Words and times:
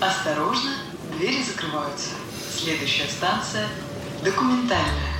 Осторожно, 0.00 0.72
двери 1.16 1.42
закрываются. 1.42 2.10
Следующая 2.54 3.08
станция– 3.08 3.66
документальная. 4.22 5.16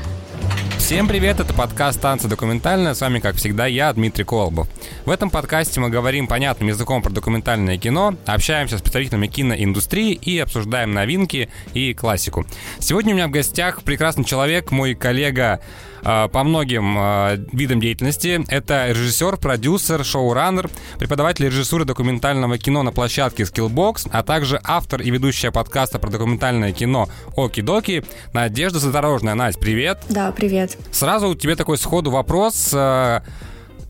Всем 0.76 1.08
привет, 1.08 1.40
это 1.40 1.54
подкаст 1.54 1.98
«Танцы 2.00 2.28
документальная». 2.28 2.92
С 2.92 3.00
вами, 3.00 3.18
как 3.18 3.36
всегда, 3.36 3.66
я, 3.66 3.90
Дмитрий 3.92 4.24
Колобов. 4.24 4.68
В 5.06 5.10
этом 5.10 5.30
подкасте 5.30 5.80
мы 5.80 5.88
говорим 5.88 6.26
понятным 6.26 6.68
языком 6.68 7.00
про 7.02 7.10
документальное 7.10 7.78
кино, 7.78 8.16
общаемся 8.26 8.76
с 8.76 8.82
представителями 8.82 9.26
киноиндустрии 9.28 10.12
и 10.12 10.38
обсуждаем 10.38 10.92
новинки 10.92 11.48
и 11.72 11.94
классику. 11.94 12.46
Сегодня 12.78 13.14
у 13.14 13.16
меня 13.16 13.28
в 13.28 13.32
гостях 13.32 13.82
прекрасный 13.82 14.24
человек, 14.24 14.70
мой 14.70 14.94
коллега 14.94 15.60
по 16.02 16.42
многим 16.44 16.96
э, 16.98 17.36
видам 17.52 17.80
деятельности. 17.80 18.44
Это 18.48 18.88
режиссер, 18.90 19.36
продюсер, 19.38 20.04
шоураннер, 20.04 20.70
преподаватель 20.98 21.46
режиссуры 21.46 21.84
документального 21.84 22.58
кино 22.58 22.82
на 22.82 22.92
площадке 22.92 23.42
Skillbox, 23.44 24.08
а 24.12 24.22
также 24.22 24.60
автор 24.64 25.00
и 25.02 25.10
ведущая 25.10 25.50
подкаста 25.50 25.98
про 25.98 26.10
документальное 26.10 26.72
кино 26.72 27.08
Оки-Доки 27.36 28.04
Надежда 28.32 28.78
Задорожная. 28.78 29.34
Надь, 29.34 29.58
привет! 29.58 29.98
Да, 30.08 30.32
привет. 30.32 30.76
Сразу 30.90 31.34
тебе 31.34 31.56
такой 31.56 31.78
сходу 31.78 32.10
вопрос. 32.10 32.70
Э, 32.72 33.20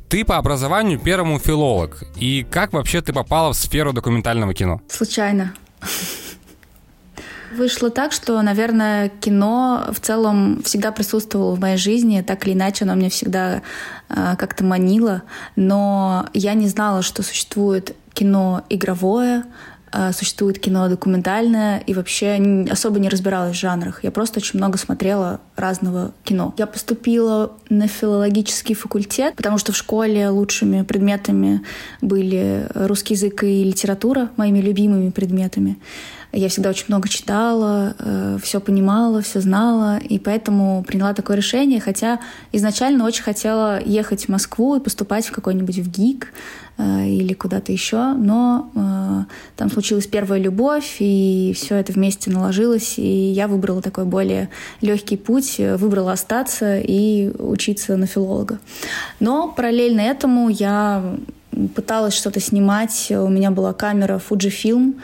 Ты 0.09 0.25
по 0.25 0.37
образованию 0.37 0.99
первому 0.99 1.39
филолог. 1.39 2.05
И 2.17 2.47
как 2.51 2.73
вообще 2.73 3.01
ты 3.03 3.13
попала 3.13 3.53
в 3.53 3.57
сферу 3.57 3.93
документального 3.93 4.55
кино? 4.55 4.81
Случайно. 4.89 5.53
Вышло 7.57 7.89
так, 7.89 8.13
что, 8.13 8.41
наверное, 8.43 9.09
кино 9.09 9.87
в 9.91 10.01
целом 10.01 10.63
всегда 10.63 10.93
присутствовало 10.93 11.55
в 11.55 11.61
моей 11.61 11.79
жизни, 11.79 12.21
так 12.21 12.47
или 12.47 12.53
иначе 12.53 12.85
оно 12.85 12.95
мне 12.95 13.09
всегда 13.09 13.63
э, 14.11 14.37
как-то 14.39 14.63
манило, 14.63 15.23
но 15.55 16.27
я 16.35 16.53
не 16.53 16.69
знала, 16.69 17.01
что 17.01 17.23
существует 17.23 17.97
кино 18.13 18.63
игровое, 18.69 19.45
э, 19.91 20.13
существует 20.13 20.59
кино 20.59 20.89
документальное, 20.91 21.79
и 21.79 21.95
вообще 21.95 22.67
особо 22.71 23.01
не 23.01 23.09
разбиралась 23.09 23.57
в 23.57 23.61
жанрах. 23.61 24.05
Я 24.05 24.11
просто 24.11 24.41
очень 24.41 24.59
много 24.59 24.77
смотрела 24.77 25.41
разного 25.57 26.13
кино. 26.25 26.55
Я 26.59 26.67
поступила 26.67 27.55
на 27.71 27.89
филологический 27.89 28.75
факультет, 28.75 29.35
потому 29.35 29.57
что 29.57 29.73
в 29.73 29.77
школе 29.77 30.29
лучшими 30.29 30.83
предметами 30.83 31.63
были 32.03 32.69
русский 32.75 33.15
язык 33.15 33.45
и 33.45 33.65
литература, 33.65 34.29
моими 34.37 34.59
любимыми 34.59 35.09
предметами. 35.09 35.79
Я 36.37 36.51
всегда 36.51 36.69
очень 36.69 36.85
много 36.89 37.09
читала, 37.09 37.95
все 38.43 38.61
понимала, 38.61 39.23
все 39.23 39.41
знала, 39.41 39.97
и 39.97 40.19
поэтому 40.19 40.85
приняла 40.87 41.15
такое 41.15 41.39
решение, 41.39 41.81
хотя 41.81 42.21
изначально 42.53 43.07
очень 43.07 43.23
хотела 43.23 43.83
ехать 43.83 44.27
в 44.27 44.29
Москву 44.29 44.77
и 44.77 44.81
поступать 44.81 45.27
в 45.27 45.33
какой-нибудь 45.33 45.79
в 45.79 45.91
ГИК 45.91 46.33
э, 46.77 47.07
или 47.07 47.33
куда-то 47.33 47.73
еще, 47.73 48.13
но 48.13 48.71
э, 48.75 49.33
там 49.57 49.71
случилась 49.71 50.07
первая 50.07 50.39
любовь, 50.39 50.97
и 50.99 51.55
все 51.57 51.77
это 51.77 51.93
вместе 51.93 52.31
наложилось, 52.31 52.99
и 52.99 53.31
я 53.31 53.49
выбрала 53.49 53.81
такой 53.81 54.05
более 54.05 54.51
легкий 54.83 55.17
путь, 55.17 55.55
э, 55.59 55.77
выбрала 55.77 56.13
остаться 56.13 56.79
и 56.79 57.31
учиться 57.39 57.97
на 57.97 58.07
филолога. 58.07 58.59
Но 59.21 59.49
параллельно 59.49 60.03
этому 60.03 60.51
я 60.51 61.17
пыталась 61.75 62.15
что-то 62.15 62.41
снимать. 62.41 63.09
У 63.11 63.29
меня 63.29 63.51
была 63.51 63.73
камера 63.73 64.21
Fujifilm, 64.29 64.95
э, 64.95 65.01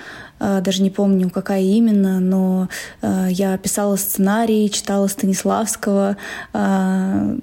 даже 0.61 0.83
не 0.83 0.91
помню, 0.91 1.31
какая 1.31 1.63
именно, 1.63 2.19
но 2.19 2.69
э, 3.01 3.29
я 3.31 3.57
писала 3.59 3.97
сценарий, 3.97 4.71
читала 4.71 5.07
Станиславского 5.07 6.17
э, 6.53 7.37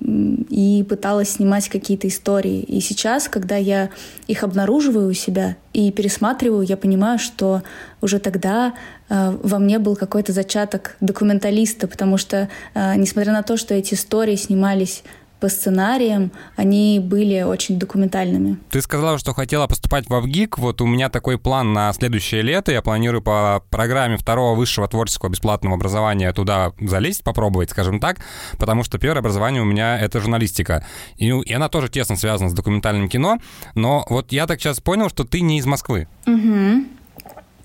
и 0.49 0.85
пыталась 0.87 1.29
снимать 1.29 1.69
какие-то 1.69 2.07
истории. 2.07 2.61
И 2.61 2.81
сейчас, 2.81 3.29
когда 3.29 3.55
я 3.55 3.89
их 4.27 4.43
обнаруживаю 4.43 5.09
у 5.09 5.13
себя 5.13 5.55
и 5.73 5.91
пересматриваю, 5.91 6.63
я 6.63 6.77
понимаю, 6.77 7.19
что 7.19 7.63
уже 8.01 8.19
тогда 8.19 8.73
во 9.09 9.57
мне 9.57 9.79
был 9.79 9.95
какой-то 9.95 10.33
зачаток 10.33 10.95
документалиста, 10.99 11.87
потому 11.87 12.17
что, 12.17 12.47
несмотря 12.75 13.33
на 13.33 13.41
то, 13.41 13.57
что 13.57 13.73
эти 13.73 13.95
истории 13.95 14.35
снимались 14.35 15.03
по 15.39 15.47
сценариям, 15.47 16.31
они 16.55 16.99
были 16.99 17.41
очень 17.41 17.79
документальными. 17.79 18.57
Ты 18.69 18.81
сказала, 18.81 19.17
что 19.17 19.33
хотела 19.33 19.67
поступать 19.67 20.09
в 20.09 20.19
ВГИК. 20.19 20.57
Вот 20.57 20.81
у 20.81 20.85
меня 20.85 21.09
такой 21.09 21.37
план 21.37 21.73
на 21.73 21.93
следующее 21.93 22.41
лето. 22.41 22.71
Я 22.71 22.81
планирую 22.81 23.21
по 23.21 23.63
программе 23.69 24.17
второго 24.17 24.55
высшего 24.55 24.87
творческого 24.87 25.29
бесплатного 25.29 25.75
образования 25.75 26.31
туда 26.33 26.73
залезть, 26.79 27.23
попробовать, 27.23 27.69
скажем 27.69 27.99
так, 27.99 28.17
потому 28.57 28.83
что 28.83 28.97
первое 28.97 29.19
образование 29.19 29.61
у 29.61 29.65
меня— 29.65 29.99
это 30.01 30.19
журналистика. 30.19 30.85
И, 31.17 31.27
и 31.27 31.53
она 31.53 31.69
тоже 31.69 31.89
тесно 31.89 32.15
связана 32.15 32.49
с 32.49 32.53
документальным 32.53 33.07
кино. 33.07 33.39
Но 33.75 34.05
вот 34.09 34.31
я 34.31 34.47
так 34.47 34.59
сейчас 34.59 34.79
понял, 34.81 35.09
что 35.09 35.23
ты 35.23 35.41
не 35.41 35.59
из 35.59 35.65
Москвы. 35.65 36.07
Угу. 36.27 36.85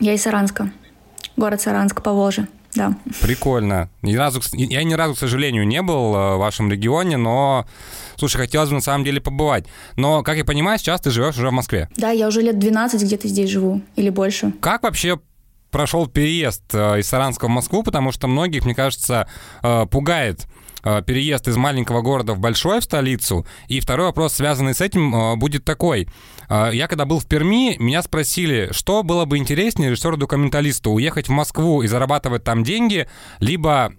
Я 0.00 0.14
из 0.14 0.22
Саранска. 0.22 0.70
Город 1.36 1.60
Саранск, 1.60 2.02
Поволжье. 2.02 2.46
Да. 2.74 2.96
Прикольно. 3.20 3.88
Ни 4.02 4.14
разу, 4.16 4.40
я 4.52 4.82
ни 4.82 4.94
разу, 4.94 5.14
к 5.14 5.18
сожалению, 5.18 5.66
не 5.66 5.80
был 5.82 6.14
э, 6.14 6.34
в 6.36 6.38
вашем 6.38 6.70
регионе, 6.70 7.16
но, 7.16 7.66
слушай, 8.16 8.38
хотелось 8.38 8.68
бы 8.68 8.76
на 8.76 8.80
самом 8.80 9.04
деле 9.04 9.20
побывать. 9.20 9.66
Но, 9.96 10.22
как 10.22 10.36
я 10.36 10.44
понимаю, 10.44 10.78
сейчас 10.78 11.00
ты 11.00 11.10
живешь 11.10 11.36
уже 11.36 11.48
в 11.48 11.52
Москве. 11.52 11.88
Да, 11.96 12.10
я 12.10 12.28
уже 12.28 12.42
лет 12.42 12.58
12 12.58 13.02
где-то 13.02 13.28
здесь 13.28 13.50
живу, 13.50 13.80
или 13.96 14.10
больше. 14.10 14.52
Как 14.60 14.82
вообще 14.82 15.20
прошел 15.70 16.06
переезд 16.06 16.62
э, 16.72 17.00
из 17.00 17.08
Саранска 17.08 17.46
в 17.46 17.50
Москву? 17.50 17.82
Потому 17.82 18.12
что 18.12 18.26
многих, 18.26 18.64
мне 18.64 18.74
кажется, 18.74 19.28
э, 19.62 19.86
пугает 19.86 20.46
переезд 21.06 21.48
из 21.48 21.56
маленького 21.56 22.02
города 22.02 22.34
в 22.34 22.38
большой, 22.38 22.80
в 22.80 22.84
столицу. 22.84 23.46
И 23.68 23.80
второй 23.80 24.06
вопрос, 24.06 24.34
связанный 24.34 24.74
с 24.74 24.80
этим, 24.80 25.14
э, 25.14 25.36
будет 25.36 25.64
такой. 25.64 26.08
Э, 26.48 26.70
Я 26.72 26.88
когда 26.88 27.04
был 27.04 27.18
в 27.18 27.26
Перми, 27.26 27.76
меня 27.78 28.02
спросили, 28.02 28.68
что 28.72 29.02
было 29.02 29.24
бы 29.24 29.38
интереснее 29.38 29.90
режиссеру-документалисту, 29.90 30.90
уехать 30.90 31.28
в 31.28 31.32
Москву 31.32 31.82
и 31.82 31.86
зарабатывать 31.86 32.44
там 32.44 32.62
деньги, 32.64 33.08
либо 33.40 33.94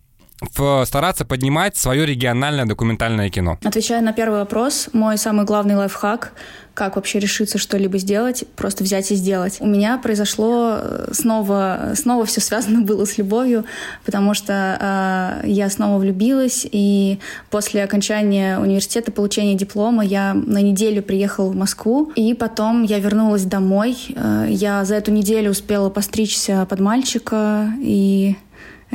стараться 0.85 1.25
поднимать 1.25 1.77
свое 1.77 2.05
региональное 2.05 2.65
документальное 2.65 3.29
кино. 3.29 3.57
Отвечая 3.63 4.01
на 4.01 4.13
первый 4.13 4.39
вопрос, 4.39 4.89
мой 4.93 5.17
самый 5.17 5.45
главный 5.45 5.75
лайфхак, 5.75 6.33
как 6.75 6.97
вообще 6.97 7.19
решиться 7.19 7.57
что-либо 7.57 7.97
сделать, 7.97 8.43
просто 8.55 8.83
взять 8.83 9.09
и 9.11 9.15
сделать. 9.15 9.57
У 9.61 9.65
меня 9.65 9.97
произошло 9.97 10.75
э, 10.77 11.07
снова, 11.13 11.93
снова 11.95 12.25
все 12.25 12.41
связано 12.41 12.81
было 12.81 13.05
с 13.05 13.17
любовью, 13.17 13.63
потому 14.03 14.33
что 14.33 15.41
э, 15.43 15.47
я 15.47 15.69
снова 15.69 15.97
влюбилась, 15.99 16.67
и 16.69 17.19
после 17.49 17.83
окончания 17.83 18.59
университета, 18.59 19.11
получения 19.11 19.55
диплома, 19.55 20.03
я 20.03 20.33
на 20.33 20.61
неделю 20.61 21.01
приехала 21.01 21.49
в 21.49 21.55
Москву, 21.55 22.11
и 22.15 22.33
потом 22.33 22.83
я 22.83 22.99
вернулась 22.99 23.45
домой. 23.45 23.97
Э, 24.13 24.45
я 24.49 24.83
за 24.83 24.95
эту 24.95 25.11
неделю 25.11 25.51
успела 25.51 25.89
постричься 25.89 26.67
под 26.69 26.81
мальчика, 26.81 27.71
и 27.79 28.35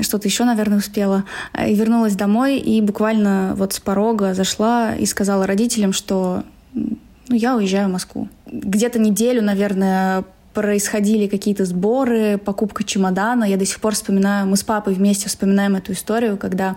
что-то 0.03 0.29
еще, 0.29 0.45
наверное, 0.45 0.79
успела. 0.79 1.25
И 1.67 1.75
вернулась 1.75 2.15
домой, 2.15 2.59
и 2.59 2.81
буквально 2.81 3.55
вот 3.57 3.73
с 3.73 3.81
порога 3.81 4.35
зашла 4.35 4.95
и 4.95 5.07
сказала 5.07 5.47
родителям, 5.47 5.93
что 5.93 6.45
ну, 6.75 6.97
я 7.29 7.57
уезжаю 7.57 7.89
в 7.89 7.93
Москву. 7.93 8.29
Где-то 8.47 8.99
неделю, 8.99 9.43
наверное, 9.43 10.25
происходили 10.53 11.27
какие-то 11.27 11.65
сборы, 11.65 12.39
покупка 12.39 12.83
чемодана. 12.85 13.45
Я 13.45 13.57
до 13.57 13.65
сих 13.65 13.81
пор 13.81 13.95
вспоминаю, 13.95 14.47
мы 14.47 14.57
с 14.57 14.65
папой 14.65 14.95
вместе 14.95 15.29
вспоминаем 15.29 15.77
эту 15.77 15.93
историю, 15.93 16.37
когда 16.37 16.77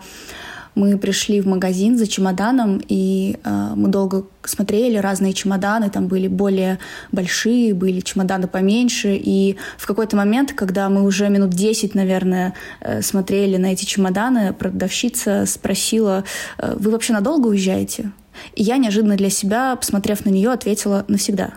мы 0.75 0.97
пришли 0.97 1.41
в 1.41 1.47
магазин 1.47 1.97
за 1.97 2.07
чемоданом, 2.07 2.81
и 2.87 3.37
э, 3.43 3.73
мы 3.75 3.89
долго 3.89 4.25
смотрели 4.43 4.97
разные 4.97 5.33
чемоданы, 5.33 5.89
там 5.89 6.07
были 6.07 6.27
более 6.27 6.79
большие, 7.11 7.73
были 7.73 7.99
чемоданы 7.99 8.47
поменьше, 8.47 9.15
и 9.15 9.57
в 9.77 9.87
какой-то 9.87 10.15
момент, 10.15 10.53
когда 10.53 10.89
мы 10.89 11.03
уже 11.03 11.29
минут 11.29 11.51
10, 11.51 11.95
наверное, 11.95 12.53
э, 12.81 13.01
смотрели 13.01 13.57
на 13.57 13.67
эти 13.67 13.85
чемоданы, 13.85 14.53
продавщица 14.53 15.45
спросила, 15.45 16.23
«Э, 16.57 16.75
вы 16.77 16.91
вообще 16.91 17.13
надолго 17.13 17.47
уезжаете? 17.47 18.11
И 18.55 18.63
я 18.63 18.77
неожиданно 18.77 19.15
для 19.15 19.29
себя, 19.29 19.75
посмотрев 19.75 20.25
на 20.25 20.29
нее, 20.29 20.51
ответила 20.51 21.05
навсегда. 21.07 21.53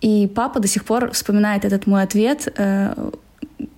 И 0.00 0.30
папа 0.32 0.60
до 0.60 0.68
сих 0.68 0.84
пор 0.84 1.10
вспоминает 1.10 1.64
этот 1.64 1.86
мой 1.86 2.02
ответ, 2.02 2.52
э, 2.56 3.10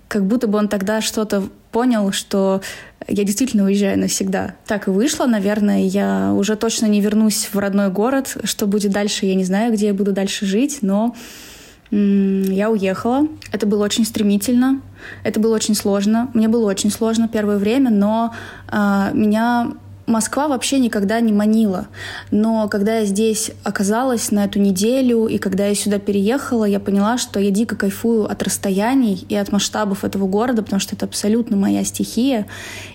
как 0.07 0.25
будто 0.25 0.47
бы 0.47 0.57
он 0.57 0.67
тогда 0.67 1.01
что-то 1.01 1.49
понял, 1.71 2.11
что 2.11 2.61
я 3.07 3.23
действительно 3.23 3.65
уезжаю 3.65 3.99
навсегда. 3.99 4.55
Так 4.67 4.87
и 4.87 4.91
вышло, 4.91 5.25
наверное. 5.25 5.81
Я 5.81 6.33
уже 6.33 6.55
точно 6.55 6.85
не 6.85 7.01
вернусь 7.01 7.49
в 7.51 7.57
родной 7.57 7.89
город. 7.89 8.37
Что 8.43 8.67
будет 8.67 8.91
дальше, 8.91 9.25
я 9.25 9.35
не 9.35 9.43
знаю, 9.43 9.73
где 9.73 9.87
я 9.87 9.93
буду 9.93 10.11
дальше 10.11 10.45
жить, 10.45 10.79
но 10.81 11.15
я 11.91 12.69
уехала. 12.69 13.27
Это 13.51 13.65
было 13.65 13.83
очень 13.83 14.05
стремительно, 14.05 14.81
это 15.25 15.41
было 15.41 15.53
очень 15.53 15.75
сложно. 15.75 16.31
Мне 16.33 16.47
было 16.47 16.69
очень 16.69 16.89
сложно 16.89 17.27
первое 17.27 17.57
время, 17.57 17.89
но 17.89 18.33
а, 18.69 19.11
меня 19.13 19.73
Москва 20.07 20.47
вообще 20.47 20.79
никогда 20.79 21.19
не 21.19 21.31
манила. 21.31 21.87
Но 22.31 22.67
когда 22.67 22.99
я 22.99 23.05
здесь 23.05 23.51
оказалась 23.63 24.31
на 24.31 24.45
эту 24.45 24.59
неделю, 24.59 25.27
и 25.27 25.37
когда 25.37 25.67
я 25.67 25.75
сюда 25.75 25.99
переехала, 25.99 26.65
я 26.65 26.79
поняла, 26.79 27.17
что 27.17 27.39
я 27.39 27.51
дико 27.51 27.75
кайфую 27.75 28.29
от 28.29 28.43
расстояний 28.43 29.25
и 29.29 29.35
от 29.35 29.51
масштабов 29.51 30.03
этого 30.03 30.27
города, 30.27 30.63
потому 30.63 30.79
что 30.79 30.95
это 30.95 31.05
абсолютно 31.05 31.55
моя 31.55 31.83
стихия. 31.83 32.47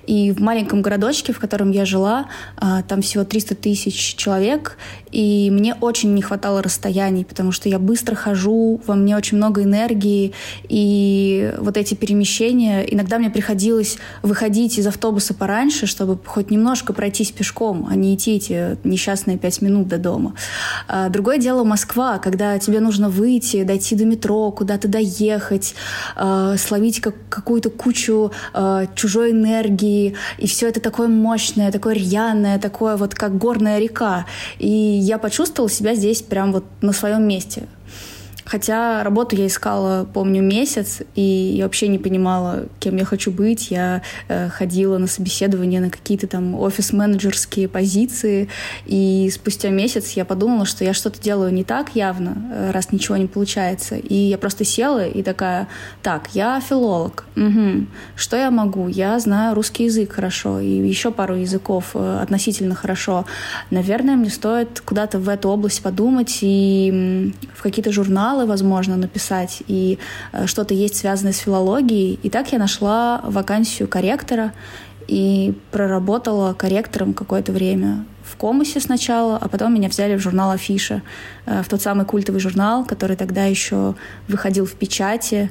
И 0.06 0.30
в 0.30 0.40
маленьком 0.40 0.82
городочке, 0.82 1.32
в 1.32 1.38
котором 1.38 1.70
я 1.70 1.84
жила, 1.84 2.26
а, 2.56 2.82
там 2.82 3.02
всего 3.02 3.24
300 3.24 3.56
тысяч 3.56 4.14
человек, 4.16 4.78
и 5.10 5.50
мне 5.50 5.74
очень 5.80 6.14
не 6.14 6.22
хватало 6.22 6.62
расстояний, 6.62 7.24
потому 7.24 7.52
что 7.52 7.68
я 7.68 7.78
быстро 7.78 8.14
хожу, 8.14 8.80
во 8.86 8.94
мне 8.94 9.16
очень 9.16 9.36
много 9.36 9.62
энергии, 9.62 10.32
и 10.68 11.52
вот 11.58 11.76
эти 11.76 11.94
перемещения, 11.94 12.82
иногда 12.82 13.18
мне 13.18 13.30
приходилось 13.30 13.98
выходить 14.22 14.78
из 14.78 14.86
автобуса 14.86 15.34
пораньше, 15.34 15.86
чтобы 15.86 16.18
хоть 16.24 16.50
немножко 16.50 16.92
пройтись 16.92 17.32
пешком, 17.32 17.86
а 17.90 17.96
не 17.96 18.14
идти 18.14 18.36
эти 18.36 18.76
несчастные 18.84 19.38
пять 19.38 19.60
минут 19.62 19.88
до 19.88 19.98
дома. 19.98 20.34
А 20.86 21.08
другое 21.08 21.38
дело 21.38 21.64
Москва, 21.64 22.18
когда 22.18 22.58
тебе 22.58 22.80
нужно 22.80 23.08
выйти, 23.08 23.64
дойти 23.64 23.96
до 23.96 24.04
метро, 24.04 24.50
куда-то 24.52 24.86
доехать, 24.86 25.74
э, 26.16 26.56
словить 26.58 27.00
как, 27.00 27.14
какую-то 27.28 27.70
кучу 27.70 28.30
чужой 28.94 29.32
энергии, 29.32 29.95
и 30.38 30.46
все 30.46 30.68
это 30.68 30.80
такое 30.80 31.08
мощное, 31.08 31.72
такое 31.72 31.94
рьяное, 31.94 32.58
такое 32.58 32.96
вот 32.96 33.14
как 33.14 33.38
горная 33.38 33.78
река. 33.78 34.26
И 34.58 34.68
я 34.68 35.18
почувствовала 35.18 35.70
себя 35.70 35.94
здесь 35.94 36.22
прям 36.22 36.52
вот 36.52 36.64
на 36.80 36.92
своем 36.92 37.26
месте. 37.26 37.64
Хотя 38.46 39.02
работу 39.02 39.34
я 39.34 39.48
искала, 39.48 40.04
помню, 40.04 40.40
месяц, 40.40 41.02
и 41.16 41.20
я 41.20 41.64
вообще 41.64 41.88
не 41.88 41.98
понимала, 41.98 42.66
кем 42.78 42.96
я 42.96 43.04
хочу 43.04 43.32
быть. 43.32 43.72
Я 43.72 44.02
э, 44.28 44.48
ходила 44.48 44.98
на 44.98 45.08
собеседование 45.08 45.80
на 45.80 45.90
какие-то 45.90 46.28
там 46.28 46.54
офис-менеджерские 46.54 47.68
позиции, 47.68 48.48
и 48.86 49.28
спустя 49.34 49.70
месяц 49.70 50.12
я 50.12 50.24
подумала, 50.24 50.64
что 50.64 50.84
я 50.84 50.94
что-то 50.94 51.20
делаю 51.20 51.52
не 51.52 51.64
так 51.64 51.96
явно, 51.96 52.36
э, 52.52 52.70
раз 52.70 52.92
ничего 52.92 53.16
не 53.16 53.26
получается. 53.26 53.96
И 53.96 54.14
я 54.14 54.38
просто 54.38 54.64
села 54.64 55.04
и 55.04 55.24
такая, 55.24 55.66
так, 56.02 56.28
я 56.32 56.60
филолог, 56.60 57.25
угу. 57.36 57.86
что 58.16 58.36
я 58.36 58.50
могу? 58.50 58.88
Я 58.88 59.18
знаю 59.18 59.54
русский 59.54 59.84
язык 59.84 60.12
хорошо, 60.12 60.60
и 60.60 60.68
еще 60.68 61.10
пару 61.10 61.34
языков 61.34 61.90
э, 61.94 62.20
относительно 62.22 62.74
хорошо. 62.74 63.26
Наверное, 63.70 64.16
мне 64.16 64.30
стоит 64.30 64.80
куда-то 64.80 65.18
в 65.18 65.28
эту 65.28 65.48
область 65.48 65.82
подумать 65.82 66.38
и 66.40 67.32
в 67.54 67.62
какие-то 67.62 67.92
журналы 67.92 68.46
возможно, 68.46 68.96
написать, 68.96 69.62
и 69.66 69.98
э, 70.32 70.46
что-то 70.46 70.74
есть 70.74 70.96
связанное 70.96 71.32
с 71.32 71.38
филологией. 71.38 72.18
И 72.22 72.30
так 72.30 72.52
я 72.52 72.58
нашла 72.58 73.20
вакансию 73.24 73.88
корректора 73.88 74.52
и 75.08 75.54
проработала 75.70 76.54
корректором 76.54 77.14
какое-то 77.14 77.52
время 77.52 78.04
в 78.24 78.36
Комусе 78.36 78.80
сначала, 78.80 79.36
а 79.36 79.48
потом 79.48 79.74
меня 79.74 79.88
взяли 79.88 80.16
в 80.16 80.20
журнал 80.20 80.50
Афиша, 80.50 81.02
э, 81.46 81.62
в 81.62 81.68
тот 81.68 81.80
самый 81.80 82.04
культовый 82.04 82.40
журнал, 82.40 82.84
который 82.84 83.16
тогда 83.16 83.44
еще 83.44 83.94
выходил 84.28 84.66
в 84.66 84.72
печати. 84.72 85.50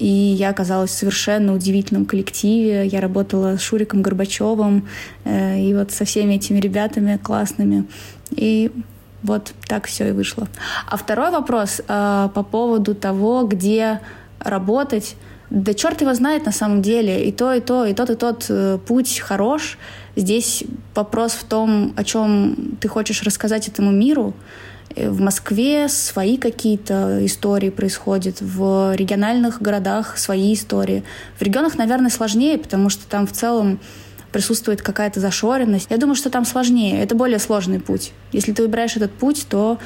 И 0.00 0.06
я 0.06 0.48
оказалась 0.48 0.90
в 0.90 0.94
совершенно 0.94 1.54
удивительном 1.54 2.06
коллективе. 2.06 2.86
Я 2.86 3.02
работала 3.02 3.58
с 3.58 3.60
Шуриком 3.60 4.00
Горбачевым 4.00 4.88
э, 5.24 5.60
и 5.60 5.74
вот 5.74 5.92
со 5.92 6.06
всеми 6.06 6.34
этими 6.34 6.58
ребятами 6.58 7.18
классными. 7.22 7.84
И 8.30 8.72
вот 9.22 9.52
так 9.68 9.86
все 9.86 10.08
и 10.08 10.12
вышло. 10.12 10.48
А 10.88 10.96
второй 10.96 11.30
вопрос 11.30 11.82
э, 11.86 12.28
по 12.34 12.42
поводу 12.42 12.94
того, 12.94 13.44
где 13.44 14.00
работать. 14.38 15.16
Да 15.50 15.74
черт 15.74 16.00
его 16.00 16.14
знает 16.14 16.46
на 16.46 16.52
самом 16.52 16.80
деле. 16.80 17.28
И 17.28 17.30
то, 17.30 17.52
и 17.52 17.60
то, 17.60 17.84
и 17.84 17.92
тот, 17.92 18.08
и 18.08 18.14
тот 18.14 18.46
э, 18.48 18.78
путь 18.78 19.18
хорош. 19.18 19.76
Здесь 20.16 20.64
вопрос 20.94 21.32
в 21.32 21.44
том, 21.44 21.92
о 21.96 22.04
чем 22.04 22.56
ты 22.80 22.88
хочешь 22.88 23.22
рассказать 23.22 23.68
этому 23.68 23.90
миру. 23.90 24.32
В 24.96 25.20
Москве 25.20 25.88
свои 25.88 26.36
какие-то 26.36 27.24
истории 27.24 27.70
происходят, 27.70 28.40
в 28.40 28.94
региональных 28.94 29.62
городах 29.62 30.18
свои 30.18 30.54
истории. 30.54 31.04
В 31.38 31.42
регионах, 31.42 31.76
наверное, 31.76 32.10
сложнее, 32.10 32.58
потому 32.58 32.88
что 32.88 33.06
там 33.06 33.26
в 33.26 33.32
целом 33.32 33.80
присутствует 34.32 34.82
какая-то 34.82 35.20
зашоренность. 35.20 35.88
Я 35.90 35.96
думаю, 35.96 36.14
что 36.14 36.30
там 36.30 36.44
сложнее. 36.44 37.02
Это 37.02 37.14
более 37.14 37.38
сложный 37.38 37.80
путь. 37.80 38.12
Если 38.32 38.52
ты 38.52 38.62
выбираешь 38.62 38.96
этот 38.96 39.12
путь, 39.12 39.46
то 39.48 39.78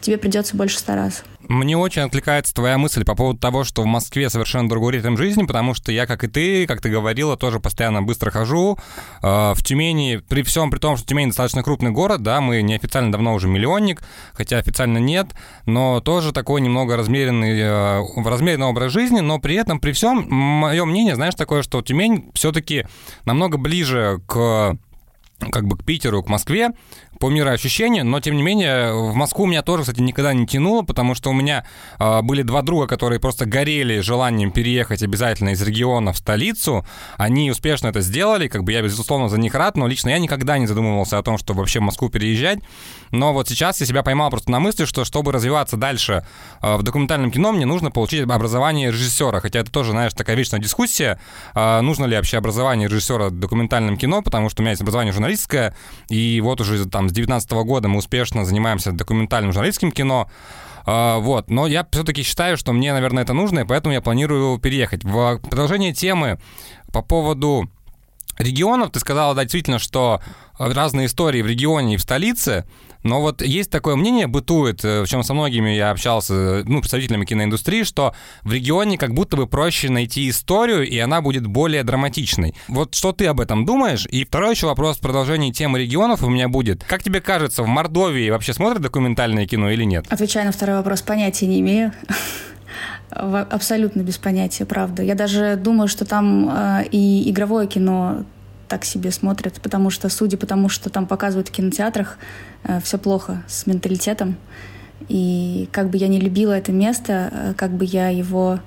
тебе 0.00 0.16
придется 0.16 0.56
больше 0.56 0.78
стараться. 0.78 1.22
Мне 1.50 1.76
очень 1.76 2.02
откликается 2.02 2.54
твоя 2.54 2.78
мысль 2.78 3.04
по 3.04 3.16
поводу 3.16 3.40
того, 3.40 3.64
что 3.64 3.82
в 3.82 3.84
Москве 3.84 4.30
совершенно 4.30 4.68
другой 4.68 4.92
ритм 4.92 5.16
жизни, 5.16 5.42
потому 5.42 5.74
что 5.74 5.90
я, 5.90 6.06
как 6.06 6.22
и 6.22 6.28
ты, 6.28 6.64
как 6.64 6.80
ты 6.80 6.90
говорила, 6.90 7.36
тоже 7.36 7.58
постоянно 7.58 8.02
быстро 8.02 8.30
хожу. 8.30 8.78
Э, 9.20 9.52
в 9.54 9.64
Тюмени, 9.64 10.22
при 10.28 10.42
всем 10.42 10.70
при 10.70 10.78
том, 10.78 10.96
что 10.96 11.08
Тюмень 11.08 11.30
достаточно 11.30 11.64
крупный 11.64 11.90
город, 11.90 12.22
да, 12.22 12.40
мы 12.40 12.62
неофициально 12.62 13.10
давно 13.10 13.34
уже 13.34 13.48
миллионник, 13.48 14.00
хотя 14.32 14.58
официально 14.58 14.98
нет, 14.98 15.34
но 15.66 16.00
тоже 16.00 16.32
такой 16.32 16.60
немного 16.60 16.96
размеренный, 16.96 17.58
э, 17.58 18.00
размеренный 18.24 18.66
образ 18.66 18.92
жизни, 18.92 19.18
но 19.18 19.40
при 19.40 19.56
этом, 19.56 19.80
при 19.80 19.90
всем, 19.90 20.28
мое 20.30 20.84
мнение, 20.84 21.16
знаешь, 21.16 21.34
такое, 21.34 21.64
что 21.64 21.82
Тюмень 21.82 22.30
все-таки 22.32 22.86
намного 23.24 23.58
ближе 23.58 24.20
к 24.28 24.78
как 25.50 25.66
бы 25.66 25.76
к 25.76 25.84
Питеру, 25.84 26.22
к 26.22 26.28
Москве, 26.28 26.70
по 27.20 27.28
мироощущению, 27.28 28.06
но 28.06 28.18
тем 28.18 28.34
не 28.34 28.42
менее 28.42 28.94
в 28.94 29.14
Москву 29.14 29.44
меня 29.44 29.62
тоже, 29.62 29.82
кстати, 29.82 30.00
никогда 30.00 30.32
не 30.32 30.46
тянуло, 30.46 30.82
потому 30.82 31.14
что 31.14 31.28
у 31.28 31.34
меня 31.34 31.66
э, 31.98 32.22
были 32.22 32.40
два 32.40 32.62
друга, 32.62 32.86
которые 32.86 33.20
просто 33.20 33.44
горели 33.44 34.00
желанием 34.00 34.50
переехать 34.50 35.02
обязательно 35.02 35.50
из 35.50 35.60
региона 35.60 36.14
в 36.14 36.16
столицу. 36.16 36.86
Они 37.18 37.50
успешно 37.50 37.88
это 37.88 38.00
сделали, 38.00 38.48
как 38.48 38.64
бы 38.64 38.72
я, 38.72 38.80
безусловно, 38.80 39.28
за 39.28 39.38
них 39.38 39.54
рад, 39.54 39.76
но 39.76 39.86
лично 39.86 40.08
я 40.08 40.18
никогда 40.18 40.56
не 40.56 40.66
задумывался 40.66 41.18
о 41.18 41.22
том, 41.22 41.36
что 41.36 41.52
вообще 41.52 41.80
в 41.80 41.82
Москву 41.82 42.08
переезжать. 42.08 42.60
Но 43.10 43.34
вот 43.34 43.48
сейчас 43.48 43.80
я 43.80 43.86
себя 43.86 44.02
поймал 44.02 44.30
просто 44.30 44.50
на 44.50 44.58
мысли, 44.58 44.86
что 44.86 45.04
чтобы 45.04 45.30
развиваться 45.30 45.76
дальше 45.76 46.24
э, 46.62 46.76
в 46.76 46.82
документальном 46.82 47.30
кино, 47.30 47.52
мне 47.52 47.66
нужно 47.66 47.90
получить 47.90 48.22
образование 48.22 48.90
режиссера. 48.90 49.40
Хотя 49.40 49.58
это 49.58 49.70
тоже, 49.70 49.90
знаешь, 49.90 50.14
такая 50.14 50.36
вечная 50.36 50.60
дискуссия, 50.60 51.20
э, 51.54 51.80
нужно 51.82 52.06
ли 52.06 52.16
вообще 52.16 52.38
образование 52.38 52.88
режиссера 52.88 53.28
в 53.28 53.32
документальном 53.32 53.98
кино, 53.98 54.22
потому 54.22 54.48
что 54.48 54.62
у 54.62 54.62
меня 54.62 54.70
есть 54.70 54.80
образование 54.80 55.12
журналистское, 55.12 55.74
и 56.08 56.40
вот 56.40 56.62
уже 56.62 56.88
там 56.88 57.09
с 57.10 57.12
19 57.12 57.50
года 57.50 57.88
мы 57.88 57.98
успешно 57.98 58.44
занимаемся 58.44 58.92
документальным 58.92 59.52
журналистским 59.52 59.92
кино. 59.92 60.30
Uh, 60.86 61.20
вот, 61.20 61.50
но 61.50 61.66
я 61.66 61.86
все-таки 61.92 62.22
считаю, 62.22 62.56
что 62.56 62.72
мне, 62.72 62.92
наверное, 62.94 63.22
это 63.22 63.34
нужно, 63.34 63.60
и 63.60 63.64
поэтому 63.64 63.92
я 63.92 64.00
планирую 64.00 64.58
переехать. 64.58 65.04
В 65.04 65.38
продолжение 65.38 65.92
темы 65.92 66.40
по 66.90 67.02
поводу 67.02 67.70
регионов, 68.38 68.90
ты 68.90 68.98
сказала, 68.98 69.34
да, 69.34 69.42
действительно, 69.42 69.78
что 69.78 70.20
разные 70.58 71.06
истории 71.06 71.42
в 71.42 71.46
регионе 71.46 71.94
и 71.94 71.96
в 71.98 72.02
столице, 72.02 72.64
но 73.02 73.20
вот 73.20 73.42
есть 73.42 73.70
такое 73.70 73.96
мнение, 73.96 74.26
бытует, 74.26 74.84
э, 74.84 75.02
в 75.02 75.06
чем 75.08 75.22
со 75.22 75.34
многими 75.34 75.70
я 75.70 75.90
общался, 75.90 76.62
ну, 76.66 76.80
представителями 76.80 77.24
киноиндустрии, 77.24 77.82
что 77.82 78.14
в 78.42 78.52
регионе 78.52 78.98
как 78.98 79.14
будто 79.14 79.36
бы 79.36 79.46
проще 79.46 79.90
найти 79.90 80.28
историю, 80.28 80.86
и 80.86 80.98
она 80.98 81.20
будет 81.20 81.46
более 81.46 81.82
драматичной. 81.82 82.54
Вот 82.68 82.94
что 82.94 83.12
ты 83.12 83.26
об 83.26 83.40
этом 83.40 83.64
думаешь? 83.64 84.06
И 84.10 84.24
второй 84.24 84.50
еще 84.50 84.66
вопрос 84.66 84.98
в 84.98 85.00
продолжении 85.00 85.50
темы 85.50 85.78
регионов 85.78 86.22
у 86.22 86.28
меня 86.28 86.48
будет. 86.48 86.84
Как 86.84 87.02
тебе 87.02 87.20
кажется, 87.20 87.62
в 87.62 87.66
Мордовии 87.66 88.30
вообще 88.30 88.52
смотрят 88.52 88.82
документальное 88.82 89.46
кино 89.46 89.70
или 89.70 89.84
нет? 89.84 90.06
Отвечая 90.08 90.44
на 90.44 90.52
второй 90.52 90.76
вопрос, 90.76 91.02
понятия 91.02 91.46
не 91.46 91.60
имею. 91.60 91.92
Абсолютно 93.10 94.02
без 94.02 94.18
понятия, 94.18 94.64
правда. 94.64 95.02
Я 95.02 95.14
даже 95.14 95.56
думаю, 95.56 95.88
что 95.88 96.04
там 96.04 96.48
э, 96.48 96.84
и 96.92 97.28
игровое 97.28 97.66
кино 97.66 98.24
так 98.70 98.84
себе 98.84 99.10
смотрят, 99.10 99.60
потому 99.60 99.90
что, 99.90 100.08
судя 100.08 100.38
по 100.38 100.46
тому, 100.46 100.68
что 100.68 100.88
там 100.90 101.06
показывают 101.06 101.48
в 101.48 101.52
кинотеатрах, 101.52 102.18
э, 102.64 102.80
все 102.80 102.98
плохо 102.98 103.42
с 103.48 103.66
менталитетом. 103.66 104.36
И 105.08 105.68
как 105.72 105.90
бы 105.90 105.98
я 105.98 106.06
не 106.08 106.20
любила 106.20 106.52
это 106.52 106.70
место, 106.72 107.30
э, 107.32 107.54
как 107.56 107.72
бы 107.72 107.84
я 107.84 108.08
его 108.08 108.60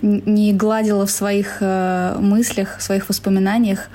не 0.00 0.54
гладила 0.54 1.04
в 1.06 1.10
своих 1.10 1.58
э, 1.60 2.16
мыслях, 2.20 2.78
в 2.78 2.82
своих 2.82 3.08
воспоминаниях, 3.08 3.90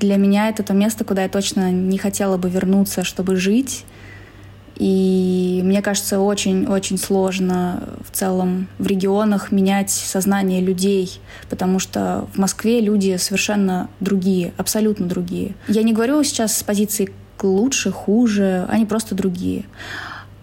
для 0.00 0.16
меня 0.16 0.50
это 0.50 0.62
то 0.62 0.74
место, 0.74 1.04
куда 1.04 1.22
я 1.22 1.28
точно 1.30 1.70
не 1.70 1.96
хотела 1.96 2.36
бы 2.36 2.50
вернуться, 2.50 3.04
чтобы 3.04 3.36
жить 3.36 3.86
и 4.80 5.60
мне 5.62 5.82
кажется, 5.82 6.20
очень-очень 6.20 6.96
сложно 6.96 7.82
в 8.02 8.16
целом 8.16 8.66
в 8.78 8.86
регионах 8.86 9.52
менять 9.52 9.90
сознание 9.90 10.62
людей, 10.62 11.20
потому 11.50 11.78
что 11.78 12.26
в 12.32 12.38
Москве 12.38 12.80
люди 12.80 13.18
совершенно 13.18 13.90
другие, 14.00 14.54
абсолютно 14.56 15.04
другие. 15.04 15.54
Я 15.68 15.82
не 15.82 15.92
говорю 15.92 16.24
сейчас 16.24 16.56
с 16.56 16.62
позиции 16.62 17.12
лучше, 17.42 17.92
хуже, 17.92 18.66
они 18.70 18.86
просто 18.86 19.14
другие. 19.14 19.66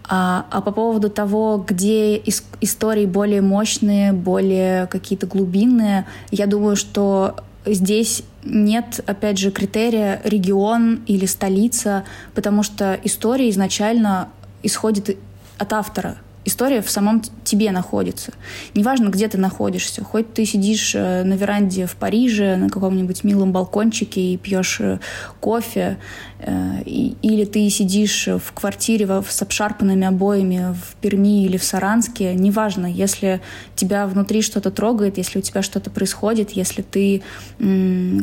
А, 0.08 0.46
а 0.52 0.60
по 0.60 0.70
поводу 0.70 1.10
того, 1.10 1.64
где 1.66 2.16
ис- 2.18 2.44
истории 2.60 3.06
более 3.06 3.42
мощные, 3.42 4.12
более 4.12 4.86
какие-то 4.86 5.26
глубинные, 5.26 6.06
я 6.30 6.46
думаю, 6.46 6.76
что 6.76 7.34
здесь 7.66 8.22
нет, 8.48 9.00
опять 9.06 9.38
же, 9.38 9.50
критерия 9.50 10.20
регион 10.24 11.02
или 11.06 11.26
столица, 11.26 12.04
потому 12.34 12.62
что 12.62 12.98
история 13.04 13.50
изначально 13.50 14.28
исходит 14.62 15.16
от 15.58 15.72
автора. 15.72 16.16
История 16.48 16.82
в 16.82 16.90
самом 16.90 17.22
тебе 17.44 17.70
находится. 17.70 18.32
Неважно, 18.74 19.08
где 19.08 19.28
ты 19.28 19.38
находишься. 19.38 20.02
Хоть 20.02 20.34
ты 20.34 20.44
сидишь 20.44 20.94
э, 20.94 21.22
на 21.22 21.34
веранде 21.34 21.86
в 21.86 21.94
Париже, 21.96 22.56
на 22.56 22.68
каком-нибудь 22.68 23.22
милом 23.22 23.52
балкончике 23.52 24.20
и 24.20 24.36
пьешь 24.36 24.80
э, 24.80 24.98
кофе, 25.40 25.98
э, 26.40 26.82
или 26.84 27.44
ты 27.44 27.68
сидишь 27.70 28.26
в 28.26 28.52
квартире 28.52 29.22
с 29.28 29.42
обшарпанными 29.42 30.06
обоями 30.06 30.74
в 30.74 30.96
Перми 30.96 31.44
или 31.44 31.56
в 31.56 31.64
Саранске, 31.64 32.34
неважно, 32.34 32.86
если 32.86 33.40
тебя 33.76 34.06
внутри 34.06 34.42
что-то 34.42 34.70
трогает, 34.70 35.18
если 35.18 35.38
у 35.38 35.42
тебя 35.42 35.62
что-то 35.62 35.90
происходит, 35.90 36.50
если 36.50 36.82
ты 36.82 37.22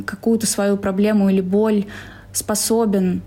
какую-то 0.06 0.48
свою 0.48 0.78
проблему 0.78 1.30
или 1.30 1.42
боль 1.42 1.86
способен 2.34 3.22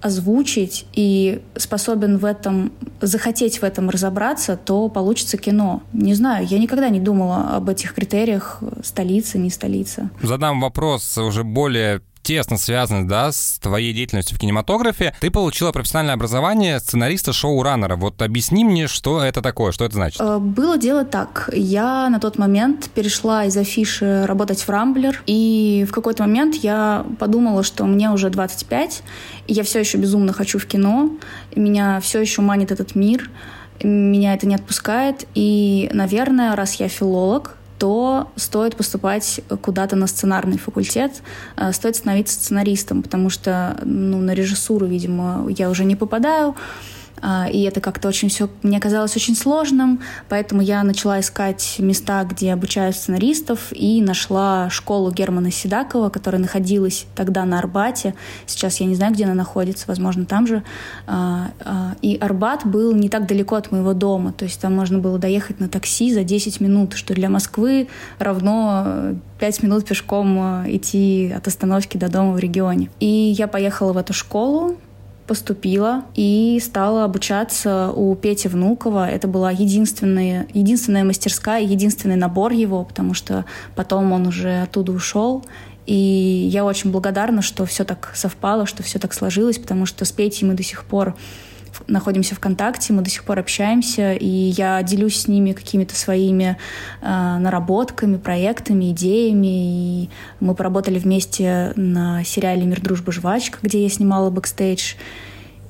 озвучить 0.00 0.86
и 0.92 1.40
способен 1.56 2.18
в 2.18 2.24
этом, 2.24 2.72
захотеть 3.00 3.58
в 3.58 3.64
этом 3.64 3.90
разобраться, 3.90 4.56
то 4.56 4.88
получится 4.88 5.36
кино. 5.36 5.82
Не 5.92 6.14
знаю, 6.14 6.46
я 6.46 6.58
никогда 6.58 6.88
не 6.88 7.00
думала 7.00 7.56
об 7.56 7.68
этих 7.68 7.94
критериях 7.94 8.60
столица, 8.82 9.38
не 9.38 9.50
столица. 9.50 10.10
Задам 10.22 10.60
вопрос 10.60 11.18
уже 11.18 11.44
более 11.44 12.00
тесно 12.22 12.58
связаны, 12.58 13.06
да, 13.06 13.32
с 13.32 13.58
твоей 13.58 13.92
деятельностью 13.92 14.36
в 14.36 14.40
кинематографе. 14.40 15.14
Ты 15.20 15.30
получила 15.30 15.72
профессиональное 15.72 16.14
образование 16.14 16.78
сценариста-шоураннера. 16.78 17.96
Вот 17.96 18.20
объясни 18.22 18.64
мне, 18.64 18.86
что 18.88 19.22
это 19.22 19.42
такое, 19.42 19.72
что 19.72 19.84
это 19.84 19.94
значит. 19.94 20.20
Э, 20.20 20.38
было 20.38 20.78
дело 20.78 21.04
так. 21.04 21.50
Я 21.52 22.08
на 22.08 22.20
тот 22.20 22.38
момент 22.38 22.90
перешла 22.94 23.44
из 23.44 23.56
афиши 23.56 24.26
работать 24.26 24.60
в 24.60 24.68
Рамблер, 24.68 25.22
и 25.26 25.86
в 25.88 25.92
какой-то 25.92 26.22
момент 26.22 26.56
я 26.56 27.04
подумала, 27.18 27.62
что 27.62 27.84
мне 27.84 28.10
уже 28.10 28.30
25, 28.30 29.02
и 29.46 29.52
я 29.52 29.62
все 29.62 29.80
еще 29.80 29.98
безумно 29.98 30.32
хочу 30.32 30.58
в 30.58 30.66
кино, 30.66 31.10
меня 31.54 32.00
все 32.00 32.20
еще 32.20 32.42
манит 32.42 32.70
этот 32.70 32.94
мир, 32.94 33.30
меня 33.82 34.34
это 34.34 34.46
не 34.46 34.54
отпускает, 34.54 35.26
и, 35.34 35.88
наверное, 35.92 36.56
раз 36.56 36.74
я 36.74 36.88
филолог, 36.88 37.57
то 37.78 38.28
стоит 38.36 38.76
поступать 38.76 39.40
куда-то 39.62 39.96
на 39.96 40.06
сценарный 40.06 40.58
факультет, 40.58 41.22
э, 41.56 41.72
стоит 41.72 41.96
становиться 41.96 42.34
сценаристом, 42.34 43.02
потому 43.02 43.30
что 43.30 43.78
ну, 43.84 44.18
на 44.20 44.34
режиссуру, 44.34 44.86
видимо, 44.86 45.48
я 45.50 45.70
уже 45.70 45.84
не 45.84 45.96
попадаю. 45.96 46.54
А, 47.22 47.48
и 47.50 47.62
это 47.62 47.80
как-то 47.80 48.08
очень 48.08 48.28
все 48.28 48.48
мне 48.62 48.80
казалось 48.80 49.16
очень 49.16 49.36
сложным, 49.36 50.00
поэтому 50.28 50.62
я 50.62 50.82
начала 50.82 51.20
искать 51.20 51.76
места, 51.78 52.24
где 52.24 52.52
обучают 52.52 52.96
сценаристов, 52.96 53.72
и 53.72 54.02
нашла 54.02 54.70
школу 54.70 55.10
Германа 55.10 55.50
Седакова, 55.50 56.08
которая 56.08 56.40
находилась 56.40 57.06
тогда 57.14 57.44
на 57.44 57.58
Арбате. 57.58 58.14
Сейчас 58.46 58.80
я 58.80 58.86
не 58.86 58.94
знаю, 58.94 59.12
где 59.12 59.24
она 59.24 59.34
находится, 59.34 59.84
возможно, 59.88 60.24
там 60.24 60.46
же. 60.46 60.62
А, 61.06 61.50
а, 61.60 61.96
и 62.02 62.16
Арбат 62.16 62.66
был 62.66 62.94
не 62.94 63.08
так 63.08 63.26
далеко 63.26 63.56
от 63.56 63.70
моего 63.70 63.94
дома, 63.94 64.32
то 64.32 64.44
есть 64.44 64.60
там 64.60 64.74
можно 64.74 64.98
было 64.98 65.18
доехать 65.18 65.60
на 65.60 65.68
такси 65.68 66.12
за 66.12 66.24
10 66.24 66.60
минут, 66.60 66.94
что 66.94 67.14
для 67.14 67.28
Москвы 67.28 67.88
равно 68.18 69.16
5 69.38 69.62
минут 69.62 69.86
пешком 69.86 70.38
идти 70.66 71.32
от 71.34 71.46
остановки 71.46 71.96
до 71.96 72.10
дома 72.10 72.32
в 72.32 72.38
регионе. 72.38 72.90
И 73.00 73.06
я 73.06 73.48
поехала 73.48 73.92
в 73.92 73.96
эту 73.96 74.12
школу, 74.12 74.76
поступила 75.28 76.04
и 76.14 76.58
стала 76.60 77.04
обучаться 77.04 77.92
у 77.94 78.16
Пети 78.16 78.48
Внукова. 78.48 79.08
Это 79.08 79.28
была 79.28 79.52
единственная, 79.52 80.48
единственная 80.52 81.04
мастерская, 81.04 81.62
единственный 81.62 82.16
набор 82.16 82.52
его, 82.52 82.82
потому 82.84 83.14
что 83.14 83.44
потом 83.76 84.12
он 84.12 84.26
уже 84.26 84.62
оттуда 84.62 84.90
ушел. 84.90 85.44
И 85.86 85.94
я 85.94 86.64
очень 86.64 86.90
благодарна, 86.90 87.42
что 87.42 87.64
все 87.64 87.84
так 87.84 88.12
совпало, 88.14 88.66
что 88.66 88.82
все 88.82 88.98
так 88.98 89.14
сложилось, 89.14 89.58
потому 89.58 89.86
что 89.86 90.04
с 90.04 90.12
Петей 90.12 90.46
мы 90.46 90.54
до 90.54 90.62
сих 90.62 90.84
пор 90.84 91.14
находимся 91.88 92.34
в 92.34 92.40
контакте, 92.40 92.92
мы 92.92 93.02
до 93.02 93.10
сих 93.10 93.24
пор 93.24 93.38
общаемся, 93.38 94.12
и 94.12 94.26
я 94.26 94.82
делюсь 94.82 95.22
с 95.22 95.28
ними 95.28 95.52
какими-то 95.52 95.96
своими 95.96 96.56
э, 97.00 97.38
наработками, 97.38 98.18
проектами, 98.18 98.92
идеями. 98.92 100.04
И 100.04 100.10
мы 100.40 100.54
поработали 100.54 100.98
вместе 100.98 101.72
на 101.76 102.22
сериале 102.24 102.64
«Мир, 102.64 102.80
дружба, 102.80 103.10
жвачка», 103.10 103.58
где 103.62 103.82
я 103.82 103.88
снимала 103.88 104.30
бэкстейдж. 104.30 104.94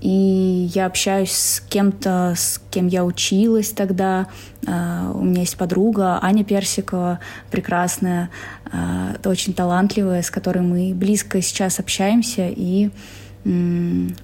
И 0.01 0.71
я 0.75 0.87
общаюсь 0.87 1.33
с 1.33 1.61
кем-то, 1.61 2.35
с 2.37 2.61
кем 2.71 2.87
я 2.87 3.05
училась 3.05 3.71
тогда. 3.71 4.29
Э, 4.63 5.19
у 5.19 5.25
меня 5.25 5.41
есть 5.41 5.57
подруга 5.57 6.19
Аня 6.23 6.45
Персикова, 6.45 7.19
прекрасная, 7.51 8.31
э, 8.67 9.29
очень 9.29 9.55
талантливая, 9.55 10.23
с 10.23 10.31
которой 10.31 10.61
мы 10.61 10.95
близко 10.95 11.43
сейчас 11.43 11.81
общаемся. 11.81 12.49
И 12.49 12.91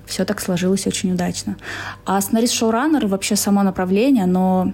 все 0.06 0.24
так 0.24 0.40
сложилось 0.40 0.86
очень 0.86 1.12
удачно. 1.12 1.56
А 2.04 2.20
сценарист-шоураннер 2.20 3.06
вообще 3.06 3.36
само 3.36 3.62
направление, 3.62 4.26
но 4.26 4.72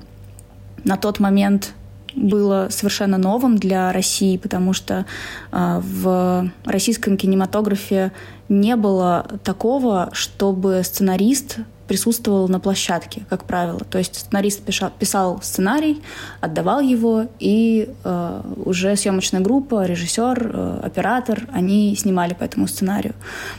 на 0.84 0.96
тот 0.96 1.20
момент 1.20 1.74
было 2.14 2.68
совершенно 2.70 3.18
новым 3.18 3.56
для 3.56 3.92
России, 3.92 4.36
потому 4.36 4.72
что 4.72 5.06
э, 5.52 5.80
в 5.82 6.50
российском 6.64 7.16
кинематографе 7.16 8.12
не 8.48 8.76
было 8.76 9.26
такого, 9.44 10.10
чтобы 10.12 10.82
сценарист 10.84 11.58
присутствовал 11.90 12.46
на 12.46 12.60
площадке, 12.60 13.22
как 13.28 13.46
правило. 13.46 13.80
То 13.80 13.98
есть 13.98 14.14
сценарист 14.14 14.62
писал, 14.62 14.92
писал 14.96 15.42
сценарий, 15.42 16.00
отдавал 16.40 16.78
его, 16.78 17.26
и 17.40 17.88
э, 18.04 18.42
уже 18.64 18.94
съемочная 18.94 19.40
группа, 19.40 19.84
режиссер, 19.86 20.50
э, 20.54 20.80
оператор, 20.84 21.48
они 21.52 21.96
снимали 21.96 22.34
по 22.34 22.44
этому 22.44 22.68
сценарию. 22.68 23.14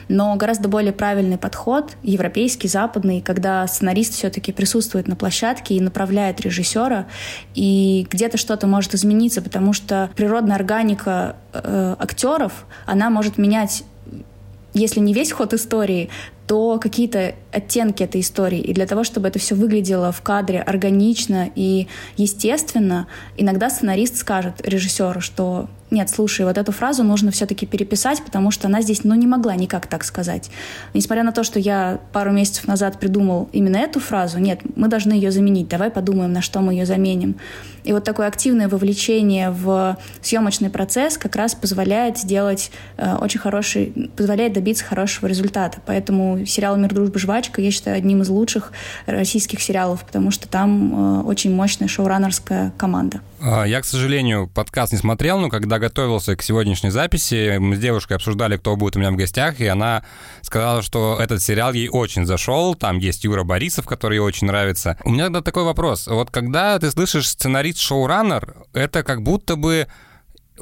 Но 0.08 0.34
гораздо 0.38 0.70
более 0.70 0.94
правильный 0.94 1.38
подход, 1.38 1.92
европейский, 2.04 2.70
западный, 2.70 3.20
когда 3.20 3.68
сценарист 3.68 4.14
все-таки 4.14 4.54
присутствует 4.54 5.10
на 5.10 5.18
площадке 5.18 5.76
и 5.76 5.82
направляет 5.82 6.40
режиссера, 6.40 7.08
и 7.54 8.08
где-то 8.10 8.38
что-то 8.38 8.66
может 8.66 8.96
измениться, 8.96 9.42
потому 9.42 9.74
что 9.74 10.10
природная 10.16 10.56
органика 10.56 11.36
э, 11.52 11.96
актеров, 12.00 12.66
она 12.86 13.10
может 13.10 13.38
менять 13.38 13.84
если 14.74 15.02
не 15.02 15.14
весь 15.14 15.32
ход 15.32 15.54
истории, 15.54 16.10
то 16.52 16.80
какие-то 16.80 17.34
оттенки 17.54 18.04
этой 18.04 18.20
истории. 18.20 18.60
И 18.60 18.74
для 18.74 18.86
того, 18.86 19.06
чтобы 19.06 19.30
это 19.30 19.40
все 19.40 19.56
выглядело 19.56 20.12
в 20.12 20.22
кадре 20.22 20.62
органично 20.62 21.50
и 21.56 21.88
естественно, 22.18 23.08
иногда 23.38 23.70
сценарист 23.70 24.18
скажет 24.18 24.56
режиссеру, 24.62 25.22
что 25.22 25.70
нет, 25.92 26.10
слушай, 26.10 26.46
вот 26.46 26.58
эту 26.58 26.74
фразу 26.74 27.04
нужно 27.04 27.32
все-таки 27.32 27.66
переписать, 27.66 28.24
потому 28.24 28.50
что 28.52 28.68
она 28.68 28.82
здесь, 28.82 29.04
ну, 29.04 29.14
не 29.16 29.28
могла 29.28 29.56
никак 29.56 29.88
так 29.88 30.06
сказать. 30.06 30.50
Несмотря 30.94 31.24
на 31.24 31.34
то, 31.34 31.44
что 31.44 31.60
я 31.60 32.00
пару 32.14 32.32
месяцев 32.32 32.68
назад 32.68 33.00
придумал 33.00 33.50
именно 33.52 33.78
эту 33.78 34.00
фразу, 34.00 34.40
нет, 34.40 34.60
мы 34.76 34.88
должны 34.88 35.14
ее 35.14 35.32
заменить, 35.32 35.68
давай 35.68 35.90
подумаем, 35.90 36.32
на 36.32 36.42
что 36.42 36.62
мы 36.62 36.74
ее 36.74 36.86
заменим. 36.86 37.36
И 37.84 37.94
вот 37.94 38.04
такое 38.04 38.28
активное 38.28 38.68
вовлечение 38.68 39.52
в 39.52 39.98
съемочный 40.22 40.70
процесс 40.70 41.18
как 41.18 41.36
раз 41.36 41.56
позволяет 41.56 42.18
сделать 42.18 42.72
э, 42.98 43.16
очень 43.16 43.40
хороший, 43.40 44.10
позволяет 44.16 44.54
добиться 44.54 44.84
хорошего 44.86 45.28
результата. 45.28 45.80
Поэтому 45.86 46.46
сериал 46.46 46.78
«Мир, 46.78 46.94
дружба, 46.94 47.20
жвачка» 47.20 47.62
я 47.62 47.72
считаю 47.72 47.98
одним 47.98 48.22
из 48.22 48.30
лучших 48.30 48.72
российских 49.06 49.62
сериалов, 49.62 50.04
потому 50.06 50.32
что 50.32 50.48
там 50.48 51.22
э, 51.22 51.24
очень 51.24 51.54
мощная 51.54 51.88
шоураннерская 51.88 52.74
команда. 52.78 53.22
А, 53.44 53.64
я, 53.64 53.82
к 53.82 53.86
сожалению, 53.86 54.48
подкаст 54.48 54.92
не 54.92 55.00
смотрел, 55.00 55.40
но 55.40 55.50
когда 55.50 55.80
готовился 55.80 56.36
к 56.36 56.44
сегодняшней 56.44 56.92
записи, 56.92 57.58
мы 57.58 57.76
с 57.76 57.80
девушкой 57.80 58.14
обсуждали, 58.14 58.58
кто 58.58 58.76
будет 58.76 58.96
у 58.96 59.00
меня 59.00 59.12
в 59.12 59.16
гостях, 59.16 59.60
и 59.60 59.66
она 59.66 60.04
сказала, 60.42 60.84
что 60.84 61.18
этот 61.20 61.42
сериал 61.42 61.74
ей 61.74 61.90
очень 61.90 62.26
зашел. 62.26 62.76
Там 62.76 63.00
есть 63.00 63.24
Юра 63.24 63.44
Борисов, 63.44 63.86
который 63.86 64.16
ей 64.16 64.20
очень 64.20 64.48
нравится. 64.48 64.98
У 65.04 65.10
меня 65.10 65.26
тогда 65.26 65.42
такой 65.42 65.64
вопрос. 65.64 66.08
Вот 66.08 66.30
когда 66.30 66.78
ты 66.78 66.92
слышишь 66.92 67.30
сценарист 67.72 67.80
шоураннер, 67.80 68.56
это 68.74 69.04
как 69.04 69.22
будто 69.22 69.56
бы 69.56 69.88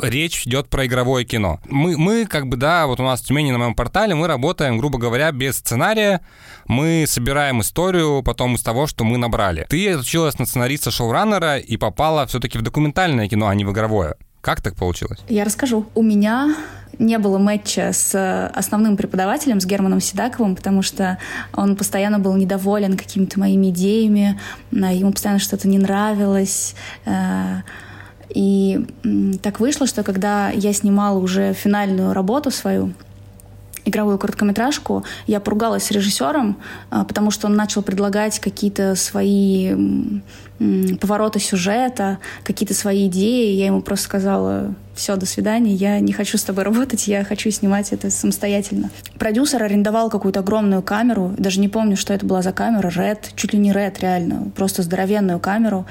речь 0.01 0.45
идет 0.45 0.69
про 0.69 0.85
игровое 0.85 1.25
кино. 1.25 1.59
Мы, 1.65 1.97
мы 1.97 2.25
как 2.25 2.47
бы, 2.47 2.57
да, 2.57 2.87
вот 2.87 2.99
у 2.99 3.03
нас 3.03 3.21
в 3.21 3.25
Тюмени 3.25 3.51
на 3.51 3.57
моем 3.57 3.75
портале 3.75 4.15
мы 4.15 4.27
работаем, 4.27 4.77
грубо 4.77 4.97
говоря, 4.97 5.31
без 5.31 5.57
сценария. 5.57 6.21
Мы 6.67 7.05
собираем 7.07 7.61
историю 7.61 8.23
потом 8.23 8.55
из 8.55 8.61
того, 8.61 8.87
что 8.87 9.03
мы 9.03 9.17
набрали. 9.17 9.65
Ты 9.69 9.97
училась 9.97 10.39
на 10.39 10.45
сценариста 10.45 10.91
шоураннера 10.91 11.57
и 11.57 11.77
попала 11.77 12.25
все-таки 12.27 12.57
в 12.57 12.61
документальное 12.61 13.27
кино, 13.27 13.47
а 13.47 13.55
не 13.55 13.65
в 13.65 13.71
игровое. 13.71 14.15
Как 14.41 14.61
так 14.61 14.75
получилось? 14.75 15.19
Я 15.27 15.43
расскажу. 15.43 15.85
У 15.95 16.01
меня 16.01 16.55
не 16.97 17.17
было 17.17 17.37
матча 17.37 17.91
с 17.93 18.47
основным 18.53 18.97
преподавателем, 18.97 19.59
с 19.59 19.65
Германом 19.65 20.01
Седаковым, 20.01 20.55
потому 20.55 20.81
что 20.81 21.17
он 21.53 21.75
постоянно 21.75 22.19
был 22.19 22.35
недоволен 22.35 22.97
какими-то 22.97 23.39
моими 23.39 23.69
идеями, 23.69 24.39
ему 24.71 25.11
постоянно 25.11 25.39
что-то 25.39 25.67
не 25.67 25.77
нравилось. 25.77 26.75
Э, 27.05 27.61
и 28.29 28.85
так 29.41 29.59
вышло, 29.59 29.87
что 29.87 30.03
когда 30.03 30.49
я 30.49 30.73
снимала 30.73 31.17
уже 31.17 31.53
финальную 31.53 32.13
работу 32.13 32.51
свою, 32.51 32.93
игровую 33.85 34.19
короткометражку, 34.19 35.03
я 35.25 35.39
поругалась 35.39 35.85
с 35.85 35.91
режиссером, 35.91 36.57
а, 36.91 37.05
потому 37.05 37.31
что 37.31 37.47
он 37.47 37.55
начал 37.55 37.81
предлагать 37.81 38.39
какие-то 38.39 38.95
свои 38.95 39.75
повороты 40.99 41.39
сюжета, 41.39 42.19
какие-то 42.43 42.73
свои 42.73 43.07
идеи. 43.07 43.53
Я 43.53 43.67
ему 43.67 43.81
просто 43.81 44.05
сказала, 44.05 44.75
все, 44.93 45.15
до 45.15 45.25
свидания, 45.25 45.73
я 45.73 45.99
не 45.99 46.11
хочу 46.11 46.37
с 46.37 46.43
тобой 46.43 46.63
работать, 46.65 47.07
я 47.07 47.23
хочу 47.23 47.49
снимать 47.51 47.93
это 47.93 48.09
самостоятельно. 48.09 48.89
Продюсер 49.17 49.63
арендовал 49.63 50.09
какую-то 50.09 50.41
огромную 50.41 50.81
камеру, 50.81 51.33
даже 51.37 51.59
не 51.59 51.69
помню, 51.69 51.95
что 51.95 52.13
это 52.13 52.25
была 52.25 52.41
за 52.41 52.51
камера, 52.51 52.89
Red, 52.89 53.19
чуть 53.35 53.53
ли 53.53 53.59
не 53.59 53.71
Red, 53.71 53.95
реально, 54.01 54.51
просто 54.55 54.83
здоровенную 54.83 55.39
камеру. 55.39 55.85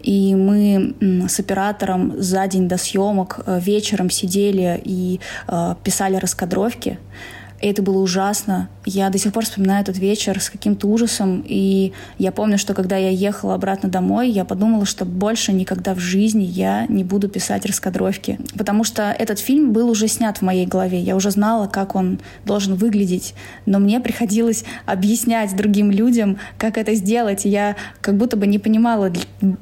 И 0.00 0.34
мы 0.34 0.94
с 1.28 1.40
оператором 1.40 2.14
за 2.22 2.46
день 2.46 2.68
до 2.68 2.76
съемок 2.76 3.40
э, 3.44 3.60
вечером 3.60 4.10
сидели 4.10 4.80
и 4.84 5.20
э, 5.48 5.74
писали 5.82 6.16
раскадровки. 6.16 6.98
И 7.62 7.66
это 7.68 7.80
было 7.80 7.98
ужасно. 7.98 8.68
Я 8.84 9.08
до 9.08 9.18
сих 9.18 9.32
пор 9.32 9.44
вспоминаю 9.44 9.82
этот 9.82 9.96
вечер 9.96 10.40
с 10.40 10.50
каким-то 10.50 10.88
ужасом. 10.88 11.44
И 11.46 11.92
я 12.18 12.32
помню, 12.32 12.58
что 12.58 12.74
когда 12.74 12.96
я 12.96 13.08
ехала 13.08 13.54
обратно 13.54 13.88
домой, 13.88 14.30
я 14.30 14.44
подумала, 14.44 14.84
что 14.84 15.04
больше 15.04 15.52
никогда 15.52 15.94
в 15.94 16.00
жизни 16.00 16.42
я 16.42 16.86
не 16.88 17.04
буду 17.04 17.28
писать 17.28 17.64
раскадровки. 17.64 18.40
Потому 18.58 18.82
что 18.82 19.14
этот 19.16 19.38
фильм 19.38 19.72
был 19.72 19.88
уже 19.88 20.08
снят 20.08 20.36
в 20.38 20.42
моей 20.42 20.66
голове. 20.66 21.00
Я 21.00 21.14
уже 21.14 21.30
знала, 21.30 21.68
как 21.68 21.94
он 21.94 22.18
должен 22.44 22.74
выглядеть. 22.74 23.34
Но 23.64 23.78
мне 23.78 24.00
приходилось 24.00 24.64
объяснять 24.84 25.54
другим 25.54 25.92
людям, 25.92 26.38
как 26.58 26.76
это 26.76 26.94
сделать. 26.94 27.46
И 27.46 27.48
я 27.48 27.76
как 28.00 28.16
будто 28.16 28.36
бы 28.36 28.48
не 28.48 28.58
понимала, 28.58 29.12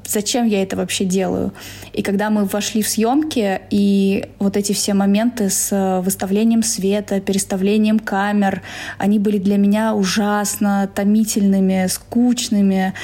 зачем 0.07 0.47
я 0.47 0.63
это 0.63 0.75
вообще 0.77 1.05
делаю. 1.05 1.53
И 1.93 2.01
когда 2.01 2.31
мы 2.31 2.47
вошли 2.47 2.81
в 2.81 2.89
съемки, 2.89 3.61
и 3.69 4.27
вот 4.39 4.57
эти 4.57 4.73
все 4.73 4.95
моменты 4.95 5.51
с 5.51 6.01
выставлением 6.03 6.63
света, 6.63 7.21
переставлением 7.21 7.90
расположением 7.91 7.99
камер. 7.99 8.63
Они 8.99 9.19
были 9.19 9.39
для 9.39 9.57
меня 9.57 9.95
ужасно 9.95 10.89
томительными, 10.95 11.87
скучными. 11.89 12.95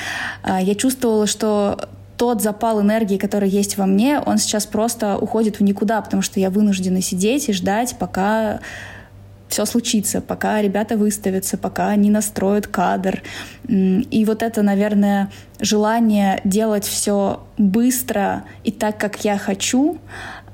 А, 0.42 0.60
я 0.60 0.74
чувствовала, 0.74 1.26
что 1.26 1.88
тот 2.16 2.42
запал 2.42 2.80
энергии, 2.80 3.18
который 3.18 3.48
есть 3.48 3.76
во 3.76 3.86
мне, 3.86 4.20
он 4.24 4.38
сейчас 4.38 4.66
просто 4.66 5.18
уходит 5.18 5.60
в 5.60 5.62
никуда, 5.62 6.00
потому 6.00 6.22
что 6.22 6.40
я 6.40 6.48
вынуждена 6.48 7.02
сидеть 7.02 7.50
и 7.50 7.52
ждать, 7.52 7.96
пока 7.98 8.60
все 9.48 9.66
случится, 9.66 10.20
пока 10.20 10.62
ребята 10.62 10.96
выставятся, 10.96 11.58
пока 11.58 11.88
они 11.88 12.10
настроят 12.10 12.66
кадр. 12.66 13.22
И 13.68 14.24
вот 14.26 14.42
это, 14.42 14.62
наверное, 14.62 15.28
желание 15.60 16.40
делать 16.44 16.84
все 16.84 17.40
быстро 17.58 18.44
и 18.64 18.72
так, 18.72 18.98
как 18.98 19.24
я 19.24 19.38
хочу, 19.38 19.98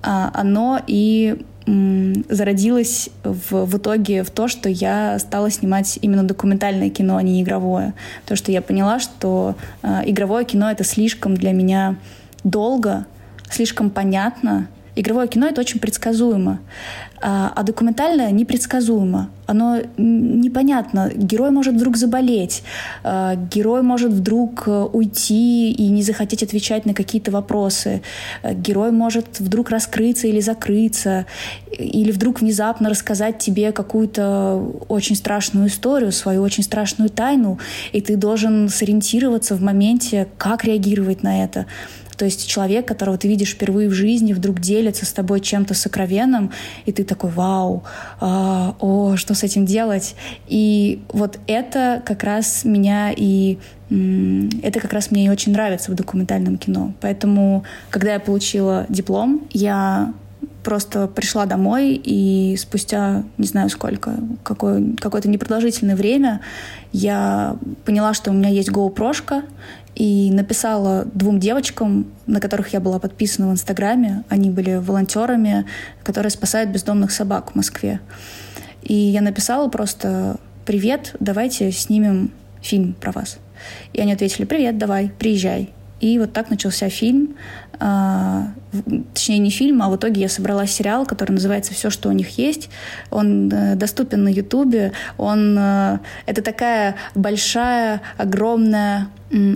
а, 0.02 0.30
оно 0.34 0.80
и 0.88 1.46
зародилась 1.66 3.08
в, 3.22 3.64
в 3.66 3.76
итоге 3.76 4.24
в 4.24 4.30
то, 4.30 4.48
что 4.48 4.68
я 4.68 5.18
стала 5.18 5.50
снимать 5.50 5.98
именно 6.02 6.24
документальное 6.24 6.90
кино, 6.90 7.16
а 7.16 7.22
не 7.22 7.42
игровое. 7.42 7.94
То, 8.26 8.36
что 8.36 8.50
я 8.50 8.62
поняла, 8.62 8.98
что 8.98 9.54
э, 9.82 10.02
игровое 10.06 10.44
кино 10.44 10.70
это 10.70 10.82
слишком 10.84 11.34
для 11.34 11.52
меня 11.52 11.96
долго, 12.44 13.06
слишком 13.50 13.90
понятно. 13.90 14.68
Игровое 14.94 15.26
кино 15.28 15.46
это 15.46 15.60
очень 15.60 15.80
предсказуемо. 15.80 16.60
А, 17.24 17.52
а 17.54 17.62
документальное 17.62 18.32
непредсказуемо. 18.32 19.30
Оно 19.46 19.78
непонятно. 19.96 21.10
Герой 21.14 21.50
может 21.50 21.74
вдруг 21.74 21.96
заболеть, 21.96 22.64
а, 23.04 23.36
герой 23.36 23.82
может 23.82 24.12
вдруг 24.12 24.64
э, 24.66 24.88
уйти 24.92 25.70
и 25.70 25.88
не 25.88 26.02
захотеть 26.02 26.42
отвечать 26.42 26.84
на 26.84 26.94
какие-то 26.94 27.30
вопросы, 27.30 28.02
а, 28.42 28.54
герой 28.54 28.90
может 28.90 29.38
вдруг 29.38 29.70
раскрыться 29.70 30.26
или 30.26 30.40
закрыться, 30.40 31.26
или 31.70 32.10
вдруг 32.10 32.40
внезапно 32.40 32.88
рассказать 32.90 33.38
тебе 33.38 33.70
какую-то 33.70 34.60
очень 34.88 35.14
страшную 35.14 35.68
историю, 35.68 36.10
свою 36.10 36.42
очень 36.42 36.64
страшную 36.64 37.08
тайну, 37.08 37.60
и 37.92 38.00
ты 38.00 38.16
должен 38.16 38.68
сориентироваться 38.68 39.54
в 39.54 39.62
моменте, 39.62 40.26
как 40.38 40.64
реагировать 40.64 41.22
на 41.22 41.44
это. 41.44 41.66
То 42.22 42.26
есть 42.26 42.46
человек, 42.46 42.86
которого 42.86 43.18
ты 43.18 43.26
видишь 43.26 43.50
впервые 43.50 43.88
в 43.88 43.92
жизни, 43.94 44.32
вдруг 44.32 44.60
делится 44.60 45.04
с 45.04 45.12
тобой 45.12 45.40
чем-то 45.40 45.74
сокровенным, 45.74 46.52
и 46.86 46.92
ты 46.92 47.02
такой, 47.02 47.30
вау, 47.30 47.82
а, 48.20 48.76
о, 48.78 49.16
что 49.16 49.34
с 49.34 49.42
этим 49.42 49.66
делать? 49.66 50.14
И 50.46 51.02
вот 51.08 51.40
это 51.48 52.00
как 52.06 52.22
раз 52.22 52.64
меня 52.64 53.10
и 53.10 53.58
это 54.62 54.78
как 54.78 54.92
раз 54.92 55.10
мне 55.10 55.26
и 55.26 55.28
очень 55.30 55.50
нравится 55.50 55.90
в 55.90 55.96
документальном 55.96 56.58
кино. 56.58 56.94
Поэтому, 57.00 57.64
когда 57.90 58.12
я 58.12 58.20
получила 58.20 58.86
диплом, 58.88 59.42
я 59.50 60.14
просто 60.62 61.08
пришла 61.08 61.46
домой, 61.46 62.00
и 62.02 62.56
спустя 62.56 63.24
не 63.36 63.46
знаю 63.46 63.68
сколько, 63.68 64.14
какое, 64.44 64.94
какое-то 64.96 65.28
непродолжительное 65.28 65.96
время, 65.96 66.40
я 66.92 67.56
поняла, 67.84 68.14
что 68.14 68.30
у 68.30 68.34
меня 68.34 68.48
есть 68.48 68.70
GoPro, 68.70 69.42
и 69.94 70.30
написала 70.32 71.04
двум 71.12 71.38
девочкам, 71.38 72.06
на 72.26 72.40
которых 72.40 72.72
я 72.72 72.80
была 72.80 72.98
подписана 72.98 73.48
в 73.48 73.52
Инстаграме. 73.52 74.24
Они 74.28 74.50
были 74.50 74.76
волонтерами, 74.76 75.66
которые 76.02 76.30
спасают 76.30 76.70
бездомных 76.70 77.12
собак 77.12 77.52
в 77.52 77.54
Москве. 77.54 78.00
И 78.82 78.94
я 78.94 79.20
написала 79.20 79.68
просто 79.68 80.36
«Привет, 80.64 81.14
давайте 81.20 81.70
снимем 81.72 82.32
фильм 82.60 82.94
про 82.94 83.12
вас». 83.12 83.38
И 83.92 84.00
они 84.00 84.12
ответили 84.12 84.44
«Привет, 84.44 84.78
давай, 84.78 85.12
приезжай». 85.18 85.72
И 86.02 86.18
вот 86.18 86.32
так 86.32 86.50
начался 86.50 86.88
фильм. 86.88 87.36
А, 87.78 88.48
точнее, 89.14 89.38
не 89.38 89.50
фильм, 89.50 89.82
а 89.82 89.88
в 89.88 89.96
итоге 89.96 90.20
я 90.20 90.28
собрала 90.28 90.66
сериал, 90.66 91.06
который 91.06 91.30
называется 91.30 91.74
«Все, 91.74 91.90
что 91.90 92.08
у 92.08 92.12
них 92.12 92.38
есть». 92.38 92.70
Он 93.10 93.48
э, 93.52 93.76
доступен 93.76 94.24
на 94.24 94.28
Ютубе. 94.28 94.92
Он... 95.16 95.56
Э, 95.58 95.98
это 96.26 96.42
такая 96.42 96.96
большая, 97.14 98.02
огромная 98.18 99.08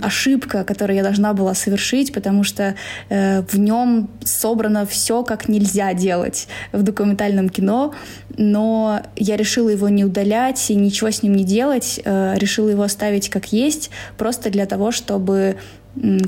ошибка, 0.03 0.65
которую 0.65 0.97
я 0.97 1.03
должна 1.03 1.35
была 1.35 1.53
совершить, 1.55 2.13
потому 2.15 2.45
что 2.45 2.77
э, 3.09 3.43
в 3.43 3.59
нем 3.59 4.09
собрано 4.25 4.87
все, 4.87 5.25
как 5.25 5.49
нельзя 5.49 5.93
делать 5.95 6.47
в 6.73 6.83
документальном 6.83 7.49
кино, 7.49 7.93
но 8.39 9.03
я 9.17 9.37
решила 9.37 9.69
его 9.69 9.89
не 9.89 10.05
удалять 10.05 10.71
и 10.71 10.75
ничего 10.75 11.11
с 11.11 11.23
ним 11.23 11.35
не 11.35 11.45
делать, 11.45 12.01
решила 12.05 12.71
его 12.71 12.85
оставить 12.85 13.29
как 13.29 13.53
есть, 13.53 13.91
просто 14.17 14.49
для 14.49 14.65
того, 14.67 14.93
чтобы 14.93 15.57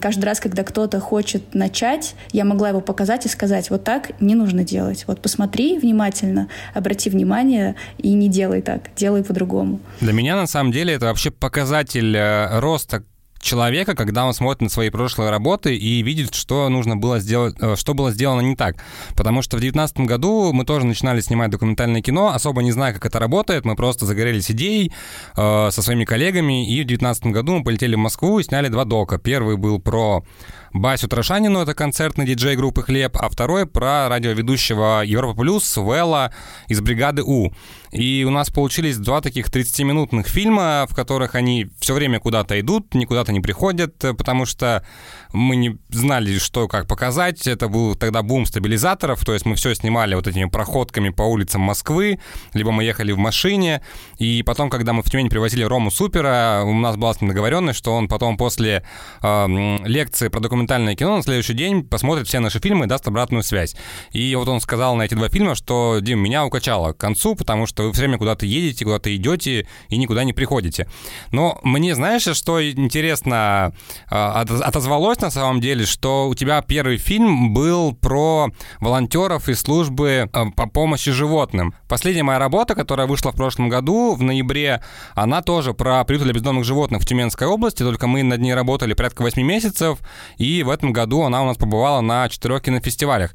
каждый 0.01 0.25
раз, 0.25 0.41
когда 0.41 0.65
кто-то 0.65 1.01
хочет 1.01 1.55
начать, 1.55 2.15
я 2.33 2.45
могла 2.45 2.71
его 2.71 2.81
показать 2.81 3.27
и 3.27 3.29
сказать, 3.29 3.71
вот 3.71 3.85
так 3.85 4.21
не 4.21 4.35
нужно 4.35 4.65
делать. 4.65 5.05
Вот 5.07 5.21
посмотри 5.21 5.79
внимательно, 5.79 6.49
обрати 6.75 7.11
внимание 7.11 7.75
и 7.99 8.13
не 8.13 8.29
делай 8.29 8.63
так, 8.63 8.91
делай 8.97 9.23
по-другому. 9.23 9.81
Для 10.01 10.13
меня, 10.13 10.37
на 10.37 10.47
самом 10.47 10.73
деле, 10.73 10.95
это 10.95 11.07
вообще 11.07 11.31
показатель 11.31 12.17
э, 12.17 12.59
роста 12.61 13.03
человека, 13.41 13.95
когда 13.95 14.27
он 14.27 14.35
смотрит 14.35 14.63
на 14.63 14.69
свои 14.69 14.91
прошлые 14.91 15.31
работы 15.31 15.77
и 15.77 16.03
видит, 16.03 16.35
что 16.35 16.69
нужно 16.69 16.97
было 16.97 17.21
сделать, 17.21 17.57
э, 17.61 17.77
что 17.77 17.95
было 17.95 18.11
сделано 18.13 18.41
не 18.41 18.57
так. 18.57 18.77
Потому 19.17 19.43
что 19.43 19.57
в 19.57 19.61
2019 19.61 20.07
году 20.07 20.53
мы 20.53 20.65
тоже 20.65 20.87
начинали 20.87 21.21
снимать 21.21 21.51
документальное 21.51 22.03
кино, 22.03 22.29
особо 22.29 22.63
не 22.63 22.73
зная, 22.73 22.93
как 22.93 23.07
это 23.07 23.19
работает, 23.19 23.65
мы 23.65 23.77
просто 23.77 24.07
загорелись 24.07 24.51
идеей 24.51 24.93
э, 25.37 25.71
со 25.71 25.83
своими 25.83 26.05
коллегами, 26.05 26.65
и 26.65 26.83
в 26.83 26.87
2019 26.87 27.27
году 27.27 27.59
мы 27.59 27.65
полетели 27.65 27.95
в 27.95 27.99
Москву 27.99 28.39
и 28.39 28.43
сняли 28.43 28.69
два 28.69 28.85
дока. 28.85 29.19
Первый 29.19 29.57
был 29.57 29.81
про 29.81 30.25
Басю 30.73 31.09
Трошанину, 31.09 31.61
это 31.61 31.75
концертный 31.75 32.27
диджей 32.27 32.57
группы 32.57 32.83
«Хлеб», 32.83 33.17
а 33.19 33.29
второй 33.29 33.67
про 33.67 34.09
радиоведущего 34.09 35.03
Европа 35.05 35.41
Плюс 35.41 35.77
Вэлла 35.77 36.33
из 36.69 36.81
бригады 36.81 37.23
У. 37.23 37.53
И 37.91 38.25
у 38.27 38.31
нас 38.31 38.51
получились 38.51 38.99
два 38.99 39.21
таких 39.21 39.49
30-минутных 39.49 40.27
фильма, 40.29 40.87
в 40.89 40.95
которых 40.95 41.35
они 41.35 41.69
все 41.81 41.95
время 41.95 42.21
куда-то 42.21 42.61
идут, 42.61 42.95
никуда-то 42.95 43.33
не 43.33 43.41
приходят, 43.41 43.97
потому 43.99 44.45
что 44.45 44.85
мы 45.33 45.57
не 45.57 45.79
знали, 45.89 46.39
что 46.39 46.69
как 46.69 46.87
показать. 46.87 47.47
Это 47.47 47.69
был 47.69 47.95
тогда 47.95 48.23
бум 48.23 48.45
стабилизаторов, 48.45 49.25
то 49.25 49.33
есть 49.33 49.47
мы 49.47 49.55
все 49.55 49.75
снимали 49.75 50.15
вот 50.15 50.27
этими 50.27 50.45
проходками 50.45 51.09
по 51.09 51.23
улицам 51.23 51.63
Москвы, 51.63 52.21
либо 52.53 52.71
мы 52.73 52.85
ехали 52.85 53.13
в 53.13 53.19
машине, 53.19 53.83
и 54.19 54.43
потом, 54.43 54.69
когда 54.69 54.93
мы 54.93 55.03
в 55.03 55.11
Тюмень 55.11 55.31
привозили 55.31 55.63
Рому 55.63 55.91
Супера, 55.91 56.63
у 56.65 56.75
нас 56.75 56.97
была 56.97 57.15
договоренность, 57.19 57.79
что 57.79 57.95
он 57.95 58.09
потом 58.09 58.37
после 58.37 58.85
э, 59.23 59.47
лекции 59.85 60.29
про 60.29 60.41
документальное 60.59 60.97
кино 60.97 61.17
на 61.17 61.23
следующий 61.23 61.55
день 61.55 61.85
посмотрит 61.85 62.27
все 62.27 62.41
наши 62.41 62.59
фильмы 62.59 62.87
и 62.87 62.89
даст 62.89 63.07
обратную 63.07 63.45
связь. 63.45 63.77
И 64.11 64.35
вот 64.35 64.49
он 64.49 64.61
сказал 64.61 64.97
на 64.97 65.03
эти 65.03 65.15
два 65.15 65.29
фильма, 65.29 65.55
что, 65.55 65.99
Дим, 66.01 66.19
меня 66.19 66.45
укачало 66.45 66.93
к 66.93 66.97
концу, 66.97 67.37
потому 67.37 67.67
что 67.67 67.85
вы 67.85 67.93
все 67.93 68.03
время 68.03 68.19
куда-то 68.19 68.45
едете, 68.45 68.85
куда-то 68.85 69.15
идете 69.15 69.69
и 69.89 69.97
никуда 69.97 70.25
не 70.25 70.33
приходите. 70.33 70.89
Но 71.31 71.61
мне, 71.63 71.95
знаешь, 71.95 72.23
что 72.23 72.69
интересно 72.69 73.73
э, 74.11 74.15
отозвалось 74.15 75.21
на 75.21 75.31
самом 75.31 75.61
деле, 75.61 75.87
что 75.87 76.29
у 76.29 76.35
тебя 76.35 76.61
первый 76.61 76.97
фильм 76.97 77.55
был 77.55 77.93
про 77.95 78.49
волонтеров 78.81 79.49
и 79.49 79.55
службы 79.55 80.29
э, 80.33 80.45
по 80.57 80.67
помощи 80.69 81.13
животным. 81.13 81.73
Последняя 81.89 82.25
моя 82.25 82.41
работа, 82.41 82.75
которая 82.75 83.07
вышла 83.07 83.31
в 83.31 83.37
прошлом 83.37 83.69
году, 83.69 84.17
в 84.17 84.23
ноябре, 84.23 84.83
она 85.15 85.41
тоже 85.41 85.73
про 85.73 86.03
приют 86.03 86.25
для 86.25 86.33
бездомных 86.33 86.65
животных 86.65 87.03
в 87.03 87.07
Тюменской 87.07 87.47
области, 87.47 87.85
только 87.85 88.09
мы 88.09 88.25
над 88.25 88.41
ней 88.41 88.55
работали 88.55 88.95
порядка 88.95 89.23
8 89.23 89.41
месяцев, 89.41 89.99
и 90.37 90.48
в 90.63 90.71
этом 90.71 90.93
году 90.93 91.23
она 91.23 91.43
у 91.43 91.47
нас 91.47 91.57
побывала 91.57 92.01
на 92.01 92.29
четырех 92.29 92.63
кинофестивалях. 92.63 93.33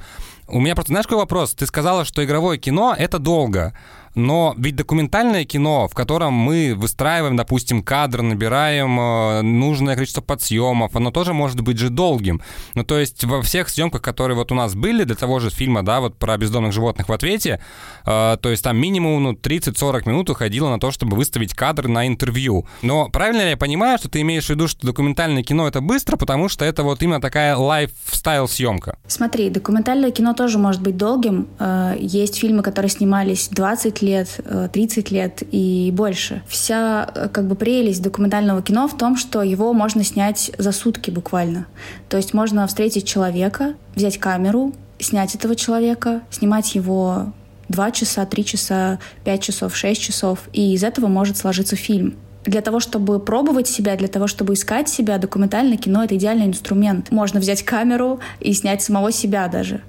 У 0.47 0.60
меня 0.60 0.76
просто, 0.76 0.91
знаешь, 0.91 1.06
какой 1.06 1.19
вопрос? 1.19 1.54
Ты 1.54 1.65
сказала, 1.65 2.06
что 2.06 2.23
игровое 2.23 2.58
кино— 2.58 2.95
это 2.97 3.19
долго. 3.19 3.73
Но 4.15 4.54
ведь 4.58 4.76
документальное 4.76 5.45
кино, 5.45 5.88
в 5.88 5.93
котором 5.93 6.34
мы 6.34 6.73
выстраиваем, 6.76 7.36
допустим, 7.36 7.84
кадр, 7.84 8.21
набираем 8.21 8.99
э, 8.99 9.41
нужное 9.41 9.95
количество 9.95 10.21
подсъемов, 10.21 10.95
оно 10.95 11.12
тоже 11.12 11.34
может 11.34 11.62
быть 11.62 11.78
же 11.78 11.89
долгим. 11.89 12.41
Ну, 12.76 12.84
то 12.84 12.99
есть 12.99 13.23
во 13.23 13.41
всех 13.41 13.69
съемках, 13.69 14.02
которые 14.02 14.38
вот 14.38 14.52
у 14.52 14.56
нас 14.56 14.76
были 14.76 15.04
для 15.04 15.15
того 15.15 15.39
же 15.39 15.49
фильма, 15.49 15.84
да, 15.84 15.99
вот 15.99 16.17
про 16.17 16.38
бездомных 16.38 16.73
животных 16.73 17.10
в 17.10 17.13
ответе, 17.13 17.60
э, 18.06 18.38
то 18.39 18.49
есть 18.49 18.63
там 18.63 18.78
минимум 18.78 19.23
ну, 19.23 19.34
30-40 19.34 20.08
минут 20.08 20.30
уходило 20.30 20.69
на 20.69 20.80
то, 20.80 20.91
чтобы 20.91 21.17
выставить 21.17 21.54
кадр 21.54 21.88
на 21.88 22.08
интервью. 22.08 22.67
Но 22.82 23.10
правильно 23.10 23.41
ли 23.41 23.49
я 23.52 23.58
понимаю, 23.58 23.97
что 23.97 24.10
ты 24.10 24.21
имеешь 24.21 24.45
в 24.45 24.49
виду, 24.49 24.67
что 24.67 24.86
документальное 24.86 25.43
кино 25.43 25.67
это 25.67 25.82
быстро, 25.82 26.17
потому 26.17 26.49
что 26.49 26.65
это 26.65 26.84
вот 26.84 27.02
именно 27.02 27.21
такая 27.21 27.56
лайфстайл 27.56 28.47
съемка? 28.47 28.97
Смотри, 29.08 29.49
документальное 29.49 30.12
кино 30.12 30.34
тоже 30.34 30.60
может 30.60 30.82
быть 30.82 30.97
долгим. 30.97 31.47
Э, 31.60 31.95
есть 31.99 32.38
фильмы, 32.39 32.62
которые 32.62 32.91
снимались 32.91 33.47
20 33.49 34.03
лет, 34.04 34.39
30 34.72 35.12
э, 35.12 35.16
лет 35.16 35.44
и 35.52 35.92
больше. 35.92 36.44
Вся 36.48 37.10
э, 37.16 37.30
как 37.30 37.48
бы 37.48 37.56
прелесть 37.56 38.02
документального 38.02 38.62
кино 38.62 38.88
в 38.88 38.96
том, 38.98 39.18
что 39.18 39.42
его 39.42 39.74
можно 39.74 40.04
снять 40.04 40.52
за 40.58 40.72
сутки 40.72 41.10
буквально. 41.10 41.66
То 42.10 42.18
есть 42.18 42.34
можно 42.34 42.68
встретить 42.68 43.08
человека, 43.08 43.74
взять 43.96 44.20
камеру, 44.20 44.74
снять 45.00 45.36
этого 45.36 45.56
человека, 45.56 46.22
снимать 46.30 46.76
его 46.76 47.34
2 47.70 47.92
часа, 47.92 48.26
3 48.26 48.46
часа, 48.46 49.00
5 49.24 49.42
часов, 49.42 49.76
6 49.76 50.02
часов, 50.02 50.39
и 50.54 50.74
из 50.74 50.84
этого 50.84 51.08
может 51.08 51.38
сложиться 51.38 51.76
фильм. 51.76 52.16
Для 52.46 52.62
того, 52.62 52.80
чтобы 52.82 53.20
пробовать 53.20 53.68
себя, 53.68 53.96
для 53.96 54.10
того, 54.10 54.28
чтобы 54.28 54.54
искать 54.54 54.89
себя, 54.89 55.18
документальное 55.18 55.78
кино— 55.78 56.04
это 56.06 56.16
идеальный 56.18 56.48
инструмент. 56.48 57.10
Можно 57.10 57.39
взять 57.39 57.63
камеру 57.63 58.20
и 58.42 58.52
снять 58.54 58.82
самого 58.82 59.12
себя 59.12 59.48
даже. 59.48 59.82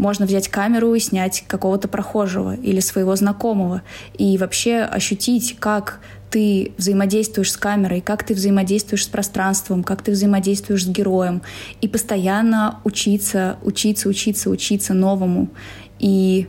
Можно 0.00 0.24
взять 0.24 0.48
камеру 0.48 0.94
и 0.94 0.98
снять 0.98 1.44
какого-то 1.46 1.86
прохожего 1.86 2.54
или 2.54 2.80
своего 2.80 3.14
знакомого 3.16 3.82
и 4.16 4.38
вообще 4.38 4.78
ощутить, 4.78 5.56
как 5.60 6.00
ты 6.30 6.72
взаимодействуешь 6.78 7.52
с 7.52 7.56
камерой, 7.58 8.00
как 8.00 8.24
ты 8.24 8.32
взаимодействуешь 8.32 9.04
с 9.04 9.08
пространством, 9.08 9.84
как 9.84 10.00
ты 10.00 10.12
взаимодействуешь 10.12 10.86
с 10.86 10.88
героем, 10.88 11.42
и 11.82 11.86
постоянно 11.86 12.80
учиться, 12.84 13.58
учиться, 13.62 14.08
учиться, 14.08 14.48
учиться 14.48 14.94
новому, 14.94 15.50
и 15.98 16.48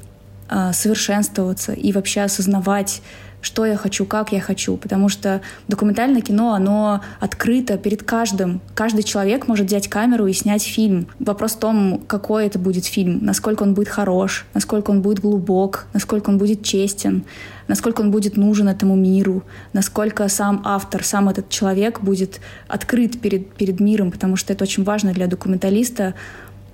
э, 0.49 0.71
совершенствоваться, 0.71 1.73
и 1.73 1.91
вообще 1.91 2.21
осознавать 2.21 3.01
что 3.41 3.65
я 3.65 3.75
хочу, 3.75 4.05
как 4.05 4.31
я 4.31 4.39
хочу, 4.39 4.77
потому 4.77 5.09
что 5.09 5.41
документальное 5.67 6.21
кино, 6.21 6.53
оно 6.53 7.01
открыто 7.19 7.77
перед 7.77 8.03
каждым. 8.03 8.61
Каждый 8.73 9.03
человек 9.03 9.47
может 9.47 9.67
взять 9.67 9.87
камеру 9.89 10.27
и 10.27 10.33
снять 10.33 10.63
фильм. 10.63 11.07
Вопрос 11.19 11.53
в 11.53 11.59
том, 11.59 12.01
какой 12.07 12.45
это 12.45 12.59
будет 12.59 12.85
фильм, 12.85 13.19
насколько 13.21 13.63
он 13.63 13.73
будет 13.73 13.89
хорош, 13.89 14.45
насколько 14.53 14.91
он 14.91 15.01
будет 15.01 15.19
глубок, 15.19 15.87
насколько 15.93 16.29
он 16.29 16.37
будет 16.37 16.63
честен, 16.63 17.23
насколько 17.67 18.01
он 18.01 18.11
будет 18.11 18.37
нужен 18.37 18.67
этому 18.69 18.95
миру, 18.95 19.43
насколько 19.73 20.27
сам 20.29 20.61
автор, 20.63 21.03
сам 21.03 21.29
этот 21.29 21.49
человек 21.49 22.01
будет 22.01 22.39
открыт 22.67 23.19
перед, 23.19 23.51
перед 23.53 23.79
миром, 23.79 24.11
потому 24.11 24.35
что 24.35 24.53
это 24.53 24.63
очень 24.63 24.83
важно 24.83 25.13
для 25.13 25.27
документалиста 25.27 26.13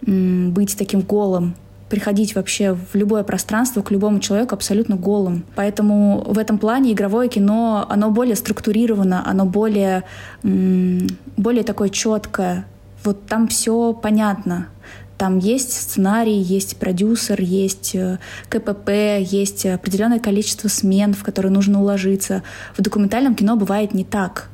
быть 0.02 0.78
таким 0.78 1.02
голым, 1.02 1.56
приходить 1.90 2.36
вообще 2.36 2.74
в 2.74 2.96
любое 2.96 3.24
пространство 3.24 3.82
к 3.82 3.92
любому 3.92 4.20
человеку 4.20 4.56
абсолютно 4.56 4.96
голым. 4.96 5.46
Поэтому 5.56 6.24
в 6.28 6.38
этом 6.38 6.58
плане 6.58 6.94
игровое 6.94 7.30
кино, 7.30 7.86
оно 7.90 8.12
более 8.12 8.36
структурировано, 8.36 9.24
оно 9.26 9.46
более, 9.46 10.04
более 10.44 11.64
такое 11.64 11.90
четкое. 11.90 12.66
Вот 13.04 13.26
там 13.28 13.48
все 13.48 13.94
понятно. 13.94 14.68
Там 15.18 15.40
есть 15.40 15.74
сценарий, 15.74 16.40
есть 16.40 16.78
продюсер, 16.78 17.42
есть 17.42 17.96
э, 17.96 18.20
КПП, 18.50 19.20
есть 19.20 19.66
определенное 19.66 20.20
количество 20.20 20.68
смен, 20.68 21.16
в 21.16 21.24
которые 21.24 21.52
нужно 21.52 21.82
уложиться. 21.82 22.44
В 22.78 22.82
документальном 22.84 23.34
кино 23.34 23.56
бывает 23.56 23.96
не 23.96 24.04
так. 24.04 24.50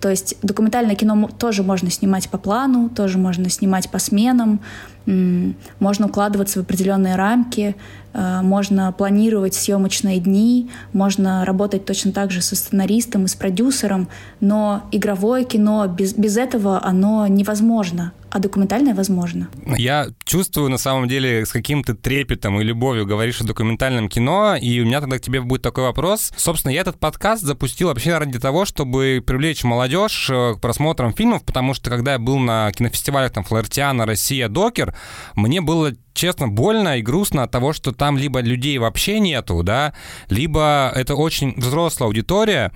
То 0.00 0.08
есть 0.08 0.36
документальное 0.42 0.94
кино 0.94 1.28
тоже 1.38 1.62
можно 1.62 1.90
снимать 1.90 2.28
по 2.30 2.38
плану, 2.38 2.88
тоже 2.88 3.18
можно 3.18 3.50
снимать 3.50 3.90
по 3.90 3.98
сменам, 3.98 4.60
можно 5.06 6.06
укладываться 6.06 6.60
в 6.60 6.62
определенные 6.62 7.16
рамки, 7.16 7.74
э, 8.12 8.40
можно 8.42 8.92
планировать 8.92 9.54
съемочные 9.54 10.20
дни, 10.20 10.70
можно 10.92 11.44
работать 11.44 11.84
точно 11.84 12.12
так 12.12 12.30
же 12.30 12.42
со 12.42 12.54
сценаристом 12.54 13.24
и 13.24 13.28
с 13.28 13.34
продюсером, 13.34 14.08
но 14.40 14.84
игровое 14.92 15.44
кино 15.44 15.86
без, 15.86 16.14
без 16.14 16.36
этого 16.36 16.84
оно 16.84 17.26
невозможно 17.26 18.12
а 18.30 18.38
документальное 18.38 18.94
возможно. 18.94 19.48
Я 19.76 20.08
чувствую 20.24 20.70
на 20.70 20.78
самом 20.78 21.08
деле, 21.08 21.44
с 21.44 21.52
каким 21.52 21.82
ты 21.82 21.94
трепетом 21.94 22.60
и 22.60 22.64
любовью 22.64 23.06
говоришь 23.06 23.40
о 23.40 23.44
документальном 23.44 24.08
кино, 24.08 24.56
и 24.56 24.80
у 24.80 24.84
меня 24.84 25.00
тогда 25.00 25.18
к 25.18 25.22
тебе 25.22 25.40
будет 25.40 25.62
такой 25.62 25.84
вопрос. 25.84 26.32
Собственно, 26.36 26.72
я 26.72 26.82
этот 26.82 26.98
подкаст 26.98 27.42
запустил 27.42 27.88
вообще 27.88 28.16
ради 28.16 28.38
того, 28.38 28.64
чтобы 28.64 29.22
привлечь 29.26 29.64
молодежь 29.64 30.30
э, 30.30 30.54
к 30.54 30.60
просмотрам 30.60 31.12
фильмов, 31.12 31.44
потому 31.44 31.74
что 31.74 31.90
когда 31.90 32.12
я 32.12 32.18
был 32.18 32.38
на 32.38 32.70
кинофестивалях 32.72 33.32
там 33.32 33.44
Флаертиана, 33.44 34.06
Россия, 34.06 34.48
Докер, 34.48 34.94
мне 35.34 35.60
было 35.60 35.92
честно, 36.14 36.48
больно 36.48 36.98
и 36.98 37.02
грустно 37.02 37.42
от 37.42 37.50
того, 37.50 37.72
что 37.72 37.92
там 37.92 38.16
либо 38.16 38.40
людей 38.40 38.78
вообще 38.78 39.20
нету, 39.20 39.62
да, 39.62 39.94
либо 40.28 40.92
это 40.94 41.14
очень 41.14 41.54
взрослая 41.56 42.08
аудитория, 42.08 42.72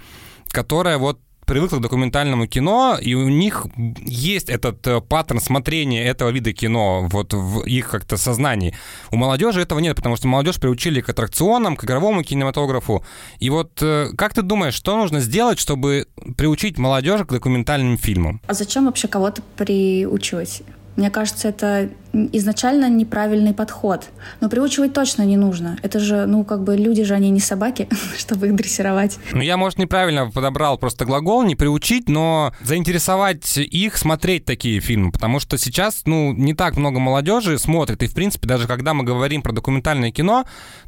которая 0.48 0.98
вот 0.98 1.20
привыкла 1.44 1.78
к 1.78 1.80
документальному 1.80 2.46
кино, 2.46 2.98
и 3.00 3.14
у 3.14 3.28
них 3.28 3.66
есть 4.04 4.48
этот 4.48 4.86
э, 4.86 5.00
паттерн 5.00 5.40
смотрения 5.40 6.04
этого 6.04 6.30
вида 6.30 6.52
кино 6.52 7.06
вот 7.10 7.34
в 7.34 7.62
их 7.64 7.90
как-то 7.90 8.16
сознании. 8.16 8.74
У 9.10 9.16
молодежи 9.16 9.60
этого 9.60 9.78
нет, 9.80 9.96
потому 9.96 10.16
что 10.16 10.28
молодежь 10.28 10.56
приучили 10.56 11.00
к 11.00 11.08
аттракционам, 11.08 11.76
к 11.76 11.84
игровому 11.84 12.22
кинематографу. 12.22 13.04
И 13.38 13.50
вот 13.50 13.82
э, 13.82 14.10
как 14.16 14.34
ты 14.34 14.42
думаешь, 14.42 14.74
что 14.74 14.96
нужно 14.96 15.20
сделать, 15.20 15.58
чтобы 15.58 16.06
приучить 16.36 16.78
молодежь 16.78 17.22
к 17.22 17.32
документальным 17.32 17.96
фильмам? 17.98 18.40
А 18.46 18.54
зачем 18.54 18.86
вообще 18.86 19.08
кого-то 19.08 19.42
приучивать? 19.56 20.62
Мне 20.96 21.10
кажется, 21.10 21.48
это 21.48 21.90
изначально 22.32 22.88
неправильный 22.88 23.52
подход. 23.52 24.04
Но 24.40 24.48
приучивать 24.48 24.92
точно 24.92 25.22
не 25.22 25.36
нужно. 25.36 25.76
Это 25.82 25.98
же, 25.98 26.26
ну, 26.26 26.44
как 26.44 26.62
бы 26.62 26.76
люди 26.76 27.02
же, 27.02 27.14
они 27.14 27.30
не 27.30 27.40
собаки, 27.40 27.88
чтобы 28.16 28.46
их 28.46 28.54
дрессировать. 28.56 29.18
Ну, 29.32 29.40
я, 29.40 29.56
может, 29.56 29.78
неправильно 29.78 30.30
подобрал 30.30 30.78
просто 30.78 31.04
глагол, 31.04 31.42
не 31.42 31.56
приучить, 31.56 32.08
но 32.08 32.52
заинтересовать 32.62 33.56
их 33.56 33.96
смотреть 33.96 34.44
такие 34.44 34.80
фильмы, 34.80 35.10
потому 35.10 35.40
что 35.40 35.58
сейчас, 35.58 36.02
ну, 36.06 36.32
не 36.32 36.54
так 36.54 36.76
много 36.76 37.00
молодежи 37.00 37.58
смотрит, 37.58 38.02
и, 38.02 38.06
в 38.06 38.14
принципе, 38.14 38.46
даже 38.46 38.68
когда 38.68 38.94
мы 38.94 39.04
говорим 39.04 39.42
про 39.42 39.52
документальное 39.52 40.12
кино, 40.12 40.44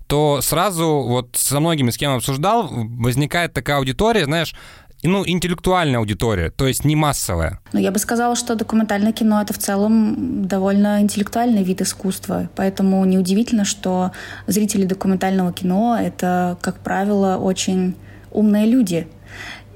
то 0.06 0.40
сразу 0.40 1.04
вот 1.06 1.30
со 1.34 1.58
многими, 1.58 1.90
с 1.90 1.96
кем 1.96 2.14
обсуждал, 2.14 2.68
возникает 2.70 3.52
такая 3.52 3.78
аудитория, 3.78 4.24
знаешь, 4.24 4.54
ну, 5.02 5.22
интеллектуальная 5.26 5.98
аудитория, 5.98 6.50
то 6.50 6.66
есть 6.66 6.84
не 6.84 6.96
массовая. 6.96 7.60
Ну, 7.72 7.80
я 7.80 7.90
бы 7.90 7.98
сказала, 7.98 8.36
что 8.36 8.54
документальное 8.54 9.12
кино— 9.12 9.40
это 9.42 9.52
в 9.52 9.58
целом 9.58 10.46
довольно 10.46 11.00
интеллектуальный 11.00 11.62
вид 11.62 11.82
искусства, 11.82 12.48
поэтому 12.56 13.04
неудивительно, 13.04 13.64
что 13.64 14.12
зрители 14.46 14.84
документального 14.84 15.52
кино— 15.52 15.98
это, 16.00 16.58
как 16.60 16.78
правило, 16.80 17.36
очень 17.36 17.94
умные 18.30 18.66
люди. 18.66 19.06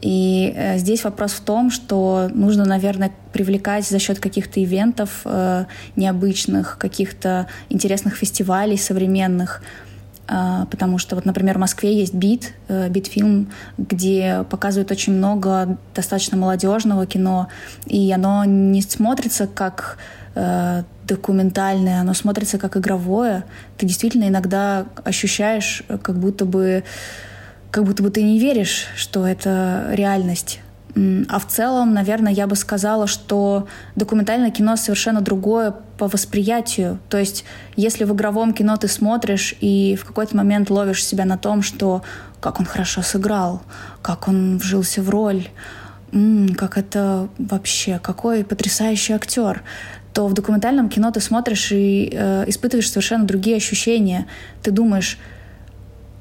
И 0.03 0.55
э, 0.57 0.79
здесь 0.79 1.05
вопрос 1.05 1.33
в 1.33 1.41
том, 1.41 1.71
что 1.71 2.31
нужно, 2.33 2.65
наверное, 2.65 3.13
привлекать 3.33 3.87
за 3.87 3.99
счет 3.99 4.19
каких-то 4.19 4.63
ивентов 4.63 5.21
э, 5.25 5.67
необычных, 5.97 6.79
каких-то 6.79 7.49
интересных 7.69 8.17
фестивалей 8.17 8.79
современных, 8.79 9.63
потому 10.71 10.99
что 10.99 11.17
вот, 11.17 11.25
например, 11.25 11.57
в 11.57 11.61
Москве 11.61 11.99
есть 11.99 12.15
бит, 12.15 12.53
э, 12.69 12.89
бит-фильм, 12.89 13.51
где 13.79 14.45
показывают 14.49 14.91
очень 14.93 15.15
много 15.15 15.77
достаточно 15.95 16.37
молодежного 16.37 17.07
кино, 17.07 17.49
и 17.87 18.13
оно 18.13 18.45
не 18.45 18.81
смотрится 18.81 19.49
как 19.49 19.99
э, 20.37 20.85
документальное, 21.05 22.01
оно 22.01 22.15
смотрится 22.15 22.59
как 22.59 22.77
игровое. 22.77 23.45
Ты 23.77 23.87
действительно 23.87 24.29
иногда 24.29 24.87
ощущаешь, 25.05 25.83
как 26.03 26.19
будто 26.19 26.45
бы 26.45 26.85
как 27.73 27.85
будто 27.85 28.03
бы 28.03 28.11
ты 28.11 28.23
не 28.23 28.39
веришь, 28.39 28.87
что 28.97 29.27
это 29.27 29.87
реальность. 29.93 30.61
А 30.95 31.39
в 31.39 31.47
целом, 31.47 31.95
наверное, 31.95 32.33
я 32.33 32.47
бы 32.47 32.57
сказала, 32.57 33.07
что 33.07 33.69
документальное 33.95 34.51
кино 34.51 34.77
совершенно 34.77 35.21
другое 35.21 35.73
по 35.99 36.09
восприятию. 36.09 36.99
То 37.09 37.19
есть, 37.19 37.45
если 37.77 38.05
в 38.05 38.13
игровом 38.13 38.53
кино 38.53 38.77
ты 38.77 38.89
смотришь 38.89 39.55
и 39.61 39.97
в 39.97 40.05
какой-то 40.05 40.37
момент 40.37 40.71
ловишь 40.71 41.05
себя 41.05 41.25
на 41.25 41.39
том, 41.39 41.63
что 41.63 42.03
как 42.41 42.59
он 42.59 42.67
хорошо 42.67 43.03
сыграл, 43.03 43.63
как 44.03 44.27
он 44.27 44.59
вжился 44.59 45.03
в 45.03 45.11
роль, 45.11 45.49
м-м, 46.13 46.55
как 46.55 46.77
это 46.77 47.29
вообще, 47.39 48.01
какой 48.03 48.45
потрясающий 48.45 49.13
актер, 49.13 49.63
то 50.13 50.27
в 50.27 50.33
документальном 50.33 50.89
кино 50.89 51.13
ты 51.13 51.21
смотришь 51.21 51.71
и 51.71 52.11
э, 52.13 52.45
испытываешь 52.49 52.91
совершенно 52.91 53.25
другие 53.25 53.57
ощущения. 53.57 54.27
Ты 54.63 54.73
думаешь, 54.73 55.19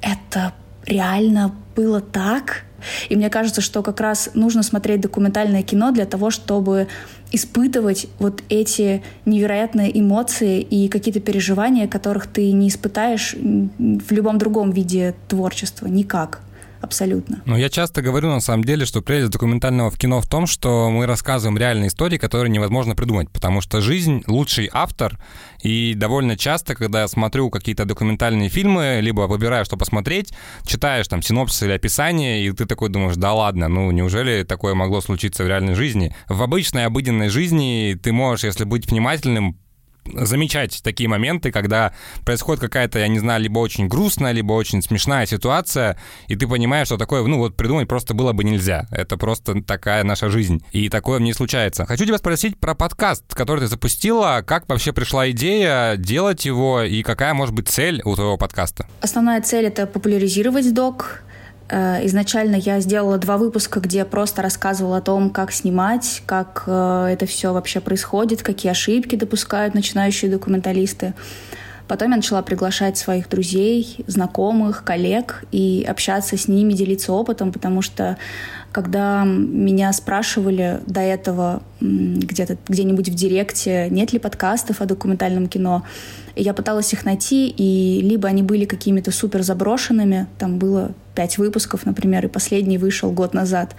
это 0.00 0.52
реально 0.86 1.52
было 1.74 2.00
так? 2.00 2.62
И 3.08 3.16
мне 3.16 3.30
кажется, 3.30 3.60
что 3.60 3.82
как 3.82 4.00
раз 4.00 4.30
нужно 4.34 4.62
смотреть 4.62 5.00
документальное 5.00 5.62
кино 5.62 5.92
для 5.92 6.06
того, 6.06 6.30
чтобы 6.30 6.88
испытывать 7.32 8.06
вот 8.18 8.42
эти 8.48 9.02
невероятные 9.24 9.98
эмоции 9.98 10.60
и 10.60 10.88
какие-то 10.88 11.20
переживания, 11.20 11.86
которых 11.86 12.26
ты 12.26 12.52
не 12.52 12.68
испытаешь 12.68 13.34
в 13.34 14.12
любом 14.12 14.38
другом 14.38 14.70
виде 14.70 15.14
творчества. 15.28 15.86
Никак 15.86 16.40
абсолютно. 16.80 17.42
Ну, 17.44 17.56
я 17.56 17.68
часто 17.68 18.02
говорю, 18.02 18.28
на 18.28 18.40
самом 18.40 18.64
деле, 18.64 18.86
что 18.86 19.02
прелесть 19.02 19.30
документального 19.30 19.90
в 19.90 19.98
кино 19.98 20.20
в 20.20 20.28
том, 20.28 20.46
что 20.46 20.90
мы 20.90 21.06
рассказываем 21.06 21.58
реальные 21.58 21.88
истории, 21.88 22.18
которые 22.18 22.50
невозможно 22.50 22.94
придумать, 22.94 23.30
потому 23.30 23.60
что 23.60 23.80
жизнь— 23.80 24.22
лучший 24.26 24.68
автор, 24.72 25.18
и 25.62 25.94
довольно 25.94 26.36
часто, 26.36 26.74
когда 26.74 27.02
я 27.02 27.08
смотрю 27.08 27.50
какие-то 27.50 27.84
документальные 27.84 28.48
фильмы, 28.48 28.98
либо 29.00 29.22
выбираю, 29.22 29.64
что 29.64 29.76
посмотреть, 29.76 30.32
читаешь 30.64 31.08
там 31.08 31.22
синопсис 31.22 31.62
или 31.62 31.72
описание, 31.72 32.46
и 32.46 32.52
ты 32.52 32.66
такой 32.66 32.88
думаешь, 32.88 33.16
да 33.16 33.32
ладно, 33.32 33.68
ну 33.68 33.90
неужели 33.90 34.42
такое 34.44 34.74
могло 34.74 35.00
случиться 35.00 35.44
в 35.44 35.48
реальной 35.48 35.74
жизни? 35.74 36.14
В 36.28 36.42
обычной, 36.42 36.86
обыденной 36.86 37.28
жизни 37.28 37.98
ты 38.02 38.12
можешь, 38.12 38.44
если 38.44 38.64
быть 38.64 38.90
внимательным, 38.90 39.58
замечать 40.14 40.80
такие 40.82 41.08
моменты, 41.08 41.50
когда 41.52 41.92
происходит 42.24 42.60
какая-то, 42.60 42.98
я 42.98 43.08
не 43.08 43.18
знаю, 43.18 43.42
либо 43.42 43.58
очень 43.58 43.88
грустная, 43.88 44.32
либо 44.32 44.52
очень 44.52 44.82
смешная 44.82 45.26
ситуация, 45.26 45.96
и 46.28 46.36
ты 46.36 46.46
понимаешь, 46.46 46.88
что 46.88 46.96
такое, 46.96 47.22
ну 47.24 47.38
вот 47.38 47.56
придумать 47.56 47.88
просто 47.88 48.14
было 48.14 48.32
бы 48.32 48.44
нельзя. 48.44 48.86
Это 48.90 49.16
просто 49.16 49.62
такая 49.62 50.04
наша 50.04 50.30
жизнь. 50.30 50.62
И 50.72 50.88
такое 50.88 51.20
не 51.20 51.32
случается. 51.32 51.86
Хочу 51.86 52.04
тебя 52.04 52.18
спросить 52.18 52.58
про 52.58 52.74
подкаст, 52.74 53.34
который 53.34 53.60
ты 53.60 53.66
запустила. 53.66 54.42
Как 54.46 54.68
вообще 54.68 54.92
пришла 54.92 55.30
идея 55.30 55.96
делать 55.96 56.44
его, 56.44 56.82
и 56.82 57.02
какая 57.02 57.34
может 57.34 57.54
быть 57.54 57.68
цель 57.68 58.02
у 58.04 58.14
твоего 58.14 58.36
подкаста? 58.36 58.86
Основная 59.00 59.40
цель— 59.42 59.66
это 59.66 59.86
популяризировать 59.86 60.72
док, 60.72 61.22
изначально 61.70 62.56
я 62.56 62.80
сделала 62.80 63.18
два 63.18 63.36
выпуска, 63.36 63.80
где 63.80 64.04
просто 64.04 64.42
рассказывала 64.42 64.98
о 64.98 65.00
том, 65.00 65.30
как 65.30 65.52
снимать, 65.52 66.22
как 66.26 66.64
э, 66.66 67.08
это 67.12 67.26
все 67.26 67.52
вообще 67.52 67.80
происходит, 67.80 68.42
какие 68.42 68.70
ошибки 68.70 69.16
допускают 69.16 69.74
начинающие 69.74 70.30
документалисты. 70.30 71.14
Потом 71.90 72.10
я 72.10 72.16
начала 72.18 72.40
приглашать 72.42 72.96
своих 72.96 73.28
друзей, 73.28 73.96
знакомых, 74.06 74.84
коллег 74.84 75.44
и 75.50 75.84
общаться 75.88 76.36
с 76.36 76.46
ними, 76.46 76.72
делиться 76.72 77.12
опытом, 77.12 77.52
потому 77.52 77.82
что 77.82 78.16
когда 78.70 79.24
меня 79.24 79.92
спрашивали 79.92 80.78
до 80.86 81.00
этого 81.00 81.64
где-то 81.80 82.58
где-нибудь 82.68 83.08
в 83.08 83.14
директе, 83.14 83.88
нет 83.90 84.12
ли 84.12 84.20
подкастов 84.20 84.80
о 84.80 84.86
документальном 84.86 85.48
кино, 85.48 85.82
я 86.36 86.54
пыталась 86.54 86.92
их 86.92 87.04
найти, 87.04 87.48
и 87.48 88.00
либо 88.02 88.28
они 88.28 88.44
были 88.44 88.66
какими-то 88.66 89.10
супер 89.10 89.42
заброшенными, 89.42 90.28
там 90.38 90.58
было 90.58 90.92
пять 91.20 91.36
выпусков, 91.36 91.84
например, 91.84 92.24
и 92.24 92.28
последний 92.28 92.78
вышел 92.78 93.12
год 93.12 93.34
назад, 93.34 93.76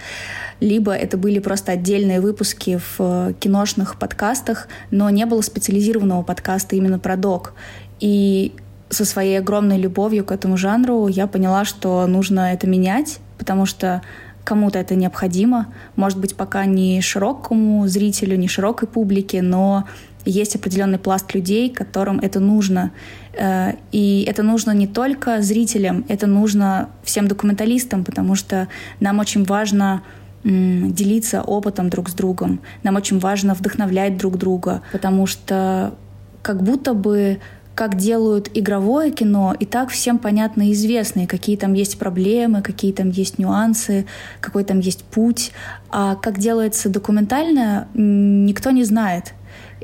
либо 0.60 0.92
это 0.92 1.16
были 1.16 1.40
просто 1.40 1.72
отдельные 1.72 2.20
выпуски 2.20 2.78
в 2.78 3.00
э, 3.00 3.32
киношных 3.40 3.98
подкастах, 3.98 4.68
но 4.92 5.10
не 5.10 5.26
было 5.26 5.40
специализированного 5.40 6.22
подкаста 6.22 6.76
именно 6.76 7.00
про 7.00 7.16
док. 7.16 7.54
И 7.98 8.52
со 8.90 9.04
своей 9.04 9.40
огромной 9.40 9.76
любовью 9.76 10.24
к 10.24 10.30
этому 10.30 10.56
жанру 10.56 11.08
я 11.08 11.26
поняла, 11.26 11.64
что 11.64 12.06
нужно 12.06 12.52
это 12.52 12.68
менять, 12.68 13.18
потому 13.38 13.66
что 13.66 14.02
кому-то 14.44 14.78
это 14.78 14.94
необходимо. 14.94 15.66
Может 15.96 16.20
быть, 16.20 16.36
пока 16.36 16.64
не 16.64 17.00
широкому 17.00 17.88
зрителю, 17.88 18.36
не 18.36 18.46
широкой 18.46 18.86
публике, 18.86 19.42
но 19.42 19.88
есть 20.24 20.56
определенный 20.56 20.98
пласт 20.98 21.34
людей, 21.34 21.70
которым 21.70 22.18
это 22.18 22.40
нужно. 22.40 22.92
Э, 23.32 23.74
и 23.92 24.24
это 24.28 24.42
нужно 24.42 24.72
не 24.72 24.86
только 24.86 25.42
зрителям, 25.42 26.04
это 26.08 26.26
нужно 26.26 26.88
всем 27.02 27.28
документалистам, 27.28 28.04
потому 28.04 28.34
что 28.34 28.68
нам 29.00 29.18
очень 29.18 29.44
важно 29.44 30.02
делиться 30.44 31.40
опытом 31.42 31.88
друг 31.88 32.08
с 32.08 32.14
другом. 32.14 32.60
Нам 32.82 32.96
очень 32.96 33.20
важно 33.20 33.54
вдохновлять 33.54 34.16
друг 34.16 34.38
друга, 34.38 34.82
потому 34.90 35.26
что 35.26 35.94
как 36.42 36.64
будто 36.64 36.94
бы 36.94 37.38
как 37.74 37.96
делают 37.96 38.50
игровое 38.52 39.10
кино, 39.10 39.54
и 39.58 39.64
так 39.64 39.88
всем 39.88 40.18
понятно 40.18 40.68
и 40.68 40.72
известно, 40.72 41.20
и 41.20 41.26
какие 41.26 41.56
там 41.56 41.72
есть 41.72 41.98
проблемы, 41.98 42.60
какие 42.60 42.92
там 42.92 43.10
есть 43.10 43.38
нюансы, 43.38 44.06
какой 44.40 44.64
там 44.64 44.80
есть 44.80 45.04
путь. 45.04 45.52
А 45.90 46.16
как 46.16 46.38
делается 46.38 46.88
документальное, 46.90 47.88
никто 47.94 48.70
не 48.72 48.84
знает. 48.84 49.32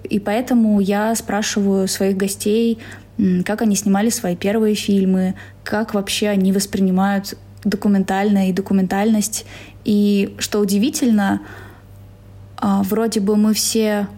И 0.05 0.19
поэтому 0.19 0.81
я 0.81 1.15
спрашиваю 1.15 1.89
своих 1.89 2.17
гостей, 2.17 2.79
как 3.45 3.63
они 3.63 3.75
снимали 3.77 4.11
свои 4.11 4.37
первые 4.37 4.75
фильмы, 4.75 5.35
как 5.65 5.95
вообще 5.95 6.29
они 6.29 6.53
воспринимают 6.53 7.37
документальное 7.65 8.51
и 8.51 8.53
документальность. 8.53 9.45
И 9.85 10.35
что 10.39 10.61
удивительно, 10.61 11.41
а, 12.57 12.83
вроде 12.83 13.21
бы 13.21 13.37
мы 13.37 13.55
все 13.55 14.09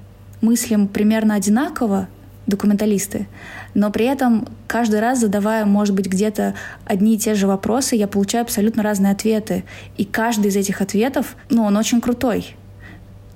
мыслим 0.40 0.88
примерно 0.88 1.34
одинаково, 1.34 2.08
документалисты, 2.46 3.28
но 3.74 3.90
при 3.90 4.06
этом 4.06 4.48
каждый 4.66 5.00
раз 5.00 5.20
задавая, 5.20 5.64
может 5.64 5.94
быть, 5.94 6.06
где-то 6.06 6.54
одни 6.84 7.14
и 7.14 7.18
те 7.18 7.34
же 7.34 7.46
вопросы, 7.46 7.96
я 7.96 8.08
получаю 8.08 8.42
абсолютно 8.42 8.82
разные 8.82 9.12
ответы. 9.12 9.64
И 9.96 10.04
каждый 10.04 10.48
из 10.48 10.56
этих 10.56 10.80
ответов, 10.80 11.36
ну, 11.48 11.64
он 11.64 11.76
очень 11.76 12.00
крутой. 12.00 12.56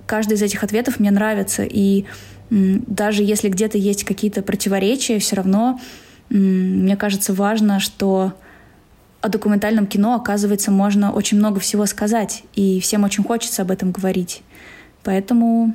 Каждый 0.07 0.35
из 0.35 0.43
этих 0.43 0.65
ответов 0.65 0.99
мне 0.99 1.11
нравится. 1.11 1.65
И 1.65 2.05
даже 2.51 3.23
если 3.23 3.49
где-то 3.49 3.79
есть 3.79 4.05
какие-то 4.05 4.43
противоречия, 4.43 5.19
все 5.19 5.37
равно 5.37 5.81
мне 6.31 6.97
кажется 6.97 7.33
важно, 7.35 7.81
что 7.81 8.33
о 9.21 9.29
документальном 9.29 9.87
кино, 9.87 10.15
оказывается, 10.15 10.71
можно 10.71 11.13
очень 11.13 11.39
много 11.39 11.59
всего 11.59 11.87
сказать, 11.87 12.43
и 12.55 12.81
всем 12.81 13.05
очень 13.05 13.25
хочется 13.25 13.63
об 13.63 13.71
этом 13.71 13.91
говорить. 13.91 14.43
Поэтому 15.03 15.75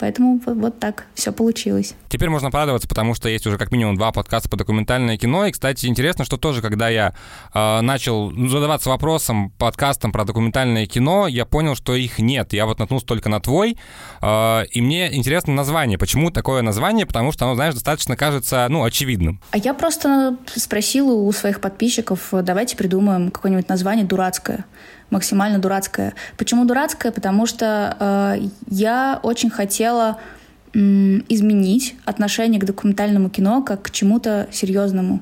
Поэтому 0.00 0.40
вот, 0.46 0.78
так 0.78 1.04
все 1.14 1.30
получилось. 1.30 1.94
Теперь 2.08 2.30
можно 2.30 2.50
порадоваться, 2.50 2.88
потому 2.88 3.14
что 3.14 3.28
есть 3.28 3.46
уже 3.46 3.58
как 3.58 3.70
минимум 3.70 3.96
два 3.96 4.12
подкаста 4.12 4.48
по 4.48 4.56
документальное 4.56 5.18
кино. 5.18 5.44
И, 5.44 5.52
кстати, 5.52 5.86
интересно, 5.86 6.24
что 6.24 6.38
тоже, 6.38 6.62
когда 6.62 6.88
я 6.88 7.14
э, 7.52 7.80
начал 7.82 8.32
задаваться 8.48 8.88
вопросом, 8.88 9.50
подкастом 9.50 10.10
про 10.10 10.24
документальное 10.24 10.86
кино, 10.86 11.28
я 11.28 11.44
понял, 11.44 11.76
что 11.76 11.94
их 11.94 12.18
нет. 12.18 12.54
Я 12.54 12.64
вот 12.64 12.78
наткнулся 12.78 13.04
только 13.04 13.28
на 13.28 13.40
твой. 13.40 13.76
Э, 14.22 14.64
и 14.70 14.80
мне 14.80 15.14
интересно 15.14 15.52
название. 15.52 15.98
Почему 15.98 16.30
такое 16.30 16.62
название? 16.62 17.04
Потому 17.04 17.30
что 17.30 17.44
оно, 17.44 17.54
знаешь, 17.54 17.74
достаточно 17.74 18.16
кажется, 18.16 18.66
ну, 18.70 18.84
очевидным. 18.84 19.42
А 19.50 19.58
я 19.58 19.74
просто 19.74 20.38
спросила 20.56 21.12
у 21.12 21.30
своих 21.32 21.60
подписчиков, 21.60 22.28
давайте 22.32 22.74
придумаем 22.74 23.30
какое-нибудь 23.30 23.68
название 23.68 24.06
дурацкое 24.06 24.64
максимально 25.10 25.58
дурацкая. 25.58 26.14
Почему 26.36 26.64
дурацкая? 26.64 27.12
Потому 27.12 27.46
что 27.46 27.96
э, 27.98 28.48
я 28.68 29.20
очень 29.22 29.50
хотела 29.50 30.18
э, 30.72 30.78
изменить 30.78 31.96
отношение 32.04 32.60
к 32.60 32.64
документальному 32.64 33.28
кино 33.30 33.62
как 33.62 33.82
к 33.82 33.90
чему-то 33.90 34.48
серьезному. 34.50 35.20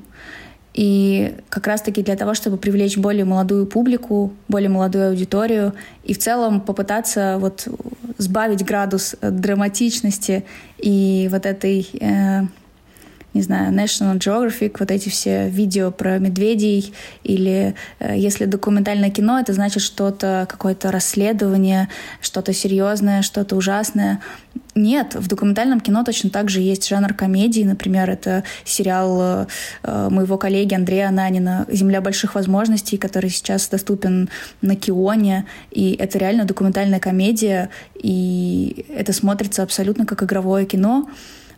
И 0.73 1.35
как 1.49 1.67
раз-таки 1.67 2.03
для 2.03 2.15
того, 2.15 2.35
чтобы 2.35 2.57
привлечь 2.57 2.97
более 2.97 3.25
молодую 3.25 3.65
публику, 3.65 4.31
более 4.47 4.69
молодую 4.69 5.09
аудиторию, 5.09 5.73
и 6.03 6.13
в 6.13 6.19
целом 6.19 6.61
попытаться 6.61 7.37
вот 7.39 7.67
сбавить 8.17 8.63
градус 8.63 9.15
драматичности 9.21 10.45
и 10.77 11.27
вот 11.31 11.45
этой 11.45 11.89
э, 11.99 12.43
не 13.33 13.41
знаю, 13.41 13.73
National 13.73 14.17
Geographic, 14.17 14.77
вот 14.79 14.91
эти 14.91 15.09
все 15.09 15.49
видео 15.49 15.91
про 15.91 16.17
медведей, 16.17 16.93
или 17.23 17.75
э, 17.99 18.17
если 18.17 18.45
документальное 18.45 19.11
кино, 19.11 19.39
это 19.39 19.53
значит 19.53 19.83
что-то, 19.83 20.47
какое-то 20.49 20.91
расследование, 20.91 21.89
что-то 22.21 22.53
серьезное, 22.53 23.21
что-то 23.21 23.55
ужасное. 23.55 24.19
Нет, 24.75 25.15
в 25.15 25.27
документальном 25.27 25.79
кино 25.79 26.03
точно 26.03 26.29
так 26.29 26.49
же 26.49 26.61
есть 26.61 26.87
жанр 26.87 27.13
комедии. 27.13 27.63
Например, 27.63 28.09
это 28.09 28.43
сериал 28.63 29.47
э, 29.83 30.09
моего 30.09 30.37
коллеги 30.37 30.73
Андрея 30.73 31.09
Ананина 31.09 31.65
«Земля 31.69 32.01
больших 32.01 32.35
возможностей», 32.35 32.97
который 32.97 33.29
сейчас 33.29 33.67
доступен 33.67 34.29
на 34.61 34.75
Кионе. 34.75 35.45
И 35.71 35.93
это 35.93 36.17
реально 36.17 36.45
документальная 36.45 36.99
комедия, 36.99 37.69
и 37.95 38.85
это 38.89 39.13
смотрится 39.13 39.63
абсолютно 39.63 40.05
как 40.05 40.23
игровое 40.23 40.65
кино. 40.65 41.09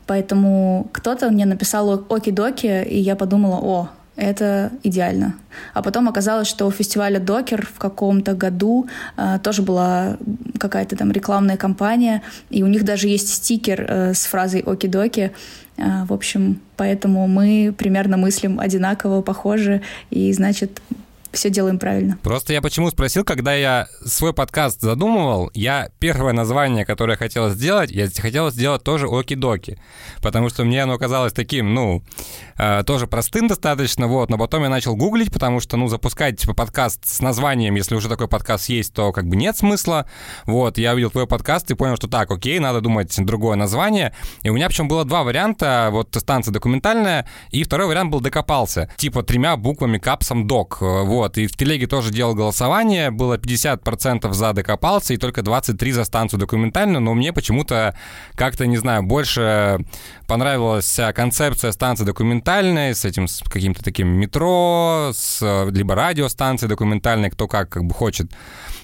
Поэтому 0.07 0.87
кто-то 0.91 1.29
мне 1.29 1.45
написал 1.45 2.05
оки-доки, 2.09 2.83
и 2.83 2.99
я 2.99 3.15
подумала, 3.15 3.59
о, 3.61 3.89
это 4.15 4.71
идеально. 4.83 5.35
А 5.73 5.81
потом 5.81 6.07
оказалось, 6.07 6.47
что 6.47 6.67
у 6.67 6.71
фестиваля 6.71 7.19
Докер 7.19 7.65
в 7.65 7.79
каком-то 7.79 8.33
году 8.33 8.87
э, 9.17 9.39
тоже 9.41 9.61
была 9.61 10.17
какая-то 10.59 10.95
там 10.95 11.11
рекламная 11.11 11.57
кампания, 11.57 12.21
и 12.49 12.61
у 12.63 12.67
них 12.67 12.83
даже 12.83 13.07
есть 13.07 13.29
стикер 13.29 13.85
э, 13.87 14.13
с 14.13 14.25
фразой 14.25 14.61
«Оки-доки». 14.61 15.31
Э, 15.77 16.05
в 16.05 16.13
общем, 16.13 16.59
поэтому 16.77 17.27
мы 17.27 17.73
примерно 17.77 18.17
мыслим 18.17 18.59
одинаково, 18.59 19.21
похоже, 19.21 19.81
и, 20.09 20.31
значит, 20.33 20.81
все 21.33 21.49
делаем 21.49 21.79
правильно. 21.79 22.17
Просто 22.23 22.53
я 22.53 22.61
почему 22.61 22.89
спросил, 22.89 23.23
когда 23.23 23.53
я 23.53 23.87
свой 24.05 24.33
подкаст 24.33 24.81
задумывал, 24.81 25.49
я 25.53 25.89
первое 25.99 26.33
название, 26.33 26.85
которое 26.85 27.17
хотел 27.17 27.49
сделать, 27.49 27.91
я 27.91 28.09
хотел 28.09 28.51
сделать 28.51 28.83
тоже 28.83 29.07
Оки-Доки, 29.07 29.79
потому 30.21 30.49
что 30.49 30.63
мне 30.63 30.83
оно 30.83 30.97
казалось 30.97 31.33
таким, 31.33 31.73
ну, 31.73 32.03
э, 32.57 32.83
тоже 32.85 33.07
простым 33.07 33.47
достаточно, 33.47 34.07
вот, 34.07 34.29
но 34.29 34.37
потом 34.37 34.63
я 34.63 34.69
начал 34.69 34.95
гуглить, 34.95 35.31
потому 35.31 35.59
что, 35.59 35.77
ну, 35.77 35.87
запускать, 35.87 36.39
типа, 36.39 36.53
подкаст 36.53 37.07
с 37.07 37.21
названием, 37.21 37.75
если 37.75 37.95
уже 37.95 38.09
такой 38.09 38.27
подкаст 38.27 38.69
есть, 38.69 38.93
то 38.93 39.11
как 39.11 39.27
бы 39.27 39.35
нет 39.35 39.55
смысла, 39.55 40.07
вот, 40.45 40.77
я 40.77 40.93
увидел 40.93 41.11
твой 41.11 41.27
подкаст 41.27 41.71
и 41.71 41.75
понял, 41.75 41.95
что 41.95 42.07
так, 42.07 42.29
окей, 42.29 42.59
надо 42.59 42.81
думать 42.81 43.15
другое 43.25 43.55
название, 43.55 44.13
и 44.43 44.49
у 44.49 44.53
меня 44.53 44.67
причем 44.67 44.87
было 44.87 45.05
два 45.05 45.23
варианта, 45.23 45.89
вот, 45.91 46.15
станция 46.19 46.51
документальная, 46.51 47.27
и 47.51 47.63
второй 47.63 47.87
вариант 47.87 48.11
был 48.11 48.19
«Докопался», 48.19 48.89
типа, 48.97 49.23
тремя 49.23 49.55
буквами 49.55 49.97
капсом 49.97 50.47
«Док», 50.47 50.77
вот, 50.81 51.20
вот, 51.21 51.38
и 51.38 51.45
в 51.45 51.55
телеге 51.55 51.86
тоже 51.86 52.12
делал 52.12 52.34
голосование, 52.34 53.12
было 53.12 53.38
50% 53.38 54.34
за 54.34 54.53
докопался 54.53 55.13
и 55.13 55.17
только 55.17 55.41
23% 55.41 55.91
за 55.91 56.03
станцию 56.03 56.39
документальную, 56.39 56.99
но 56.99 57.13
мне 57.13 57.31
почему-то 57.31 57.95
как-то, 58.36 58.65
не 58.65 58.77
знаю, 58.77 59.03
больше 59.03 59.79
понравилась 60.25 60.99
концепция 61.13 61.71
станции 61.71 62.05
документальной 62.05 62.95
с 62.95 63.05
этим, 63.05 63.27
с 63.27 63.43
каким-то 63.43 63.84
таким 63.84 64.07
метро, 64.07 65.12
с 65.13 65.67
либо 65.71 65.93
радиостанцией 65.93 66.69
документальной, 66.69 67.29
кто 67.29 67.47
как, 67.47 67.69
как 67.69 67.84
бы 67.84 67.93
хочет 67.93 68.31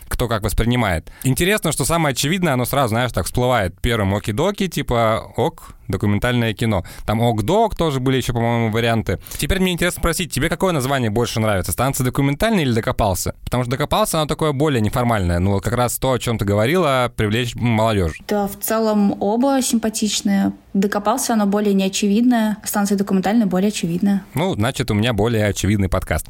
кто 0.07 0.27
как 0.27 0.43
воспринимает. 0.43 1.11
Интересно, 1.23 1.71
что 1.71 1.85
самое 1.85 2.13
очевидное, 2.13 2.53
оно 2.53 2.65
сразу, 2.65 2.89
знаешь, 2.89 3.11
так 3.11 3.25
всплывает 3.25 3.79
первым 3.81 4.13
оки-доки, 4.13 4.67
типа 4.67 5.33
ок, 5.35 5.75
документальное 5.87 6.53
кино. 6.53 6.83
Там 7.05 7.21
ок-док 7.21 7.75
тоже 7.75 7.99
были 7.99 8.17
еще, 8.17 8.33
по-моему, 8.33 8.71
варианты. 8.71 9.19
Теперь 9.37 9.59
мне 9.59 9.73
интересно 9.73 10.01
спросить, 10.01 10.31
тебе 10.31 10.49
какое 10.49 10.73
название 10.73 11.09
больше 11.09 11.39
нравится? 11.39 11.71
Станция 11.71 12.05
документальная 12.05 12.63
или 12.63 12.73
докопался? 12.73 13.35
Потому 13.43 13.63
что 13.63 13.71
докопался, 13.71 14.17
оно 14.17 14.27
такое 14.27 14.51
более 14.51 14.81
неформальное. 14.81 15.39
Ну, 15.39 15.59
как 15.59 15.73
раз 15.73 15.97
то, 15.97 16.13
о 16.13 16.19
чем 16.19 16.37
ты 16.37 16.45
говорила, 16.45 17.11
привлечь 17.15 17.55
молодежь. 17.55 18.19
Да, 18.27 18.47
в 18.47 18.57
целом 18.59 19.15
оба 19.21 19.61
симпатичные. 19.61 20.51
Докопался, 20.73 21.33
оно 21.33 21.47
более 21.47 21.73
неочевидное. 21.73 22.57
Станция 22.63 22.97
документальная 22.99 23.47
более 23.47 23.69
очевидная. 23.69 24.23
Ну, 24.35 24.53
значит, 24.53 24.91
у 24.91 24.93
меня 24.93 25.11
более 25.11 25.47
очевидный 25.47 25.89
подкаст. 25.89 26.27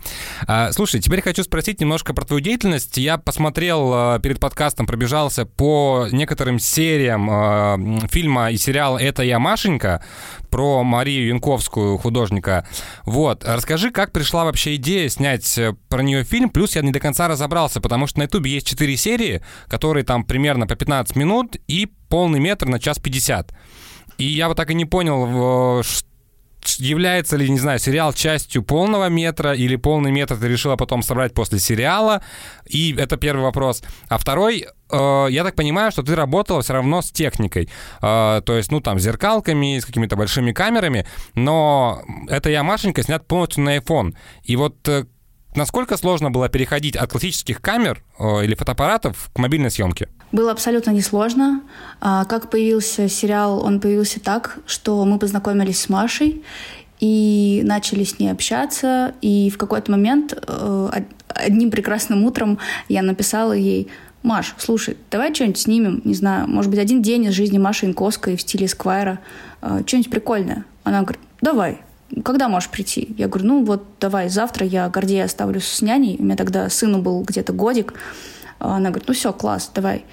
А, 0.48 0.72
слушай, 0.72 1.02
теперь 1.02 1.22
хочу 1.22 1.44
спросить 1.44 1.82
немножко 1.82 2.14
про 2.14 2.24
твою 2.24 2.42
деятельность. 2.42 2.96
Я 2.98 3.18
посмотрел 3.18 3.67
а, 3.74 4.20
перед 4.20 4.40
подкастом, 4.40 4.86
пробежался 4.86 5.46
по 5.46 6.08
некоторым 6.12 6.60
сериям 6.60 7.30
а, 7.30 7.78
фильма 8.10 8.52
и 8.52 8.58
сериала 8.58 8.98
«Это 8.98 9.24
я, 9.24 9.40
Машенька», 9.40 10.04
про 10.50 10.84
Марию 10.84 11.28
Янковскую, 11.28 11.98
художника. 11.98 12.66
Вот, 13.04 13.44
расскажи, 13.46 13.92
как 13.92 14.12
пришла 14.12 14.46
вообще 14.46 14.76
идея 14.76 15.10
снять 15.10 15.58
э, 15.58 15.74
про 15.90 16.02
нее 16.02 16.24
фильм, 16.24 16.50
плюс 16.50 16.76
я 16.76 16.82
не 16.82 16.92
до 16.92 17.00
конца 17.00 17.28
разобрался, 17.28 17.82
потому 17.82 18.08
что 18.08 18.20
на 18.20 18.24
ютубе 18.24 18.52
есть 18.52 18.68
4 18.68 18.98
серии, 18.98 19.42
которые 19.68 20.04
там 20.04 20.24
примерно 20.24 20.68
по 20.68 20.76
15 20.76 21.16
минут 21.16 21.58
и 21.68 21.92
полный 22.10 22.40
метр 22.40 22.68
на 22.68 22.80
час 22.80 23.00
50. 23.00 23.52
И 24.18 24.26
я 24.26 24.48
вот 24.48 24.58
так 24.58 24.72
и 24.72 24.74
не 24.74 24.86
понял, 24.86 25.84
является 26.78 27.38
ли, 27.38 27.50
не 27.50 27.60
знаю, 27.60 27.80
сериал 27.80 28.14
частью 28.14 28.64
полного 28.64 29.10
метра 29.10 29.54
или 29.54 29.76
полный 29.76 30.12
метр 30.12 30.38
ты 30.38 30.48
решила 30.48 30.76
потом 30.76 31.02
собрать 31.02 31.34
после 31.34 31.60
сериала? 31.60 32.22
И 32.66 32.96
это 32.98 33.18
первый 33.18 33.42
вопрос. 33.42 33.84
А 34.10 34.18
второй, 34.18 34.68
э, 34.92 35.28
я 35.30 35.44
так 35.44 35.56
понимаю, 35.56 35.92
что 35.92 36.04
ты 36.04 36.16
работала 36.16 36.62
все 36.62 36.74
равно 36.74 37.02
с 37.02 37.12
техникой. 37.12 37.70
Э, 38.02 38.42
то 38.46 38.56
есть, 38.56 38.72
ну, 38.72 38.82
там, 38.82 39.00
зеркалками, 39.00 39.80
с 39.80 39.86
какими-то 39.86 40.16
большими 40.16 40.52
камерами, 40.52 41.06
но 41.34 42.02
это 42.28 42.50
я, 42.50 42.64
Машенька, 42.64 43.04
снят 43.04 43.26
полностью 43.28 43.64
на 43.64 43.78
iPhone. 43.78 44.16
И 44.44 44.56
вот 44.56 44.88
э, 44.88 45.06
насколько 45.56 45.98
сложно 45.98 46.32
было 46.32 46.50
переходить 46.50 46.96
от 46.96 47.12
классических 47.12 47.62
камер 47.62 48.04
э, 48.20 48.44
или 48.44 48.56
фотоаппаратов 48.56 49.30
к 49.34 49.40
мобильной 49.40 49.72
съемке? 49.72 50.10
Было 50.32 50.52
абсолютно 50.52 50.92
несложно. 50.92 51.62
А, 52.02 52.26
как 52.26 52.50
появился 52.50 53.08
сериал, 53.08 53.64
он 53.64 53.80
появился 53.80 54.20
так, 54.20 54.58
что 54.66 55.06
мы 55.06 55.20
познакомились 55.20 55.80
с 55.80 55.90
Машей 55.90 56.44
и 57.00 57.62
начали 57.64 58.04
с 58.04 58.20
ней 58.20 58.30
общаться. 58.30 59.14
И 59.22 59.50
в 59.50 59.58
какой-то 59.58 59.92
момент, 59.92 60.34
э, 60.36 60.90
одним 61.30 61.72
прекрасным 61.72 62.26
утром, 62.26 62.60
я 62.90 63.02
написала 63.02 63.54
ей, 63.54 63.88
Маш, 64.24 64.56
слушай, 64.58 64.98
давай 65.10 65.34
что-нибудь 65.34 65.60
снимем, 65.60 66.02
не 66.04 66.14
знаю, 66.14 66.48
может 66.50 66.70
быть, 66.70 66.80
один 66.80 67.02
день 67.02 67.26
из 67.26 67.34
жизни 67.34 67.58
Маши 67.58 67.86
Инковской 67.86 68.36
в 68.36 68.42
стиле 68.42 68.68
Сквайра, 68.68 69.20
э, 69.62 69.84
что-нибудь 69.86 70.12
прикольное. 70.12 70.66
Она 70.84 71.02
говорит, 71.02 71.22
давай, 71.42 71.80
когда 72.24 72.50
можешь 72.50 72.70
прийти? 72.70 73.16
Я 73.18 73.28
говорю, 73.28 73.48
ну 73.48 73.64
вот 73.64 73.86
давай 74.00 74.30
завтра 74.30 74.66
я 74.66 74.90
Гордея 74.90 75.26
оставлю 75.26 75.62
с 75.62 75.82
няней. 75.82 76.18
У 76.20 76.24
меня 76.24 76.36
тогда 76.36 76.70
сыну 76.70 77.02
был 77.02 77.22
где-то 77.22 77.54
годик. 77.54 77.94
Она 78.60 78.90
говорит, 78.90 79.08
ну 79.08 79.14
все, 79.14 79.34
класс, 79.34 79.72
давай. 79.74 80.06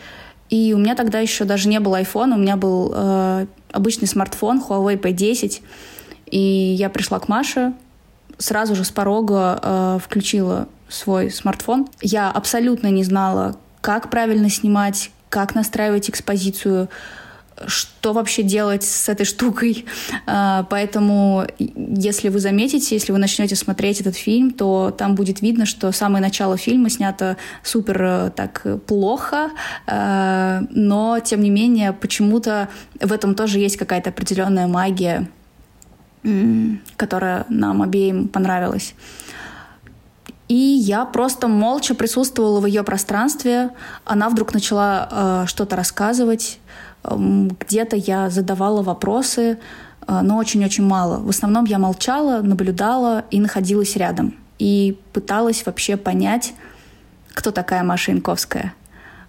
И 0.51 0.73
у 0.75 0.79
меня 0.79 0.95
тогда 0.95 1.21
еще 1.21 1.45
даже 1.45 1.69
не 1.69 1.81
было 1.81 2.01
iPhone, 2.01 2.35
у 2.35 2.39
меня 2.39 2.57
был 2.57 2.93
э, 2.95 3.47
обычный 3.73 4.07
смартфон 4.07 4.63
Huawei 4.67 5.01
P10. 5.01 5.63
И 6.27 6.39
я 6.39 6.91
пришла 6.91 7.19
к 7.19 7.29
Маше, 7.29 7.73
сразу 8.39 8.75
же 8.75 8.85
с 8.85 8.91
порога 8.91 9.59
э, 9.63 9.99
включила 10.03 10.69
свой 10.89 11.31
смартфон. 11.31 11.89
Я 12.01 12.31
абсолютно 12.31 12.89
не 12.89 13.05
знала, 13.05 13.57
как 13.81 14.11
правильно 14.11 14.51
снимать, 14.51 15.11
как 15.29 15.55
настраивать 15.55 16.11
экспозицию, 16.11 16.89
что 17.67 18.13
вообще 18.13 18.43
делать 18.43 18.83
с 18.83 19.09
этой 19.09 19.25
штукой. 19.25 19.85
А, 20.27 20.65
поэтому, 20.65 21.47
если 21.59 22.29
вы 22.29 22.39
заметите, 22.41 22.95
если 22.95 23.13
вы 23.13 23.19
начнете 23.19 23.57
смотреть 23.57 24.01
этот 24.01 24.17
фильм, 24.17 24.51
то 24.51 24.95
там 24.97 25.15
будет 25.15 25.41
видно, 25.41 25.67
что 25.67 25.93
самое 25.93 26.23
начало 26.23 26.57
фильма 26.57 26.91
снято 26.91 27.37
супер 27.63 28.03
э, 28.03 28.31
так 28.35 28.67
плохо, 28.87 29.51
э, 29.87 30.63
но, 30.71 31.19
тем 31.21 31.43
не 31.43 31.51
менее, 31.51 31.93
почему-то 31.93 32.69
в 33.01 33.13
этом 33.13 33.35
тоже 33.35 33.59
есть 33.59 33.77
какая-то 33.77 34.11
определенная 34.11 34.67
магия, 34.67 35.29
которая 36.97 37.45
нам 37.49 37.83
обеим 37.83 38.29
понравилась. 38.29 38.95
И 40.49 40.55
я 40.55 41.05
просто 41.05 41.49
молча 41.49 41.95
присутствовала 41.95 42.61
в 42.61 42.67
ее 42.67 42.83
пространстве. 42.83 43.71
Она 44.05 44.29
вдруг 44.29 44.53
начала 44.53 45.09
э, 45.11 45.47
что-то 45.47 45.77
рассказывать, 45.77 46.59
где-то 47.05 47.97
я 47.97 48.31
задавала 48.31 48.83
вопросы, 48.83 49.59
э, 50.07 50.21
но 50.23 50.37
очень-очень 50.39 50.85
мало. 50.85 51.19
В 51.19 51.29
основном 51.29 51.65
я 51.65 51.79
молчала, 51.79 52.41
наблюдала 52.43 53.25
и 53.31 53.41
находилась 53.41 53.97
рядом. 53.97 54.35
И 54.59 54.99
пыталась 55.13 55.67
вообще 55.67 55.97
понять, 55.97 56.55
кто 57.35 57.51
такая 57.51 57.83
Маша 57.83 58.13
Янковская, 58.13 58.75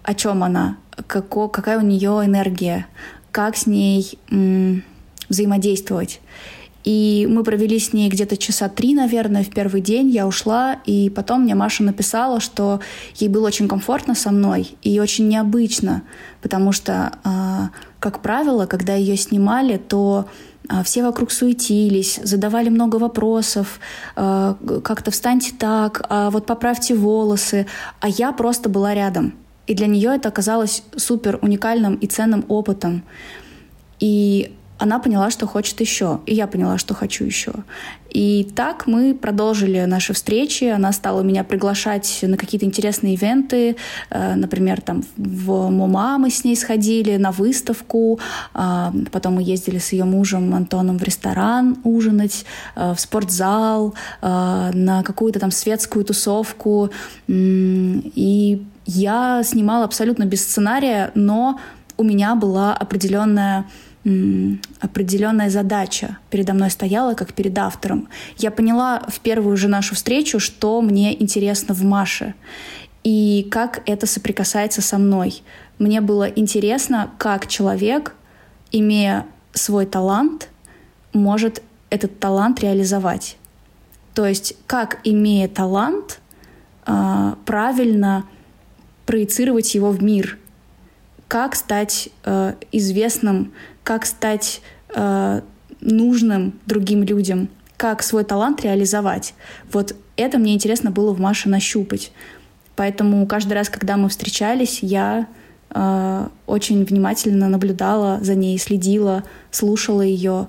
о 0.02 0.14
чем 0.14 0.44
она, 0.44 0.76
како, 1.06 1.48
какая 1.48 1.78
у 1.78 1.82
нее 1.82 2.22
энергия, 2.24 2.86
как 3.32 3.56
с 3.56 3.66
ней 3.66 4.18
м, 4.30 4.82
взаимодействовать. 5.28 6.20
И 6.86 7.26
мы 7.28 7.42
провели 7.42 7.80
с 7.80 7.92
ней 7.92 8.08
где-то 8.08 8.36
часа 8.36 8.68
три, 8.68 8.94
наверное, 8.94 9.42
в 9.42 9.50
первый 9.50 9.80
день. 9.80 10.08
Я 10.08 10.24
ушла, 10.24 10.78
и 10.86 11.10
потом 11.10 11.42
мне 11.42 11.56
Маша 11.56 11.82
написала, 11.82 12.38
что 12.38 12.80
ей 13.16 13.28
было 13.28 13.48
очень 13.48 13.66
комфортно 13.66 14.14
со 14.14 14.30
мной 14.30 14.76
и 14.82 15.00
очень 15.00 15.26
необычно, 15.26 16.04
потому 16.42 16.70
что, 16.70 17.18
а, 17.24 17.70
как 17.98 18.22
правило, 18.22 18.66
когда 18.66 18.94
ее 18.94 19.16
снимали, 19.16 19.78
то 19.78 20.26
а, 20.68 20.84
все 20.84 21.02
вокруг 21.02 21.32
суетились, 21.32 22.20
задавали 22.22 22.68
много 22.68 22.96
вопросов, 22.96 23.80
а, 24.14 24.56
как-то 24.84 25.10
встаньте 25.10 25.54
так, 25.58 26.06
вот 26.30 26.46
поправьте 26.46 26.94
волосы, 26.94 27.66
а 28.00 28.08
я 28.08 28.30
просто 28.30 28.68
была 28.68 28.94
рядом. 28.94 29.34
И 29.66 29.74
для 29.74 29.88
нее 29.88 30.14
это 30.14 30.28
оказалось 30.28 30.84
супер 30.96 31.40
уникальным 31.42 31.96
и 31.96 32.06
ценным 32.06 32.44
опытом. 32.46 33.02
И 33.98 34.52
она 34.78 34.98
поняла, 34.98 35.30
что 35.30 35.46
хочет 35.46 35.80
еще, 35.80 36.20
и 36.26 36.34
я 36.34 36.46
поняла, 36.46 36.78
что 36.78 36.94
хочу 36.94 37.24
еще. 37.24 37.52
И 38.10 38.48
так 38.54 38.86
мы 38.86 39.14
продолжили 39.14 39.84
наши 39.84 40.12
встречи. 40.12 40.64
Она 40.64 40.92
стала 40.92 41.22
меня 41.22 41.44
приглашать 41.44 42.20
на 42.22 42.36
какие-то 42.36 42.64
интересные 42.64 43.14
ивенты. 43.14 43.76
Э, 44.10 44.34
например, 44.34 44.80
там 44.80 45.04
в 45.16 45.70
МОМА 45.70 46.18
мы 46.18 46.30
с 46.30 46.44
ней 46.44 46.56
сходили 46.56 47.16
на 47.16 47.30
выставку. 47.30 48.18
А, 48.54 48.92
потом 49.12 49.34
мы 49.34 49.42
ездили 49.42 49.78
с 49.78 49.92
ее 49.92 50.04
мужем 50.04 50.54
Антоном 50.54 50.98
в 50.98 51.02
ресторан 51.02 51.78
ужинать, 51.84 52.44
э, 52.74 52.94
в 52.94 53.00
спортзал, 53.00 53.94
э, 54.22 54.70
на 54.72 55.02
какую-то 55.02 55.38
там 55.38 55.50
светскую 55.50 56.04
тусовку. 56.04 56.90
И 57.28 58.62
я 58.86 59.42
снимала 59.44 59.84
абсолютно 59.84 60.24
без 60.24 60.42
сценария, 60.42 61.10
но 61.14 61.58
у 61.96 62.04
меня 62.04 62.34
была 62.34 62.74
определенная 62.74 63.66
определенная 64.80 65.50
задача 65.50 66.18
передо 66.30 66.52
мной 66.54 66.70
стояла, 66.70 67.14
как 67.14 67.32
перед 67.32 67.58
автором. 67.58 68.08
Я 68.38 68.50
поняла 68.50 69.02
в 69.08 69.18
первую 69.20 69.56
же 69.56 69.68
нашу 69.68 69.96
встречу, 69.96 70.38
что 70.38 70.80
мне 70.80 71.20
интересно 71.20 71.74
в 71.74 71.82
Маше 71.82 72.34
и 73.02 73.48
как 73.50 73.82
это 73.86 74.06
соприкасается 74.06 74.80
со 74.80 74.98
мной. 74.98 75.42
Мне 75.78 76.00
было 76.00 76.24
интересно, 76.24 77.10
как 77.18 77.48
человек, 77.48 78.14
имея 78.70 79.26
свой 79.52 79.86
талант, 79.86 80.48
может 81.12 81.62
этот 81.90 82.18
талант 82.20 82.60
реализовать. 82.60 83.36
То 84.14 84.26
есть, 84.26 84.56
как, 84.66 85.00
имея 85.04 85.48
талант, 85.48 86.20
э, 86.86 87.34
правильно 87.44 88.24
проецировать 89.04 89.74
его 89.74 89.90
в 89.90 90.02
мир, 90.02 90.38
как 91.28 91.54
стать 91.54 92.08
э, 92.24 92.54
известным, 92.72 93.52
как 93.86 94.04
стать 94.04 94.62
э, 94.96 95.42
нужным 95.80 96.58
другим 96.66 97.04
людям, 97.04 97.48
как 97.76 98.02
свой 98.02 98.24
талант 98.24 98.64
реализовать. 98.64 99.34
Вот 99.70 99.94
это 100.16 100.38
мне 100.38 100.54
интересно 100.54 100.90
было 100.90 101.12
в 101.12 101.20
Маше 101.20 101.48
нащупать. 101.48 102.10
Поэтому 102.74 103.24
каждый 103.28 103.52
раз, 103.52 103.68
когда 103.68 103.96
мы 103.96 104.08
встречались, 104.08 104.80
я 104.82 105.28
э, 105.70 106.28
очень 106.48 106.84
внимательно 106.84 107.48
наблюдала 107.48 108.18
за 108.22 108.34
ней, 108.34 108.58
следила, 108.58 109.22
слушала 109.52 110.02
ее. 110.02 110.48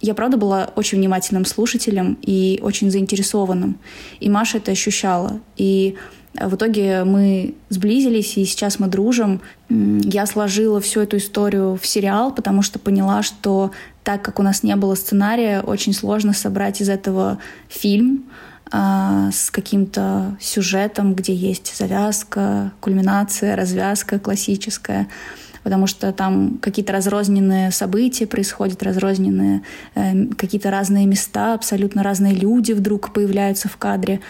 Я, 0.00 0.14
правда, 0.14 0.36
была 0.36 0.70
очень 0.76 0.98
внимательным 0.98 1.44
слушателем 1.44 2.16
и 2.22 2.60
очень 2.62 2.92
заинтересованным. 2.92 3.80
И 4.20 4.30
Маша 4.30 4.58
это 4.58 4.70
ощущала. 4.70 5.40
И 5.56 5.96
в 6.34 6.54
итоге 6.54 7.04
мы 7.04 7.54
сблизились, 7.68 8.36
и 8.38 8.44
сейчас 8.44 8.78
мы 8.78 8.86
дружим. 8.86 9.40
Я 9.68 10.26
сложила 10.26 10.80
всю 10.80 11.00
эту 11.00 11.18
историю 11.18 11.78
в 11.80 11.86
сериал, 11.86 12.32
потому 12.34 12.62
что 12.62 12.78
поняла, 12.78 13.22
что 13.22 13.70
так 14.02 14.22
как 14.22 14.38
у 14.40 14.42
нас 14.42 14.62
не 14.62 14.74
было 14.76 14.94
сценария, 14.94 15.60
очень 15.60 15.92
сложно 15.92 16.32
собрать 16.32 16.80
из 16.80 16.88
этого 16.88 17.38
фильм 17.68 18.24
а, 18.70 19.30
с 19.30 19.50
каким-то 19.50 20.36
сюжетом, 20.40 21.14
где 21.14 21.34
есть 21.34 21.76
завязка, 21.76 22.72
кульминация, 22.80 23.54
развязка 23.54 24.18
классическая 24.18 25.08
потому 25.62 25.86
что 25.86 26.12
там 26.12 26.58
какие-то 26.60 26.92
разрозненные 26.92 27.70
события 27.70 28.26
происходят, 28.26 28.82
разрозненные 28.82 29.62
э, 29.94 30.26
какие-то 30.36 30.72
разные 30.72 31.06
места, 31.06 31.54
абсолютно 31.54 32.02
разные 32.02 32.34
люди 32.34 32.72
вдруг 32.72 33.12
появляются 33.12 33.68
в 33.68 33.76
кадре. 33.76 34.20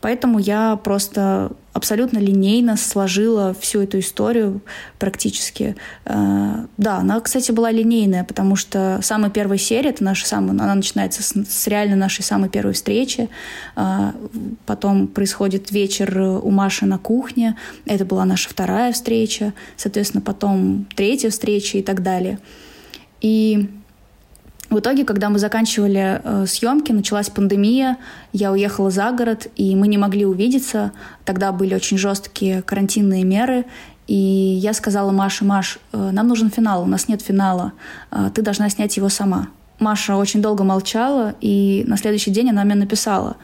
Поэтому 0.00 0.38
я 0.38 0.76
просто 0.76 1.52
абсолютно 1.72 2.18
линейно 2.18 2.76
сложила 2.76 3.54
всю 3.58 3.82
эту 3.82 4.00
историю 4.00 4.60
практически. 4.98 5.76
Э, 6.04 6.66
да, 6.76 6.96
она, 6.96 7.20
кстати, 7.20 7.52
была 7.52 7.70
линейная, 7.70 8.24
потому 8.24 8.56
что 8.56 9.00
самая 9.02 9.30
первая 9.30 9.58
серия, 9.58 9.90
это 9.90 10.04
наша 10.04 10.26
самая, 10.26 10.50
она 10.50 10.74
начинается 10.74 11.22
с, 11.22 11.34
с 11.34 11.66
реально 11.66 11.96
нашей 11.96 12.22
самой 12.22 12.48
первой 12.48 12.74
встречи. 12.74 13.28
Э, 13.76 14.12
потом 14.66 15.08
происходит 15.08 15.70
вечер 15.70 16.18
у 16.42 16.50
Маши 16.50 16.86
на 16.86 16.98
кухне. 16.98 17.56
Это 17.86 18.04
была 18.04 18.24
наша 18.24 18.48
вторая 18.48 18.92
встреча. 18.92 19.52
Соответственно, 19.76 20.20
потом 20.20 20.86
третья 20.96 21.30
встреча 21.30 21.78
и 21.78 21.82
так 21.82 22.02
далее. 22.02 22.38
И 23.20 23.68
в 24.70 24.80
итоге, 24.80 25.04
когда 25.04 25.30
мы 25.30 25.38
заканчивали 25.38 26.20
э, 26.22 26.46
съемки, 26.46 26.92
началась 26.92 27.30
пандемия, 27.30 27.96
я 28.32 28.52
уехала 28.52 28.90
за 28.90 29.10
город, 29.12 29.46
и 29.56 29.74
мы 29.74 29.88
не 29.88 29.96
могли 29.96 30.26
увидеться. 30.26 30.92
Тогда 31.24 31.52
были 31.52 31.74
очень 31.74 31.96
жесткие 31.96 32.60
карантинные 32.60 33.24
меры, 33.24 33.64
и 34.08 34.14
я 34.14 34.74
сказала 34.74 35.10
Маше, 35.10 35.44
Маш, 35.44 35.78
э, 35.92 36.10
нам 36.12 36.28
нужен 36.28 36.50
финал, 36.50 36.82
у 36.82 36.86
нас 36.86 37.08
нет 37.08 37.22
финала, 37.22 37.72
э, 38.10 38.30
ты 38.34 38.42
должна 38.42 38.68
снять 38.68 38.96
его 38.96 39.08
сама. 39.08 39.48
Маша 39.78 40.16
очень 40.16 40.42
долго 40.42 40.64
молчала, 40.64 41.34
и 41.40 41.84
на 41.86 41.96
следующий 41.96 42.30
день 42.30 42.50
она 42.50 42.64
мне 42.64 42.74
написала, 42.74 43.36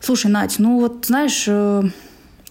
слушай, 0.00 0.30
Надь, 0.30 0.58
ну 0.58 0.80
вот 0.80 1.06
знаешь, 1.06 1.44
э, 1.46 1.82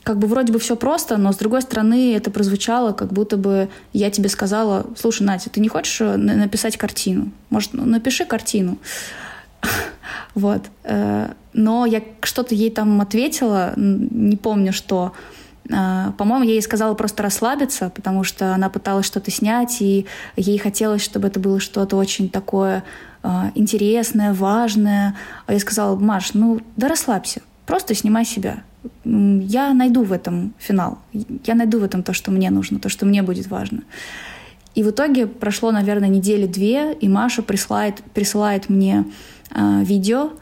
как 0.08 0.20
бы 0.20 0.28
вроде 0.28 0.54
бы 0.54 0.60
все 0.60 0.78
просто, 0.78 1.18
но 1.18 1.34
с 1.34 1.36
другой 1.36 1.62
стороны 1.62 2.16
это 2.16 2.32
прозвучало, 2.32 2.94
как 2.94 3.12
будто 3.12 3.36
бы 3.36 3.68
я 3.92 4.10
тебе 4.10 4.30
сказала, 4.30 4.86
слушай, 4.98 5.24
Надя, 5.24 5.50
ты 5.50 5.60
не 5.60 5.68
хочешь 5.68 6.00
э, 6.00 6.16
написать 6.16 6.78
картину? 6.78 7.32
Может, 7.50 7.74
ну, 7.74 7.84
напиши 7.86 8.24
картину. 8.24 8.78
Вот. 10.34 10.62
Э, 10.86 11.34
но 11.52 11.86
я 11.86 12.02
что-то 12.24 12.56
ей 12.56 12.72
там 12.72 13.02
ответила, 13.02 13.74
не 13.76 14.38
помню 14.38 14.72
что. 14.72 15.12
Э, 15.70 16.14
по-моему, 16.18 16.46
я 16.46 16.54
ей 16.54 16.62
сказала 16.62 16.94
просто 16.94 17.24
расслабиться, 17.24 17.92
потому 17.94 18.24
что 18.24 18.54
она 18.54 18.70
пыталась 18.70 19.06
что-то 19.06 19.30
снять, 19.30 19.82
и 19.82 20.06
ей 20.38 20.58
хотелось, 20.58 21.04
чтобы 21.04 21.28
это 21.28 21.42
было 21.42 21.60
что-то 21.60 21.98
очень 21.98 22.30
такое 22.30 22.86
интересное, 23.56 24.34
важное. 24.34 25.18
А 25.48 25.54
я 25.54 25.60
сказала, 25.60 25.98
Маш, 25.98 26.34
ну 26.34 26.62
да 26.78 26.88
расслабься, 26.88 27.42
просто 27.66 27.94
снимай 27.94 28.24
себя 28.24 28.64
я 29.04 29.74
найду 29.74 30.04
в 30.04 30.12
этом 30.12 30.54
финал. 30.58 31.00
Я 31.46 31.56
найду 31.56 31.80
в 31.80 31.84
этом 31.84 32.04
то, 32.04 32.14
что 32.14 32.32
мне 32.32 32.50
нужно, 32.50 32.80
то, 32.80 32.90
что 32.90 33.06
мне 33.06 33.22
будет 33.22 33.48
важно. 33.48 33.84
И 34.76 34.84
в 34.84 34.92
итоге 34.92 35.26
прошло, 35.26 35.72
наверное, 35.72 36.10
недели 36.10 36.46
две, 36.46 36.94
и 36.94 37.10
Маша 37.10 37.42
присылает, 37.42 38.04
присылает 38.14 38.70
мне 38.70 39.06
э, 39.50 39.84
видео, 39.84 40.34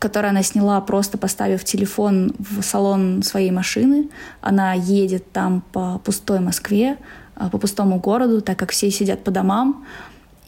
которое 0.00 0.30
она 0.30 0.42
сняла, 0.42 0.80
просто 0.80 1.18
поставив 1.18 1.62
телефон 1.62 2.32
в 2.38 2.62
салон 2.62 3.22
своей 3.22 3.52
машины. 3.52 4.08
Она 4.40 4.72
едет 4.72 5.30
там 5.30 5.62
по 5.72 6.00
пустой 6.04 6.40
Москве, 6.40 6.96
э, 7.36 7.48
по 7.48 7.58
пустому 7.58 8.00
городу, 8.00 8.40
так 8.40 8.58
как 8.58 8.72
все 8.72 8.90
сидят 8.90 9.22
по 9.22 9.30
домам, 9.30 9.84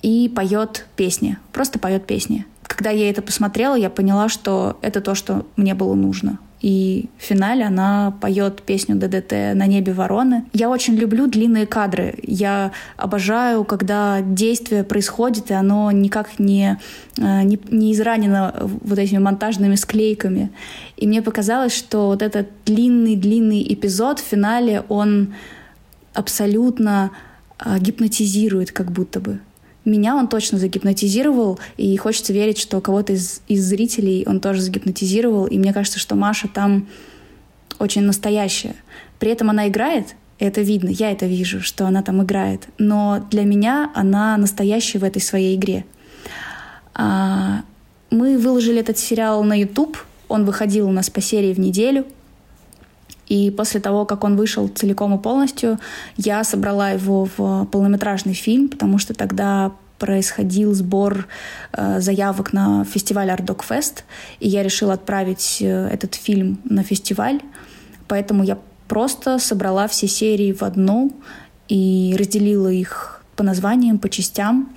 и 0.03 0.29
поет 0.29 0.87
песни, 0.97 1.39
просто 1.53 1.79
поет 1.79 2.07
песни. 2.07 2.45
Когда 2.65 2.91
я 2.91 3.09
это 3.09 3.23
посмотрела, 3.23 3.77
я 3.77 3.89
поняла, 3.91 4.29
что 4.29 4.79
это 4.83 5.01
то, 5.01 5.15
что 5.15 5.47
мне 5.57 5.75
было 5.75 5.95
нужно. 5.95 6.39
И 6.63 7.09
в 7.19 7.25
финале 7.25 7.65
она 7.65 8.15
поет 8.21 8.63
песню 8.63 8.95
ДДТ 8.95 9.33
«На 9.55 9.67
небе 9.67 9.93
вороны». 9.93 10.45
Я 10.53 10.71
очень 10.71 10.95
люблю 10.95 11.27
длинные 11.27 11.67
кадры. 11.67 12.15
Я 12.23 12.71
обожаю, 12.97 13.65
когда 13.65 14.21
действие 14.23 14.85
происходит, 14.85 15.51
и 15.51 15.55
оно 15.55 15.91
никак 15.91 16.39
не, 16.39 16.79
э, 17.19 17.43
не, 17.43 17.59
не 17.71 17.93
изранено 17.93 18.55
вот 18.61 18.97
этими 18.97 19.19
монтажными 19.19 19.75
склейками. 19.75 20.51
И 20.97 21.07
мне 21.09 21.21
показалось, 21.21 21.75
что 21.75 22.07
вот 22.07 22.23
этот 22.23 22.47
длинный-длинный 22.65 23.67
эпизод 23.75 24.21
в 24.21 24.25
финале, 24.25 24.85
он 24.89 25.35
абсолютно 26.15 27.11
э, 27.59 27.77
гипнотизирует 27.81 28.71
как 28.71 28.93
будто 28.93 29.19
бы 29.19 29.41
меня 29.85 30.17
он 30.17 30.29
точно 30.29 30.59
загипнотизировал, 30.59 31.59
и 31.77 31.97
хочется 31.97 32.33
верить, 32.33 32.59
что 32.59 32.81
кого-то 32.81 33.15
из, 33.15 33.43
из 33.49 33.65
зрителей 33.65 34.25
он 34.27 34.41
тоже 34.41 34.61
загипнотизировал, 34.61 35.47
и 35.47 35.59
мне 35.59 35.73
кажется, 35.73 35.99
что 35.99 36.15
Маша 36.15 36.49
там 36.49 36.89
очень 37.79 38.03
настоящая. 38.03 38.77
При 39.19 39.31
этом 39.31 39.51
она 39.51 39.69
играет, 39.69 40.15
это 40.39 40.61
видно, 40.61 40.89
я 40.89 41.11
это 41.11 41.27
вижу, 41.27 41.61
что 41.61 41.87
она 41.87 42.03
там 42.03 42.23
играет, 42.23 42.69
но 42.79 43.27
для 43.31 43.45
меня 43.45 43.91
она 43.95 44.37
настоящая 44.37 44.99
в 44.99 45.05
этой 45.05 45.23
своей 45.23 45.57
игре. 45.57 45.85
А, 46.95 47.63
мы 48.11 48.39
выложили 48.39 48.81
этот 48.81 48.99
сериал 48.99 49.43
на 49.43 49.59
YouTube, 49.59 49.97
он 50.29 50.45
выходил 50.45 50.89
у 50.89 50.93
нас 50.93 51.11
по 51.11 51.21
серии 51.21 51.53
в 51.53 51.59
неделю— 51.59 52.07
и 53.33 53.51
после 53.51 53.81
того, 53.81 54.05
как 54.05 54.25
он 54.25 54.37
вышел 54.37 54.69
целиком 54.69 55.15
и 55.15 55.19
полностью, 55.19 55.79
я 56.19 56.45
собрала 56.45 56.91
его 56.91 57.27
в 57.35 57.65
полнометражный 57.65 58.35
фильм, 58.35 58.69
потому 58.69 58.99
что 58.99 59.15
тогда 59.15 59.73
происходил 59.99 60.75
сбор 60.75 61.27
э, 61.73 62.01
заявок 62.01 62.53
на 62.53 62.85
фестиваль 62.85 63.31
Ардок 63.31 63.65
Фест, 63.65 64.05
и 64.41 64.51
я 64.51 64.63
решила 64.63 64.93
отправить 64.93 65.63
э, 65.63 65.89
этот 65.91 66.15
фильм 66.15 66.59
на 66.65 66.83
фестиваль, 66.83 67.41
поэтому 68.07 68.45
я 68.45 68.59
просто 68.87 69.39
собрала 69.39 69.89
все 69.89 70.09
серии 70.09 70.53
в 70.53 70.63
одну 70.63 71.13
и 71.69 72.15
разделила 72.19 72.69
их 72.69 73.23
по 73.35 73.45
названиям, 73.45 73.99
по 73.99 74.11
частям, 74.11 74.77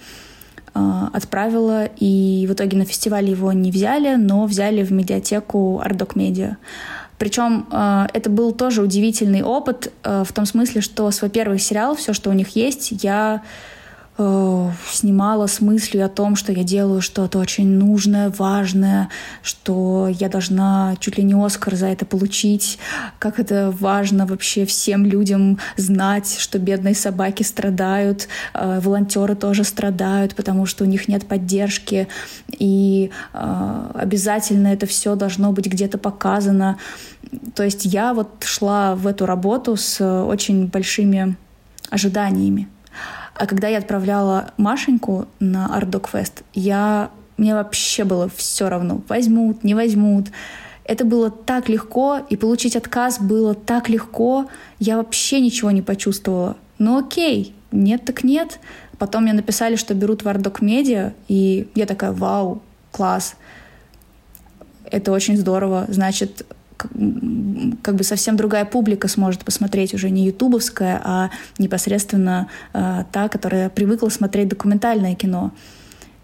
э, 0.74 1.08
отправила, 1.12 1.90
и 2.00 2.46
в 2.48 2.54
итоге 2.54 2.78
на 2.78 2.86
фестиваль 2.86 3.30
его 3.30 3.52
не 3.52 3.70
взяли, 3.70 4.16
но 4.16 4.46
взяли 4.46 4.82
в 4.82 4.94
медиатеку 4.94 5.82
Ардок 5.84 6.16
Медиа. 6.16 6.56
Причем 7.18 7.68
э, 7.72 8.08
это 8.14 8.30
был 8.30 8.52
тоже 8.52 8.82
удивительный 8.82 9.42
опыт 9.42 9.92
э, 10.04 10.24
в 10.26 10.34
том 10.34 10.46
смысле, 10.46 10.82
что 10.82 11.10
свой 11.12 11.30
первый 11.30 11.60
сериал, 11.60 11.96
все, 11.96 12.14
что 12.14 12.30
у 12.30 12.34
них 12.34 12.56
есть, 12.56 12.92
я 13.04 13.42
Э, 14.18 14.72
снимала 14.90 15.48
с 15.48 15.60
мыслью 15.60 16.06
о 16.06 16.10
том, 16.10 16.38
что 16.38 16.54
я 16.54 16.64
делаю 16.64 17.02
что-то 17.02 17.38
очень 17.38 17.68
нужное, 17.68 18.30
важное, 18.30 19.10
что 19.42 20.08
я 20.08 20.30
должна 20.30 20.96
чуть 21.02 21.18
ли 21.18 21.24
не 21.24 21.34
Оскар 21.34 21.76
за 21.76 21.88
это 21.88 22.06
получить, 22.06 22.80
как 23.20 23.40
это 23.40 23.74
важно 23.78 24.26
вообще 24.26 24.66
всем 24.66 25.06
людям 25.06 25.60
знать, 25.76 26.38
что 26.40 26.60
бедные 26.60 26.96
собаки 26.96 27.44
страдают, 27.44 28.30
э, 28.54 28.80
волонтеры 28.80 29.36
тоже 29.36 29.66
страдают, 29.66 30.34
потому 30.34 30.66
что 30.66 30.86
у 30.86 30.88
них 30.88 31.10
нет 31.10 31.28
поддержки, 31.28 32.08
и 32.58 33.12
э, 33.34 33.92
обязательно 33.96 34.68
это 34.70 34.86
все 34.86 35.16
должно 35.16 35.52
быть 35.52 35.66
где-то 35.66 35.98
показано. 35.98 36.78
То 37.54 37.64
есть 37.64 37.84
я 37.84 38.14
вот 38.14 38.46
шла 38.46 38.96
в 38.96 39.08
эту 39.08 39.26
работу 39.26 39.76
с 39.76 40.02
очень 40.24 40.68
большими 40.68 41.36
ожиданиями. 41.90 42.70
А 43.36 43.48
когда 43.48 43.68
я 43.68 43.80
отправляла 43.80 44.54
Машеньку 44.58 45.28
на 45.40 45.68
Art 45.68 45.90
Dog 45.90 46.10
Fest, 46.12 46.44
я... 46.54 47.12
мне 47.38 47.54
вообще 47.54 48.06
было 48.06 48.30
все 48.30 48.70
равно, 48.70 49.02
возьмут, 49.10 49.64
не 49.64 49.76
возьмут. 49.76 50.28
Это 50.86 51.04
было 51.04 51.30
так 51.30 51.68
легко, 51.68 52.22
и 52.30 52.38
получить 52.38 52.76
отказ 52.76 53.20
было 53.20 53.54
так 53.54 53.90
легко, 53.90 54.48
я 54.80 54.98
вообще 54.98 55.42
ничего 55.42 55.72
не 55.72 55.82
почувствовала. 55.82 56.56
Ну 56.78 56.98
окей, 56.98 57.54
нет 57.72 58.06
так 58.06 58.24
нет. 58.24 58.60
Потом 58.98 59.24
мне 59.24 59.34
написали, 59.34 59.76
что 59.76 59.94
берут 59.94 60.24
в 60.24 60.28
Ardok 60.28 60.62
Media, 60.62 61.12
и 61.28 61.68
я 61.76 61.86
такая, 61.86 62.12
вау, 62.14 62.62
класс. 62.92 63.36
Это 64.90 65.12
очень 65.12 65.36
здорово. 65.36 65.86
Значит, 65.90 66.46
как 66.78 67.96
бы 67.96 68.04
совсем 68.04 68.36
другая 68.36 68.66
публика 68.66 69.08
сможет 69.08 69.46
посмотреть 69.46 69.94
уже 69.94 70.10
не 70.10 70.26
ютубовская, 70.26 71.02
а 71.04 71.30
непосредственно 71.58 72.48
э, 72.74 73.04
та, 73.12 73.30
которая 73.30 73.70
привыкла 73.70 74.10
смотреть 74.10 74.50
документальное 74.50 75.16
кино. 75.16 75.52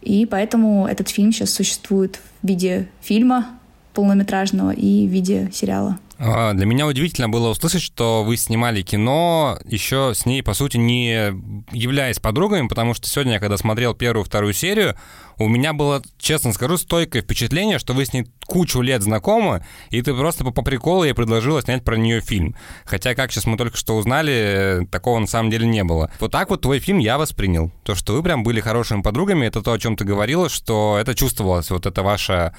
И 0.01 0.25
поэтому 0.25 0.87
этот 0.87 1.09
фильм 1.09 1.31
сейчас 1.31 1.51
существует 1.51 2.19
в 2.41 2.47
виде 2.47 2.87
фильма 3.01 3.47
полнометражного 3.93 4.71
и 4.71 5.07
в 5.07 5.11
виде 5.11 5.49
сериала. 5.53 5.99
А, 6.23 6.53
для 6.53 6.67
меня 6.67 6.85
удивительно 6.85 7.29
было 7.29 7.49
услышать, 7.49 7.81
что 7.81 8.23
вы 8.23 8.37
снимали 8.37 8.83
кино 8.83 9.57
еще 9.65 10.13
с 10.13 10.27
ней, 10.27 10.43
по 10.43 10.53
сути, 10.53 10.77
не 10.77 11.33
являясь 11.71 12.19
подругами, 12.19 12.67
потому 12.67 12.93
что 12.93 13.09
сегодня, 13.09 13.39
когда 13.39 13.57
смотрел 13.57 13.95
первую, 13.95 14.23
вторую 14.23 14.53
серию, 14.53 14.95
у 15.41 15.47
меня 15.47 15.73
было, 15.73 16.03
честно 16.19 16.53
скажу, 16.53 16.77
стойкое 16.77 17.23
впечатление, 17.23 17.79
что 17.79 17.93
вы 17.93 18.05
с 18.05 18.13
ней 18.13 18.27
кучу 18.45 18.81
лет 18.81 19.01
знакомы, 19.01 19.65
и 19.89 20.01
ты 20.01 20.13
просто 20.13 20.43
по, 20.43 20.61
приколу 20.61 21.03
ей 21.03 21.13
предложила 21.13 21.61
снять 21.61 21.83
про 21.83 21.95
нее 21.95 22.21
фильм. 22.21 22.55
Хотя, 22.85 23.15
как 23.15 23.31
сейчас 23.31 23.45
мы 23.45 23.57
только 23.57 23.77
что 23.77 23.95
узнали, 23.95 24.87
такого 24.91 25.19
на 25.19 25.27
самом 25.27 25.49
деле 25.49 25.65
не 25.65 25.83
было. 25.83 26.11
Вот 26.19 26.31
так 26.31 26.49
вот 26.49 26.61
твой 26.61 26.79
фильм 26.79 26.99
я 26.99 27.17
воспринял. 27.17 27.71
То, 27.83 27.95
что 27.95 28.13
вы 28.13 28.23
прям 28.23 28.43
были 28.43 28.59
хорошими 28.59 29.01
подругами, 29.01 29.45
это 29.45 29.61
то, 29.61 29.71
о 29.71 29.79
чем 29.79 29.95
ты 29.95 30.03
говорила, 30.03 30.49
что 30.49 30.97
это 30.99 31.15
чувствовалось, 31.15 31.71
вот 31.71 31.85
это 31.85 32.03
ваше 32.03 32.53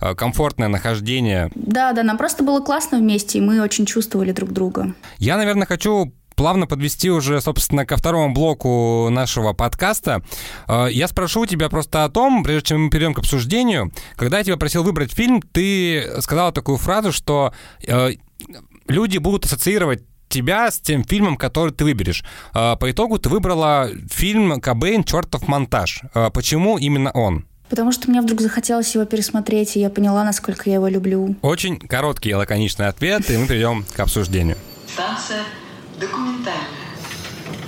э, 0.00 0.14
комфортное 0.14 0.68
нахождение. 0.68 1.50
Да, 1.54 1.92
да, 1.92 2.02
нам 2.02 2.18
просто 2.18 2.44
было 2.44 2.60
классно 2.60 2.98
вместе, 2.98 3.07
и 3.34 3.40
мы 3.40 3.60
очень 3.60 3.86
чувствовали 3.86 4.32
друг 4.32 4.52
друга. 4.52 4.94
Я, 5.18 5.36
наверное, 5.36 5.66
хочу 5.66 6.12
плавно 6.38 6.66
подвести 6.66 7.10
уже, 7.10 7.40
собственно, 7.40 7.84
ко 7.84 7.96
второму 7.96 8.32
блоку 8.32 9.08
нашего 9.10 9.52
подкаста. 9.52 10.22
Э, 10.68 10.86
я 10.90 11.08
спрошу 11.08 11.44
тебя 11.46 11.68
просто 11.68 12.04
о 12.04 12.08
том, 12.08 12.44
прежде 12.44 12.68
чем 12.68 12.84
мы 12.84 12.90
перейдем 12.90 13.12
к 13.12 13.18
обсуждению, 13.18 13.92
когда 14.14 14.38
я 14.38 14.44
тебя 14.44 14.56
просил 14.56 14.84
выбрать 14.84 15.12
фильм, 15.12 15.42
ты 15.42 16.20
сказала 16.20 16.52
такую 16.52 16.78
фразу, 16.78 17.12
что 17.12 17.52
э, 17.86 18.12
люди 18.86 19.18
будут 19.18 19.46
ассоциировать 19.46 20.04
тебя 20.28 20.70
с 20.70 20.78
тем 20.78 21.04
фильмом, 21.04 21.36
который 21.36 21.72
ты 21.72 21.84
выберешь. 21.84 22.24
Э, 22.54 22.76
по 22.76 22.88
итогу 22.88 23.18
ты 23.18 23.28
выбрала 23.28 23.90
фильм 24.08 24.60
«Кобейн. 24.60 25.02
Чертов 25.02 25.48
монтаж». 25.48 26.02
Почему 26.32 26.78
именно 26.78 27.10
он? 27.10 27.46
Потому 27.68 27.92
что 27.92 28.10
мне 28.10 28.20
вдруг 28.20 28.40
захотелось 28.40 28.94
его 28.94 29.04
пересмотреть, 29.04 29.76
и 29.76 29.80
я 29.80 29.90
поняла, 29.90 30.24
насколько 30.24 30.68
я 30.68 30.76
его 30.76 30.88
люблю. 30.88 31.36
Очень 31.42 31.78
короткий 31.78 32.30
и 32.30 32.34
лаконичный 32.34 32.88
ответ, 32.88 33.30
и 33.30 33.36
мы 33.36 33.46
перейдем 33.46 33.84
к 33.94 34.00
обсуждению. 34.00 34.56
Станция 34.92 35.42
Документальная. 36.00 36.54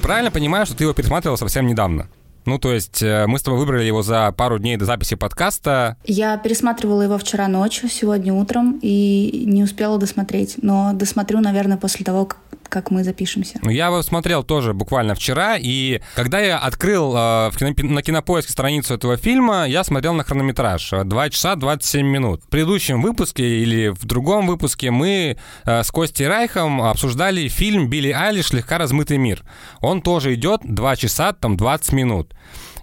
Правильно 0.03 0.31
понимаю, 0.31 0.67
что 0.67 0.77
ты 0.77 0.85
его 0.85 0.93
пересматривал 0.93 1.37
совсем 1.37 1.67
недавно? 1.67 2.09
Ну, 2.47 2.59
то 2.59 2.73
есть 2.73 3.03
э, 3.03 3.27
мы 3.27 3.39
с 3.39 3.43
тобой 3.43 3.61
выбрали 3.61 3.85
его 3.85 4.03
за 4.03 4.33
пару 4.33 4.59
дней 4.59 4.77
до 4.77 4.87
записи 4.87 5.15
подкаста. 5.15 5.97
Я 6.05 6.37
пересматривала 6.39 7.03
его 7.03 7.19
вчера 7.19 7.49
ночью, 7.49 7.89
сегодня 7.89 8.33
утром, 8.33 8.79
и 8.81 9.45
не 9.47 9.63
успела 9.63 9.99
досмотреть. 9.99 10.57
Но 10.63 10.93
досмотрю, 10.95 11.41
наверное, 11.41 11.77
после 11.77 12.05
того, 12.05 12.25
как 12.25 12.39
как 12.71 12.91
мы 12.91 13.05
запишемся. 13.05 13.59
Ну, 13.63 13.71
я 13.71 13.87
его 13.87 14.03
смотрел 14.03 14.43
тоже 14.43 14.73
буквально 14.73 15.15
вчера, 15.15 15.57
и 15.59 16.01
когда 16.15 16.41
я 16.41 16.59
открыл 16.59 17.15
э, 17.15 17.51
кино, 17.59 17.75
на 17.95 18.03
кинопоиске 18.03 18.53
страницу 18.53 18.95
этого 18.95 19.17
фильма, 19.17 19.67
я 19.67 19.85
смотрел 19.85 20.15
на 20.15 20.25
хронометраж. 20.25 20.91
2 21.05 21.31
часа 21.31 21.57
27 21.57 22.07
минут. 22.07 22.43
В 22.45 22.49
предыдущем 22.49 23.03
выпуске 23.03 23.45
или 23.45 23.89
в 23.89 24.05
другом 24.07 24.47
выпуске 24.47 24.91
мы 24.91 25.37
э, 25.65 25.83
с 25.83 25.91
Костей 25.91 26.27
Райхом 26.27 26.81
обсуждали 26.83 27.49
фильм 27.49 27.91
«Билли 27.91 28.11
Айлиш. 28.11 28.49
Слегка 28.49 28.79
размытый 28.79 29.19
мир». 29.19 29.43
Он 29.81 30.01
тоже 30.01 30.35
идет 30.35 30.61
2 30.65 30.97
часа 30.97 31.33
там 31.33 31.57
20 31.57 31.93
минут. 31.93 32.35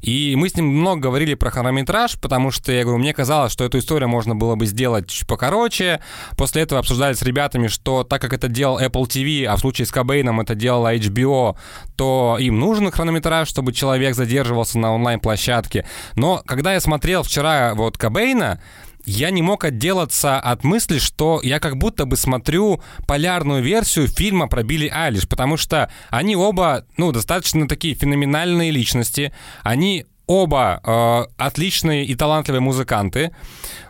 И 0.02 0.36
мы 0.36 0.50
с 0.50 0.56
ним 0.56 0.68
много 0.68 1.02
говорили 1.02 1.34
про 1.34 1.52
хронометраж, 1.52 2.20
потому 2.20 2.52
что, 2.52 2.72
я 2.72 2.84
говорю, 2.84 3.00
мне 3.00 3.14
казалось, 3.14 3.52
что 3.52 3.64
эту 3.64 3.80
историю 3.80 4.10
можно 4.10 4.36
было 4.36 4.56
бы 4.56 4.66
сделать 4.66 5.10
чуть 5.10 5.28
покороче. 5.28 6.02
После 6.38 6.62
этого 6.62 6.80
обсуждали 6.80 7.14
с 7.14 7.22
ребятами, 7.22 7.68
что 7.68 8.04
так 8.04 8.22
как 8.22 8.34
это 8.34 8.48
делал 8.48 8.80
Apple 8.80 9.06
TV, 9.06 9.46
а 9.46 9.56
в 9.56 9.60
случае 9.60 9.86
с 9.86 9.92
Кобейном 9.92 10.40
это 10.40 10.56
делала 10.56 10.96
HBO, 10.96 11.58
то 11.96 12.38
им 12.40 12.60
нужен 12.60 12.92
хронометраж, 12.92 13.48
чтобы 13.48 13.74
человек 13.74 14.16
задерживался 14.16 14.80
на 14.80 14.94
онлайн-площадке. 14.94 15.86
Но 16.16 16.42
когда 16.46 16.74
я 16.74 16.80
смотрел 16.80 17.24
вчера 17.24 17.74
вот 17.76 17.98
Кобейна, 17.98 18.62
я 19.08 19.32
не 19.32 19.42
мог 19.42 19.64
отделаться 19.64 20.38
от 20.38 20.66
мысли, 20.66 21.00
что 21.00 21.40
я 21.42 21.60
как 21.60 21.78
будто 21.78 22.06
бы 22.06 22.18
смотрю 22.18 22.82
полярную 23.08 23.64
версию 23.64 24.08
фильма 24.08 24.48
про 24.48 24.64
Билли 24.64 24.92
Айлиш, 24.94 25.28
потому 25.28 25.56
что 25.56 25.90
они 26.10 26.36
оба, 26.36 26.86
ну, 26.98 27.14
достаточно 27.14 27.70
такие 27.70 27.96
феноменальные 27.96 28.70
личности, 28.70 29.32
они 29.64 30.06
оба 30.28 30.82
э, 30.84 31.34
отличные 31.38 32.06
и 32.06 32.16
талантливые 32.16 32.60
музыканты. 32.60 33.32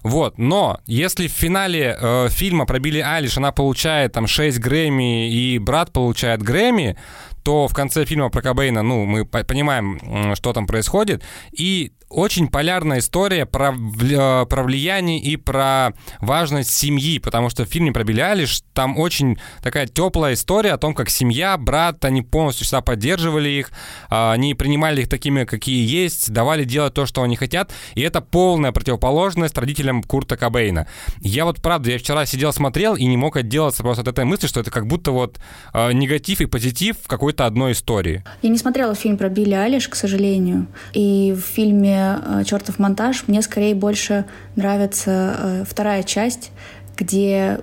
Вот, 0.03 0.37
но 0.37 0.79
если 0.85 1.27
в 1.27 1.31
финале 1.31 1.97
э, 1.99 2.27
фильма 2.29 2.67
про 2.67 2.77
Билли 2.77 2.99
Айлиш 2.99 3.37
она 3.37 3.51
получает 3.51 4.13
там 4.13 4.27
6 4.27 4.59
Грэмми 4.59 5.31
и 5.31 5.57
брат 5.57 5.91
получает 5.91 6.43
Грэмми, 6.43 6.95
то 7.41 7.67
в 7.67 7.73
конце 7.73 8.05
фильма 8.05 8.29
про 8.29 8.41
Кобейна, 8.41 8.83
ну, 8.83 9.05
мы 9.05 9.25
понимаем, 9.25 10.35
что 10.35 10.53
там 10.53 10.67
происходит. 10.67 11.23
И 11.53 11.93
очень 12.09 12.47
полярная 12.47 12.99
история 12.99 13.45
про, 13.45 13.73
э, 13.73 14.45
про 14.45 14.63
влияние 14.63 15.19
и 15.19 15.35
про 15.35 15.93
важность 16.19 16.71
семьи, 16.71 17.19
потому 17.19 17.49
что 17.49 17.65
в 17.65 17.69
фильме 17.69 17.91
про 17.91 18.03
Билли 18.03 18.21
Алиш 18.21 18.61
там 18.73 18.97
очень 18.97 19.37
такая 19.61 19.87
теплая 19.87 20.33
история 20.33 20.73
о 20.73 20.77
том, 20.77 20.93
как 20.93 21.09
семья, 21.09 21.57
брат, 21.57 22.03
они 22.05 22.21
полностью 22.21 22.65
всегда 22.65 22.81
поддерживали 22.81 23.49
их, 23.49 23.71
а, 24.09 24.31
они 24.31 24.53
принимали 24.53 25.01
их 25.01 25.09
такими, 25.09 25.43
какие 25.43 25.85
есть, 25.87 26.31
давали 26.31 26.63
делать 26.63 26.93
то, 26.93 27.05
что 27.05 27.23
они 27.23 27.35
хотят, 27.35 27.71
и 27.95 28.01
это 28.01 28.21
полная 28.21 28.71
противоположность 28.71 29.57
родителям 29.57 30.01
Курта 30.01 30.37
Кобейна. 30.37 30.87
Я 31.19 31.45
вот, 31.45 31.61
правда, 31.61 31.91
я 31.91 31.97
вчера 31.97 32.25
сидел, 32.25 32.53
смотрел 32.53 32.95
и 32.95 33.05
не 33.05 33.17
мог 33.17 33.35
отделаться 33.35 33.83
просто 33.83 34.03
от 34.03 34.07
этой 34.07 34.25
мысли, 34.25 34.47
что 34.47 34.61
это 34.61 34.71
как 34.71 34.87
будто 34.87 35.11
вот 35.11 35.39
э, 35.73 35.91
негатив 35.91 36.39
и 36.39 36.45
позитив 36.45 36.97
в 37.03 37.07
какой-то 37.07 37.45
одной 37.45 37.73
истории. 37.73 38.23
Я 38.41 38.49
не 38.49 38.57
смотрела 38.57 38.95
фильм 38.95 39.17
про 39.17 39.27
Билли 39.29 39.55
Алиш, 39.55 39.89
к 39.89 39.95
сожалению, 39.95 40.67
и 40.93 41.33
в 41.35 41.41
фильме 41.41 41.96
фильме 41.97 42.43
«Чертов 42.45 42.79
монтаж» 42.79 43.23
мне 43.27 43.41
скорее 43.41 43.75
больше 43.75 44.25
нравится 44.55 45.35
э, 45.37 45.63
вторая 45.67 46.03
часть, 46.03 46.51
где 46.95 47.59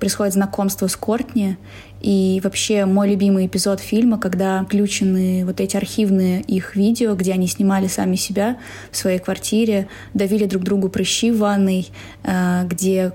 происходит 0.00 0.34
знакомство 0.34 0.88
с 0.88 0.96
Кортни, 0.96 1.56
и 2.00 2.40
вообще 2.42 2.86
мой 2.86 3.10
любимый 3.10 3.46
эпизод 3.46 3.78
фильма, 3.78 4.18
когда 4.18 4.64
включены 4.64 5.44
вот 5.44 5.60
эти 5.60 5.76
архивные 5.76 6.40
их 6.40 6.74
видео, 6.74 7.14
где 7.14 7.34
они 7.34 7.46
снимали 7.46 7.88
сами 7.88 8.16
себя 8.16 8.56
в 8.90 8.96
своей 8.96 9.18
квартире, 9.18 9.86
давили 10.14 10.46
друг 10.46 10.62
другу 10.62 10.88
прыщи 10.88 11.30
в 11.30 11.38
ванной, 11.38 11.88
э, 12.24 12.64
где 12.66 13.12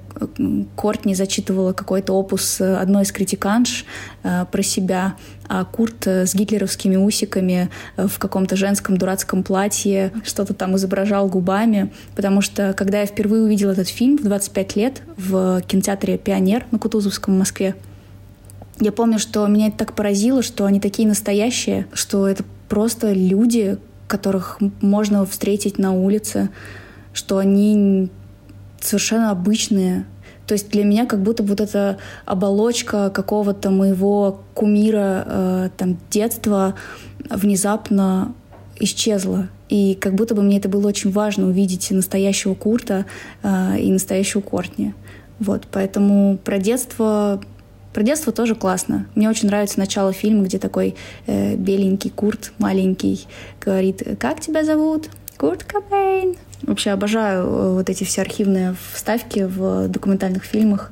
Кортни 0.76 1.16
зачитывала 1.16 1.74
какой-то 1.74 2.14
опус 2.14 2.62
одной 2.62 3.04
из 3.04 3.12
критиканш 3.12 3.86
э, 4.24 4.46
про 4.52 4.64
себя, 4.64 5.16
а 5.48 5.66
Курт 5.66 6.08
с 6.08 6.34
гитлеровскими 6.34 6.96
усиками 6.96 7.70
э, 7.98 8.08
в 8.08 8.20
каком-то 8.20 8.56
женском 8.56 8.98
дурацком 8.98 9.43
платье 9.43 10.12
что-то 10.24 10.54
там 10.54 10.76
изображал 10.76 11.28
губами, 11.28 11.91
потому 12.16 12.41
что 12.41 12.74
когда 12.74 13.02
я 13.02 13.06
впервые 13.06 13.43
увидела 13.43 13.72
этот 13.72 13.88
фильм 13.88 14.18
в 14.18 14.24
25 14.24 14.76
лет 14.76 15.02
в 15.18 15.62
кинотеатре 15.62 16.18
«Пионер» 16.18 16.66
на 16.72 16.80
Кутузовском 16.80 17.36
в 17.36 17.39
Москве, 17.39 17.76
я 18.80 18.91
помню, 18.91 19.20
что 19.20 19.48
меня 19.48 19.68
это 19.68 19.78
так 19.78 19.93
поразило, 19.93 20.41
что 20.41 20.66
они 20.66 20.80
такие 20.80 21.08
настоящие, 21.08 21.88
что 21.93 22.28
это 22.28 22.43
просто 22.68 23.14
люди, 23.14 23.78
которых 24.08 24.60
можно 24.82 25.26
встретить 25.26 25.78
на 25.78 25.93
улице, 25.93 26.50
что 27.14 27.38
они 27.38 28.10
совершенно 28.82 29.32
обычные. 29.32 30.06
То 30.48 30.54
есть 30.54 30.70
для 30.70 30.84
меня 30.84 31.06
как 31.06 31.22
будто 31.22 31.43
вот 31.43 31.60
эта 31.60 31.98
оболочка 32.26 33.10
какого-то 33.10 33.72
моего 33.72 34.41
кумира 34.54 35.24
э, 35.26 35.70
там 35.78 35.98
детства 36.10 36.76
внезапно 37.30 38.34
исчезла. 38.80 39.50
И 39.70 39.96
как 39.96 40.14
будто 40.14 40.36
бы 40.36 40.43
мне 40.43 40.58
это 40.58 40.70
было 40.70 40.88
очень 40.88 41.12
важно 41.12 41.48
увидеть 41.48 41.89
настоящего 41.89 42.54
Курта 42.54 43.06
э, 43.41 43.80
и 43.80 43.91
настоящего 43.91 44.41
Кортни. 44.41 44.93
Вот, 45.39 45.68
поэтому 45.72 46.38
про 46.38 46.60
детство 46.60 47.41
про 47.93 48.04
детство 48.04 48.34
тоже 48.34 48.56
классно. 48.56 49.08
Мне 49.16 49.30
очень 49.30 49.48
нравится 49.48 49.80
начало 49.80 50.12
фильма, 50.12 50.43
где 50.43 50.60
такой 50.60 50.96
э, 51.28 51.56
беленький 51.56 52.10
Курт, 52.10 52.52
маленький, 52.58 53.26
говорит, 53.62 54.04
как 54.20 54.41
тебя 54.41 54.66
зовут? 54.66 55.10
Курт 55.38 55.64
Кобейн. 55.64 56.36
Вообще 56.64 56.92
обожаю 56.92 57.46
э, 57.46 57.74
вот 57.74 57.90
эти 57.90 58.04
все 58.04 58.22
архивные 58.22 58.76
вставки 58.94 59.42
в 59.42 59.88
документальных 59.88 60.44
фильмах. 60.44 60.92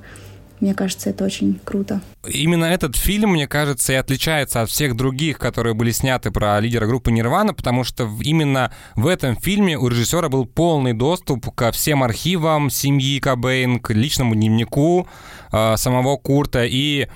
Мне 0.59 0.73
кажется, 0.73 1.09
это 1.09 1.25
очень 1.25 1.59
круто. 1.65 1.99
Именно 2.25 2.63
этот 2.63 2.95
фильм, 2.95 3.31
мне 3.31 3.47
кажется, 3.47 3.91
и 3.91 3.97
отличается 3.97 4.61
от 4.61 4.69
всех 4.69 4.95
других, 4.95 5.37
которые 5.37 5.73
были 5.73 5.91
сняты 5.91 6.31
про 6.31 6.57
лидера 6.61 6.87
группы 6.87 7.11
Нирвана, 7.11 7.53
потому 7.53 7.83
что 7.83 8.09
именно 8.21 8.71
в 8.95 9.07
этом 9.07 9.35
фильме 9.35 9.77
у 9.77 9.89
режиссера 9.89 10.29
был 10.29 10.45
полный 10.45 10.93
доступ 10.93 11.53
ко 11.53 11.73
всем 11.73 12.01
архивам 12.01 12.69
семьи 12.69 13.19
Кобейн, 13.19 13.81
к 13.81 13.91
личному 13.91 14.35
дневнику 14.35 15.07
э, 15.51 15.75
самого 15.75 16.15
Курта. 16.15 16.63
И 16.63 17.09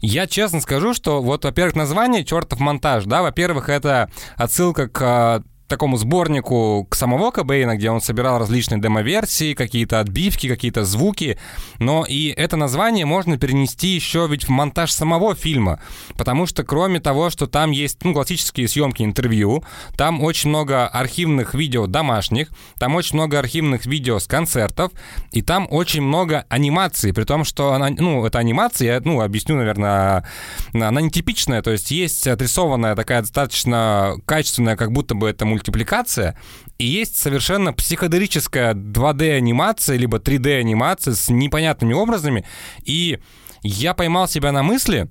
я 0.00 0.26
честно 0.26 0.60
скажу, 0.60 0.92
что 0.92 1.22
вот, 1.22 1.44
во-первых, 1.44 1.76
название 1.76 2.24
«Чертов 2.24 2.58
монтаж», 2.58 3.04
да, 3.04 3.22
во-первых, 3.22 3.68
это 3.68 4.10
отсылка 4.36 4.88
к 4.88 5.44
такому 5.70 5.96
сборнику 5.96 6.86
к 6.90 6.94
самого 6.96 7.30
Кобейна, 7.30 7.76
где 7.76 7.90
он 7.90 8.02
собирал 8.02 8.38
различные 8.38 8.80
демо-версии, 8.80 9.54
какие-то 9.54 10.00
отбивки, 10.00 10.48
какие-то 10.48 10.84
звуки. 10.84 11.38
Но 11.78 12.04
и 12.06 12.28
это 12.28 12.56
название 12.56 13.06
можно 13.06 13.38
перенести 13.38 13.88
еще 13.88 14.26
ведь 14.28 14.44
в 14.44 14.48
монтаж 14.50 14.92
самого 14.92 15.34
фильма. 15.34 15.80
Потому 16.18 16.46
что 16.46 16.64
кроме 16.64 17.00
того, 17.00 17.30
что 17.30 17.46
там 17.46 17.70
есть 17.70 18.04
ну, 18.04 18.12
классические 18.12 18.68
съемки 18.68 19.02
интервью, 19.02 19.64
там 19.96 20.22
очень 20.22 20.50
много 20.50 20.88
архивных 20.88 21.54
видео 21.54 21.86
домашних, 21.86 22.50
там 22.78 22.96
очень 22.96 23.14
много 23.14 23.38
архивных 23.38 23.86
видео 23.86 24.18
с 24.18 24.26
концертов, 24.26 24.90
и 25.30 25.40
там 25.40 25.68
очень 25.70 26.02
много 26.02 26.44
анимации, 26.48 27.12
при 27.12 27.24
том, 27.24 27.44
что 27.44 27.72
она, 27.74 27.90
ну, 27.90 28.26
это 28.26 28.38
анимация, 28.38 28.94
я, 28.94 29.00
ну, 29.04 29.20
объясню, 29.20 29.56
наверное, 29.56 30.24
она 30.72 31.00
нетипичная, 31.00 31.62
то 31.62 31.70
есть 31.70 31.92
есть 31.92 32.26
отрисованная 32.26 32.96
такая 32.96 33.20
достаточно 33.20 34.16
качественная, 34.26 34.76
как 34.76 34.90
будто 34.90 35.14
бы 35.14 35.28
это 35.28 35.44
мультипликация, 35.60 36.36
и 36.78 36.86
есть 36.86 37.16
совершенно 37.16 37.72
психоделическая 37.72 38.74
2D-анимация, 38.74 39.96
либо 39.96 40.18
3D-анимация 40.18 41.14
с 41.14 41.28
непонятными 41.28 41.92
образами, 41.92 42.44
и 42.84 43.18
я 43.62 43.94
поймал 43.94 44.26
себя 44.26 44.52
на 44.52 44.62
мысли, 44.62 45.08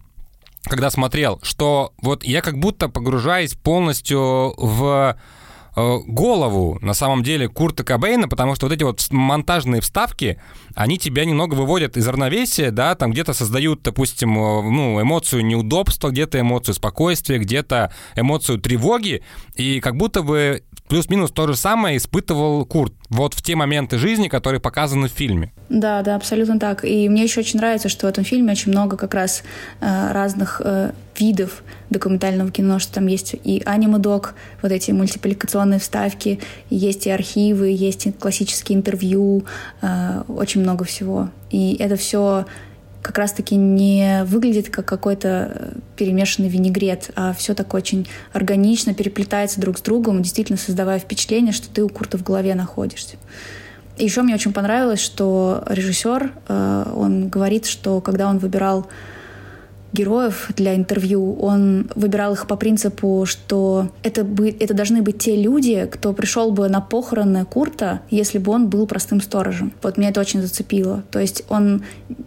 когда 0.63 0.89
смотрел, 0.89 1.39
что 1.43 1.93
вот 2.01 2.23
я 2.23 2.41
как 2.41 2.57
будто 2.57 2.89
погружаюсь 2.89 3.53
полностью 3.53 4.53
в 4.57 5.17
голову, 6.05 6.77
на 6.81 6.93
самом 6.93 7.23
деле, 7.23 7.47
Курта 7.47 7.83
Кобейна, 7.83 8.27
потому 8.27 8.55
что 8.55 8.67
вот 8.67 8.73
эти 8.73 8.83
вот 8.83 9.05
монтажные 9.11 9.81
вставки, 9.81 10.39
они 10.75 10.97
тебя 10.97 11.25
немного 11.25 11.55
выводят 11.55 11.97
из 11.97 12.07
равновесия, 12.07 12.71
да, 12.71 12.95
там 12.95 13.11
где-то 13.11 13.33
создают, 13.33 13.81
допустим, 13.81 14.37
э, 14.37 14.61
ну, 14.63 15.01
эмоцию 15.01 15.45
неудобства, 15.45 16.09
где-то 16.09 16.39
эмоцию 16.39 16.75
спокойствия, 16.75 17.39
где-то 17.39 17.93
эмоцию 18.15 18.59
тревоги, 18.59 19.23
и 19.55 19.79
как 19.79 19.95
будто 19.95 20.21
бы 20.23 20.63
плюс-минус 20.89 21.31
то 21.31 21.47
же 21.47 21.55
самое 21.55 21.95
испытывал 21.95 22.65
Курт 22.65 22.93
вот 23.09 23.33
в 23.33 23.41
те 23.41 23.55
моменты 23.55 23.97
жизни, 23.97 24.27
которые 24.27 24.59
показаны 24.59 25.07
в 25.07 25.11
фильме. 25.11 25.53
Да, 25.69 26.01
да, 26.01 26.15
абсолютно 26.15 26.59
так. 26.59 26.83
И 26.83 27.07
мне 27.07 27.23
еще 27.23 27.39
очень 27.39 27.59
нравится, 27.59 27.87
что 27.87 28.07
в 28.07 28.09
этом 28.09 28.23
фильме 28.23 28.51
очень 28.51 28.71
много 28.71 28.97
как 28.97 29.13
раз 29.13 29.43
э, 29.79 30.11
разных 30.11 30.61
э, 30.65 30.91
видов 31.17 31.63
документального 31.89 32.51
кино, 32.51 32.79
что 32.79 32.95
там 32.95 33.07
есть 33.07 33.35
и 33.43 33.61
аниме-док, 33.65 34.33
вот 34.61 34.71
эти 34.71 34.91
мультипликационные 34.91 35.79
вставки, 35.79 36.39
есть 36.69 37.07
и 37.07 37.11
архивы, 37.11 37.69
есть 37.69 38.07
и 38.07 38.11
классические 38.11 38.77
интервью, 38.77 39.45
э, 39.81 40.23
очень 40.27 40.61
много 40.61 40.85
всего. 40.85 41.29
И 41.51 41.75
это 41.79 41.95
все 41.95 42.45
как 43.01 43.17
раз-таки 43.17 43.55
не 43.55 44.23
выглядит 44.25 44.69
как 44.69 44.85
какой-то 44.85 45.51
э, 45.53 45.71
перемешанный 45.95 46.49
винегрет, 46.49 47.11
а 47.15 47.33
все 47.33 47.53
так 47.53 47.73
очень 47.73 48.07
органично 48.33 48.93
переплетается 48.93 49.61
друг 49.61 49.77
с 49.77 49.81
другом, 49.81 50.21
действительно 50.21 50.57
создавая 50.57 50.99
впечатление, 50.99 51.53
что 51.53 51.69
ты 51.69 51.83
у 51.83 51.89
Курта 51.89 52.17
в 52.17 52.23
голове 52.23 52.55
находишься. 52.55 53.17
Еще 53.97 54.21
мне 54.21 54.35
очень 54.35 54.53
понравилось, 54.53 55.01
что 55.01 55.63
режиссер, 55.67 56.31
э, 56.47 56.93
он 56.95 57.29
говорит, 57.29 57.65
что 57.65 58.01
когда 58.01 58.27
он 58.27 58.37
выбирал 58.37 58.87
героев 59.93 60.51
для 60.55 60.75
интервью, 60.75 61.35
он 61.39 61.89
выбирал 61.95 62.33
их 62.33 62.47
по 62.47 62.55
принципу, 62.55 63.25
что 63.25 63.89
это, 64.03 64.23
бы, 64.23 64.49
это 64.49 64.73
должны 64.73 65.01
быть 65.01 65.17
те 65.17 65.35
люди, 65.35 65.87
кто 65.91 66.13
пришел 66.13 66.51
бы 66.51 66.69
на 66.69 66.81
похороны 66.81 67.45
Курта, 67.45 68.01
если 68.09 68.37
бы 68.37 68.51
он 68.51 68.67
был 68.67 68.85
простым 68.87 69.21
сторожем. 69.21 69.73
Вот 69.81 69.97
меня 69.97 70.09
это 70.09 70.19
очень 70.19 70.41
зацепило. 70.41 71.03
То 71.11 71.19
есть 71.19 71.43
он 71.49 71.83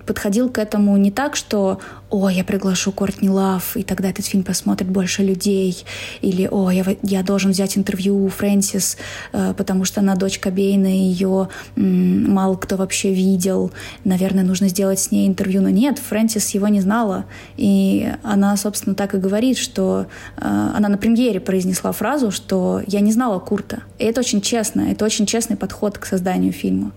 подходил 0.07 0.49
к 0.49 0.59
этому 0.59 0.97
не 0.97 1.11
так, 1.11 1.37
что 1.37 1.81
«О, 2.11 2.29
я 2.29 2.45
приглашу 2.45 2.93
Кортни 2.93 3.31
Лав, 3.31 3.75
и 3.75 3.83
тогда 3.83 4.11
этот 4.11 4.27
фильм 4.27 4.43
посмотрит 4.43 4.91
больше 4.91 5.23
людей», 5.23 5.83
или 6.21 6.47
«О, 6.51 6.71
я, 6.71 6.85
я 7.03 7.23
должен 7.23 7.53
взять 7.53 7.79
интервью 7.79 8.25
у 8.25 8.29
Фрэнсис, 8.29 8.99
э, 9.33 9.55
потому 9.57 9.87
что 9.87 10.01
она 10.01 10.15
дочь 10.15 10.39
Кобейна, 10.39 10.95
и 10.95 10.99
ее 10.99 11.49
мало 11.77 12.57
кто 12.57 12.77
вообще 12.77 13.15
видел, 13.15 13.73
наверное, 14.05 14.45
нужно 14.45 14.69
сделать 14.69 14.99
с 14.99 15.11
ней 15.11 15.27
интервью». 15.27 15.63
Но 15.63 15.71
нет, 15.71 15.99
Фрэнсис 15.99 16.51
его 16.51 16.69
не 16.69 16.83
знала, 16.83 17.25
и 17.57 18.13
она, 18.23 18.57
собственно, 18.57 18.95
так 18.95 19.15
и 19.15 19.19
говорит, 19.19 19.59
что 19.59 20.07
э, 20.37 20.71
она 20.75 20.89
на 20.89 20.99
премьере 20.99 21.41
произнесла 21.41 21.93
фразу, 21.93 22.31
что 22.31 22.83
«я 22.87 23.01
не 23.01 23.13
знала 23.13 23.39
Курта». 23.39 23.83
И 23.99 24.05
это 24.05 24.21
очень 24.21 24.41
честно, 24.41 24.83
это 24.83 25.05
очень 25.05 25.27
честный 25.27 25.57
подход 25.57 25.99
к 25.99 26.07
созданию 26.07 26.53
фильма. 26.53 26.93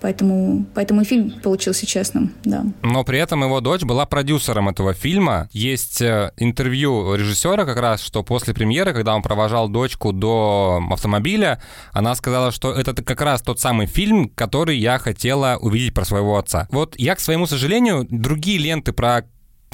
Поэтому, 0.00 0.64
поэтому 0.74 1.02
и 1.02 1.04
фильм 1.04 1.30
получился 1.42 1.84
честным, 1.84 2.34
да. 2.44 2.64
Но 2.82 3.04
при 3.04 3.18
этом 3.18 3.42
его 3.42 3.60
дочь 3.60 3.82
была 3.82 4.06
продюсером 4.06 4.70
этого 4.70 4.94
фильма. 4.94 5.48
Есть 5.52 6.00
э, 6.00 6.32
интервью 6.38 7.14
режиссера 7.14 7.66
как 7.66 7.78
раз, 7.78 8.00
что 8.00 8.22
после 8.22 8.54
премьеры, 8.54 8.94
когда 8.94 9.14
он 9.14 9.22
провожал 9.22 9.68
дочку 9.68 10.12
до 10.12 10.82
автомобиля, 10.90 11.62
она 11.92 12.14
сказала, 12.14 12.50
что 12.50 12.72
это 12.72 12.94
как 13.02 13.20
раз 13.20 13.42
тот 13.42 13.60
самый 13.60 13.86
фильм, 13.86 14.30
который 14.30 14.78
я 14.78 14.98
хотела 14.98 15.58
увидеть 15.60 15.92
про 15.92 16.06
своего 16.06 16.38
отца. 16.38 16.66
Вот 16.70 16.94
я, 16.98 17.14
к 17.14 17.20
своему 17.20 17.46
сожалению, 17.46 18.06
другие 18.08 18.58
ленты 18.58 18.92
про 18.92 19.24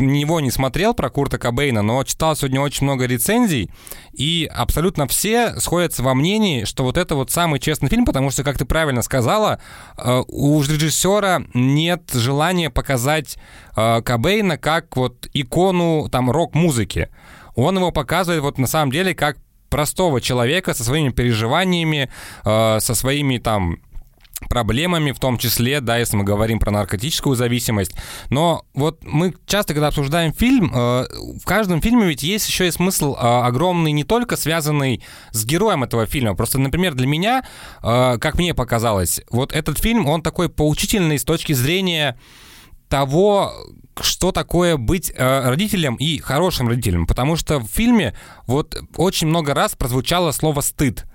него 0.01 0.41
не 0.41 0.51
смотрел 0.51 0.95
про 0.95 1.11
Курта 1.11 1.39
Кобейна, 1.39 1.83
но 1.83 2.03
читал 2.05 2.37
сегодня 2.37 2.61
очень 2.61 2.85
много 2.85 3.07
рецензий, 3.07 3.71
и 4.13 4.49
абсолютно 4.53 5.07
все 5.07 5.59
сходятся 5.61 6.03
во 6.03 6.15
мнении, 6.15 6.65
что 6.65 6.85
вот 6.85 6.97
это 6.97 7.15
вот 7.15 7.31
самый 7.31 7.61
честный 7.61 7.89
фильм, 7.89 8.05
потому 8.05 8.31
что, 8.31 8.45
как 8.45 8.59
ты 8.59 8.65
правильно 8.65 9.03
сказала, 9.03 9.61
э, 9.97 10.23
у 10.29 10.63
режиссера 10.63 11.43
нет 11.55 12.11
желания 12.13 12.71
показать 12.71 13.39
э, 13.77 14.03
Кобейна 14.03 14.59
как 14.59 14.97
вот 14.97 15.29
икону 15.33 16.09
там 16.11 16.31
рок-музыки. 16.31 17.09
Он 17.55 17.77
его 17.77 17.91
показывает 17.91 18.43
вот 18.43 18.59
на 18.59 18.67
самом 18.67 18.93
деле 18.93 19.15
как 19.15 19.39
простого 19.69 20.21
человека 20.21 20.75
со 20.75 20.85
своими 20.85 21.11
переживаниями, 21.11 22.11
э, 22.45 22.79
со 22.81 22.95
своими 22.95 23.39
там 23.39 23.79
проблемами, 24.49 25.13
в 25.13 25.19
том 25.19 25.39
числе, 25.39 25.81
да, 25.81 25.97
если 25.97 26.17
мы 26.17 26.25
говорим 26.25 26.59
про 26.59 26.71
наркотическую 26.71 27.37
зависимость. 27.37 27.95
Но 28.31 28.65
вот 28.75 29.03
мы 29.03 29.35
часто, 29.47 29.73
когда 29.73 29.89
обсуждаем 29.89 30.33
фильм, 30.33 30.71
э, 30.75 31.07
в 31.41 31.45
каждом 31.45 31.81
фильме 31.81 32.07
ведь 32.07 32.23
есть 32.23 32.49
еще 32.49 32.69
и 32.69 32.71
смысл 32.71 33.15
э, 33.15 33.19
огромный, 33.19 33.93
не 33.93 34.05
только 34.05 34.37
связанный 34.37 35.03
с 35.31 35.45
героем 35.45 35.85
этого 35.85 36.07
фильма. 36.07 36.35
Просто, 36.35 36.59
например, 36.59 36.95
для 36.95 37.07
меня, 37.07 37.45
э, 37.83 38.19
как 38.19 38.37
мне 38.37 38.55
показалось, 38.55 39.21
вот 39.31 39.53
этот 39.53 39.79
фильм, 39.79 40.07
он 40.07 40.23
такой 40.23 40.49
поучительный 40.49 41.19
с 41.19 41.25
точки 41.25 41.55
зрения 41.55 42.19
того, 42.89 43.53
что 44.01 44.33
такое 44.33 44.77
быть 44.77 45.13
э, 45.15 45.49
родителем 45.49 45.97
и 45.97 46.19
хорошим 46.19 46.69
родителем. 46.69 47.07
Потому 47.07 47.37
что 47.37 47.59
в 47.59 47.67
фильме 47.67 48.15
вот 48.47 48.77
очень 48.97 49.27
много 49.29 49.55
раз 49.55 49.75
прозвучало 49.75 50.33
слово 50.33 50.61
«стыд». 50.61 51.07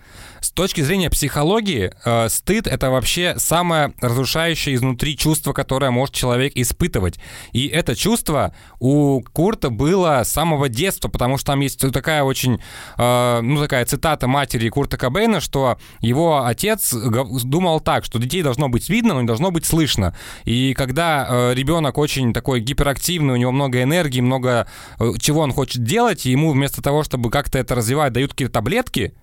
С 0.42 0.50
точки 0.50 0.82
зрения 0.82 1.12
психологии, 1.12 1.94
э, 2.04 2.28
стыд 2.28 2.66
это 2.66 2.90
вообще 2.90 3.36
самое 3.38 3.94
разрушающее 4.02 4.74
изнутри 4.74 5.16
чувство, 5.16 5.54
которое 5.54 5.92
может 5.92 6.16
человек 6.16 6.54
испытывать. 6.56 7.20
И 7.52 7.68
это 7.68 7.96
чувство 7.96 8.56
у 8.80 9.22
Курта 9.22 9.70
было 9.70 10.24
с 10.24 10.30
самого 10.30 10.68
детства, 10.68 11.10
потому 11.10 11.38
что 11.38 11.52
там 11.52 11.60
есть 11.60 11.80
такая 11.94 12.24
очень, 12.24 12.60
э, 12.98 13.40
ну 13.42 13.60
такая 13.62 13.86
цитата 13.86 14.28
матери 14.28 14.68
Курта 14.70 14.98
Кобейна, 14.98 15.42
что 15.42 15.78
его 16.00 16.44
отец 16.44 16.92
думал 16.92 17.80
так, 17.80 18.04
что 18.04 18.18
детей 18.18 18.42
должно 18.42 18.68
быть 18.68 18.90
видно, 18.90 19.14
но 19.14 19.22
не 19.22 19.28
должно 19.28 19.52
быть 19.52 19.66
слышно. 19.66 20.18
И 20.44 20.74
когда 20.74 21.28
э, 21.30 21.54
ребенок 21.54 22.00
очень 22.00 22.34
такой 22.34 22.62
гиперактивный, 22.62 23.36
у 23.36 23.38
него 23.38 23.52
много 23.52 23.84
энергии, 23.84 24.22
много 24.22 24.66
э, 25.00 25.12
чего 25.20 25.42
он 25.42 25.54
хочет 25.54 25.84
делать, 25.84 26.26
и 26.26 26.32
ему 26.32 26.52
вместо 26.52 26.82
того, 26.82 27.04
чтобы 27.04 27.30
как-то 27.30 27.60
это 27.60 27.76
развивать, 27.76 28.12
дают 28.14 28.32
какие-то 28.32 28.54
таблетки, 28.54 29.14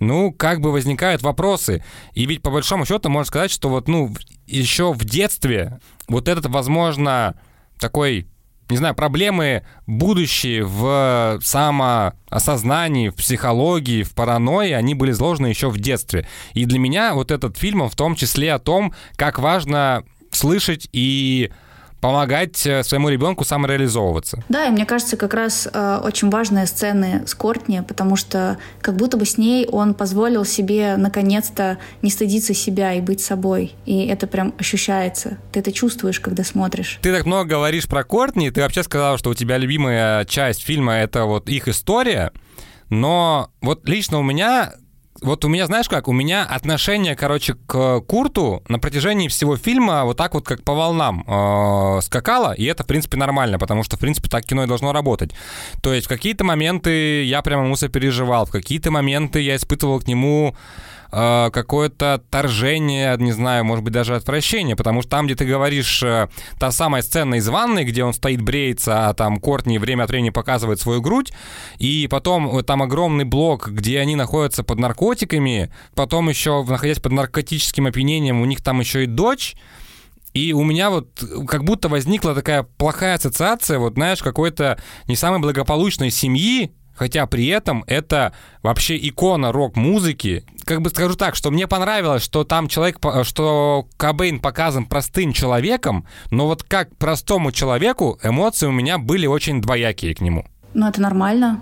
ну, 0.00 0.32
как 0.32 0.60
бы 0.60 0.72
возникают 0.72 1.22
вопросы. 1.22 1.84
И 2.14 2.26
ведь 2.26 2.42
по 2.42 2.50
большому 2.50 2.84
счету 2.84 3.08
можно 3.08 3.26
сказать, 3.26 3.50
что 3.50 3.68
вот, 3.68 3.88
ну, 3.88 4.12
еще 4.46 4.92
в 4.92 5.04
детстве 5.04 5.80
вот 6.08 6.28
этот, 6.28 6.46
возможно, 6.46 7.36
такой 7.78 8.26
не 8.70 8.78
знаю, 8.78 8.94
проблемы 8.94 9.64
будущие 9.86 10.64
в 10.64 11.38
самоосознании, 11.42 13.10
в 13.10 13.16
психологии, 13.16 14.02
в 14.02 14.14
паранойи, 14.14 14.72
они 14.72 14.94
были 14.94 15.10
изложены 15.10 15.48
еще 15.48 15.68
в 15.68 15.78
детстве. 15.78 16.26
И 16.54 16.64
для 16.64 16.78
меня 16.78 17.12
вот 17.12 17.30
этот 17.30 17.58
фильм, 17.58 17.82
он 17.82 17.90
в 17.90 17.96
том 17.96 18.14
числе 18.16 18.52
о 18.54 18.58
том, 18.58 18.94
как 19.16 19.38
важно 19.38 20.04
слышать 20.30 20.88
и 20.92 21.52
помогать 22.02 22.66
э, 22.66 22.82
своему 22.82 23.08
ребенку 23.08 23.44
самореализовываться. 23.44 24.42
Да, 24.48 24.66
и 24.66 24.70
мне 24.70 24.84
кажется, 24.84 25.16
как 25.16 25.34
раз 25.34 25.68
э, 25.72 26.00
очень 26.02 26.30
важные 26.30 26.66
сцены 26.66 27.22
с 27.26 27.34
Кортни, 27.34 27.80
потому 27.86 28.16
что 28.16 28.58
как 28.80 28.96
будто 28.96 29.16
бы 29.16 29.24
с 29.24 29.38
ней 29.38 29.66
он 29.68 29.94
позволил 29.94 30.44
себе 30.44 30.96
наконец-то 30.96 31.78
не 32.02 32.10
стыдиться 32.10 32.54
себя 32.54 32.92
и 32.94 33.00
быть 33.00 33.20
собой. 33.20 33.76
И 33.86 34.04
это 34.06 34.26
прям 34.26 34.52
ощущается. 34.58 35.38
Ты 35.52 35.60
это 35.60 35.70
чувствуешь, 35.70 36.18
когда 36.18 36.42
смотришь. 36.42 36.98
Ты 37.02 37.12
так 37.16 37.24
много 37.24 37.50
говоришь 37.50 37.86
про 37.86 38.02
Кортни, 38.02 38.50
ты 38.50 38.62
вообще 38.62 38.82
сказала, 38.82 39.16
что 39.16 39.30
у 39.30 39.34
тебя 39.34 39.56
любимая 39.56 40.24
часть 40.24 40.64
фильма— 40.64 40.94
это 40.94 41.24
вот 41.24 41.48
их 41.48 41.68
история, 41.68 42.32
но 42.90 43.50
вот 43.60 43.88
лично 43.88 44.18
у 44.18 44.24
меня 44.24 44.72
вот 45.22 45.44
у 45.44 45.48
меня, 45.48 45.66
знаешь 45.66 45.88
как, 45.88 46.08
у 46.08 46.12
меня 46.12 46.44
отношение, 46.44 47.16
короче, 47.16 47.54
к 47.54 48.00
Курту 48.00 48.62
на 48.68 48.78
протяжении 48.78 49.28
всего 49.28 49.56
фильма 49.56 50.04
вот 50.04 50.16
так 50.16 50.34
вот, 50.34 50.44
как 50.44 50.62
по 50.62 50.74
волнам 50.74 51.24
э, 51.26 52.00
скакало, 52.02 52.52
и 52.52 52.64
это, 52.64 52.84
в 52.84 52.86
принципе, 52.86 53.16
нормально, 53.16 53.58
потому 53.58 53.82
что, 53.82 53.96
в 53.96 54.00
принципе, 54.00 54.28
так 54.28 54.44
кино 54.44 54.64
и 54.64 54.66
должно 54.66 54.92
работать. 54.92 55.32
То 55.82 55.92
есть 55.92 56.06
в 56.06 56.08
какие-то 56.08 56.44
моменты 56.44 57.24
я 57.24 57.42
прямо 57.42 57.64
ему 57.64 57.76
сопереживал, 57.76 58.46
в 58.46 58.50
какие-то 58.50 58.90
моменты 58.90 59.40
я 59.40 59.56
испытывал 59.56 60.00
к 60.00 60.06
нему 60.06 60.56
э, 61.12 61.50
какое-то 61.52 62.22
торжение, 62.30 63.14
не 63.18 63.32
знаю, 63.32 63.64
может 63.64 63.84
быть, 63.84 63.92
даже 63.92 64.16
отвращение, 64.16 64.74
потому 64.74 65.02
что 65.02 65.10
там, 65.10 65.26
где 65.26 65.34
ты 65.34 65.44
говоришь, 65.44 66.02
э, 66.02 66.28
та 66.58 66.72
самая 66.72 67.02
сцена 67.02 67.36
из 67.36 67.48
ванной, 67.48 67.84
где 67.84 68.04
он 68.04 68.14
стоит, 68.14 68.40
бреется, 68.42 69.08
а 69.08 69.14
там 69.14 69.38
Кортни 69.38 69.78
время 69.78 70.04
от 70.04 70.10
времени 70.10 70.30
показывает 70.30 70.80
свою 70.80 71.00
грудь, 71.00 71.32
и 71.78 72.08
потом 72.10 72.58
э, 72.58 72.62
там 72.62 72.82
огромный 72.82 73.24
блок, 73.24 73.68
где 73.68 74.00
они 74.00 74.16
находятся 74.16 74.64
под 74.64 74.78
наркотиками, 74.78 75.72
потом 75.94 76.28
еще, 76.28 76.64
находясь 76.64 77.00
под 77.00 77.12
наркотическим 77.12 77.86
опьянением, 77.86 78.40
у 78.40 78.44
них 78.44 78.62
там 78.62 78.80
еще 78.80 79.04
и 79.04 79.06
дочь, 79.06 79.54
и 80.34 80.54
у 80.54 80.64
меня 80.64 80.88
вот 80.88 81.22
как 81.46 81.64
будто 81.64 81.88
возникла 81.88 82.34
такая 82.34 82.62
плохая 82.62 83.16
ассоциация, 83.16 83.78
вот 83.78 83.94
знаешь, 83.94 84.22
какой-то 84.22 84.80
не 85.06 85.16
самой 85.16 85.40
благополучной 85.40 86.10
семьи, 86.10 86.72
Хотя 86.94 87.26
при 87.26 87.46
этом 87.46 87.84
это 87.86 88.32
вообще 88.62 88.96
икона 88.96 89.50
рок-музыки. 89.50 90.44
Как 90.64 90.80
бы 90.80 90.90
скажу 90.90 91.16
так, 91.16 91.34
что 91.34 91.50
мне 91.50 91.66
понравилось, 91.66 92.22
что 92.22 92.44
там 92.44 92.68
человек, 92.68 92.98
что 93.24 93.86
Кобейн 93.96 94.40
показан 94.40 94.86
простым 94.86 95.32
человеком, 95.32 96.06
но 96.30 96.46
вот 96.46 96.62
как 96.62 96.96
простому 96.96 97.52
человеку 97.52 98.18
эмоции 98.22 98.66
у 98.66 98.72
меня 98.72 98.98
были 98.98 99.26
очень 99.26 99.60
двоякие 99.60 100.14
к 100.14 100.20
нему. 100.20 100.46
Ну, 100.74 100.88
это 100.88 101.00
нормально, 101.00 101.60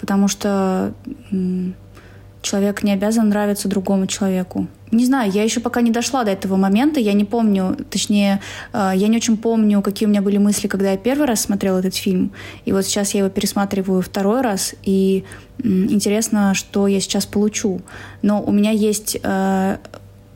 потому 0.00 0.28
что 0.28 0.92
человек 2.42 2.82
не 2.82 2.92
обязан 2.92 3.28
нравиться 3.28 3.68
другому 3.68 4.06
человеку. 4.06 4.66
Не 4.92 5.06
знаю, 5.06 5.32
я 5.32 5.42
еще 5.42 5.60
пока 5.60 5.80
не 5.80 5.90
дошла 5.90 6.22
до 6.22 6.32
этого 6.32 6.56
момента, 6.56 7.00
я 7.00 7.14
не 7.14 7.24
помню, 7.24 7.78
точнее, 7.88 8.42
э, 8.74 8.92
я 8.94 9.08
не 9.08 9.16
очень 9.16 9.38
помню, 9.38 9.80
какие 9.80 10.06
у 10.06 10.10
меня 10.10 10.20
были 10.20 10.36
мысли, 10.36 10.68
когда 10.68 10.90
я 10.90 10.98
первый 10.98 11.26
раз 11.26 11.40
смотрела 11.40 11.78
этот 11.78 11.96
фильм. 11.96 12.32
И 12.66 12.72
вот 12.72 12.84
сейчас 12.84 13.14
я 13.14 13.20
его 13.20 13.30
пересматриваю 13.30 14.02
второй 14.02 14.42
раз, 14.42 14.74
и 14.82 15.24
интересно, 15.64 16.52
что 16.52 16.86
я 16.88 17.00
сейчас 17.00 17.24
получу. 17.24 17.80
Но 18.20 18.42
у 18.42 18.52
меня 18.52 18.70
есть 18.70 19.16
э, 19.22 19.78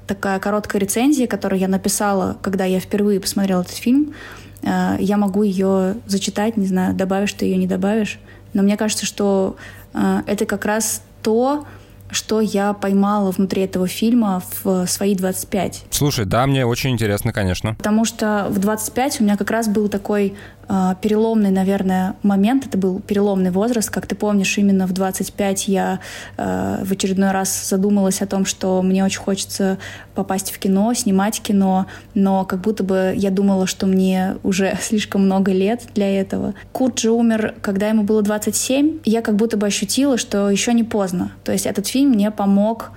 такая 0.07 0.39
короткая 0.39 0.81
рецензия, 0.81 1.27
которую 1.27 1.61
я 1.61 1.69
написала, 1.69 2.39
когда 2.41 2.65
я 2.65 2.81
впервые 2.81 3.21
посмотрела 3.21 3.61
этот 3.61 3.75
фильм. 3.75 4.15
Э, 4.63 4.97
я 4.99 5.19
могу 5.19 5.43
ее 5.43 5.97
зачитать, 6.07 6.57
не 6.57 6.67
знаю, 6.67 6.95
добавишь 6.95 7.35
ты 7.35 7.45
ее, 7.45 7.59
не 7.59 7.67
добавишь. 7.67 8.19
Но 8.55 8.63
мне 8.63 8.79
кажется, 8.79 9.05
что 9.05 9.57
это 9.93 10.47
как 10.47 10.65
раз 10.65 11.03
то, 11.23 11.67
что 12.11 12.41
я 12.41 12.73
поймала 12.73 13.31
внутри 13.31 13.63
этого 13.63 13.87
фильма 13.87 14.43
в 14.63 14.87
свои 14.87 15.15
25. 15.15 15.85
Слушай, 15.91 16.25
да, 16.25 16.47
мне 16.47 16.65
очень 16.65 16.91
интересно, 16.91 17.33
конечно. 17.33 17.75
Потому 17.75 18.05
что 18.05 18.47
в 18.51 18.59
25 18.59 19.21
у 19.21 19.25
меня 19.25 19.37
как 19.37 19.51
раз 19.51 19.69
был 19.69 19.89
такой 19.89 20.35
переломный, 20.69 21.51
наверное, 21.51 22.17
момент. 22.23 22.67
Это 22.67 22.79
был 22.79 23.01
переломный 23.01 23.51
возраст. 23.51 23.91
Как 23.91 24.07
ты 24.07 24.14
помнишь, 24.14 24.59
именно 24.59 24.87
в 24.87 24.93
25 24.93 25.69
я 25.69 26.01
э, 26.37 26.83
в 26.85 26.93
очередной 26.93 27.31
раз 27.31 27.69
задумалась 27.69 28.21
о 28.23 28.27
том, 28.27 28.45
что 28.45 28.83
мне 28.83 29.05
очень 29.05 29.21
хочется 29.21 29.79
попасть 30.14 30.51
в 30.51 30.59
кино, 30.59 30.93
снимать 30.95 31.41
кино, 31.41 31.87
но 32.14 32.45
как 32.45 32.61
будто 32.61 32.83
бы 32.83 33.14
я 33.17 33.31
думала, 33.31 33.67
что 33.67 33.87
мне 33.87 34.37
уже 34.43 34.77
слишком 34.81 35.27
много 35.27 35.53
лет 35.53 35.83
для 35.95 36.21
этого. 36.21 36.55
Курт 36.73 36.99
же 36.99 37.11
умер, 37.11 37.55
когда 37.62 37.89
ему 37.89 38.03
было 38.03 38.23
27. 38.23 39.01
Я 39.05 39.23
как 39.23 39.37
будто 39.37 39.57
бы 39.57 39.67
ощутила, 39.67 40.19
что 40.19 40.51
еще 40.51 40.73
не 40.73 40.85
поздно. 40.85 41.33
То 41.45 41.53
есть 41.53 41.67
этот 41.67 41.87
фильм 41.87 42.11
мне 42.11 42.31
помог 42.31 42.91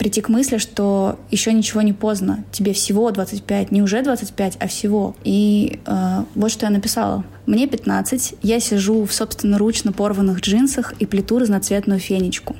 прийти 0.00 0.22
к 0.22 0.30
мысли, 0.30 0.56
что 0.56 1.18
еще 1.30 1.52
ничего 1.52 1.82
не 1.82 1.92
поздно. 1.92 2.42
Тебе 2.52 2.72
всего 2.72 3.10
25, 3.10 3.70
не 3.70 3.82
уже 3.82 4.02
25, 4.02 4.56
а 4.58 4.66
всего. 4.66 5.14
И 5.24 5.78
э, 5.84 6.24
вот 6.34 6.50
что 6.50 6.64
я 6.64 6.72
написала. 6.72 7.22
Мне 7.44 7.66
15, 7.66 8.36
я 8.40 8.60
сижу 8.60 9.04
в 9.04 9.12
собственноручно 9.12 9.92
порванных 9.92 10.40
джинсах 10.40 10.94
и 11.00 11.04
плету 11.04 11.38
разноцветную 11.38 12.00
фенечку. 12.00 12.56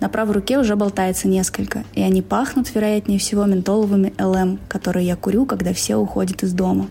На 0.00 0.08
правой 0.08 0.34
руке 0.34 0.58
уже 0.58 0.74
болтается 0.74 1.28
несколько, 1.28 1.84
и 1.94 2.02
они 2.02 2.22
пахнут, 2.22 2.74
вероятнее 2.74 3.20
всего, 3.20 3.44
ментоловыми 3.44 4.12
ЛМ, 4.18 4.58
которые 4.66 5.06
я 5.06 5.14
курю, 5.14 5.46
когда 5.46 5.72
все 5.72 5.94
уходят 5.94 6.42
из 6.42 6.52
дома. 6.52 6.88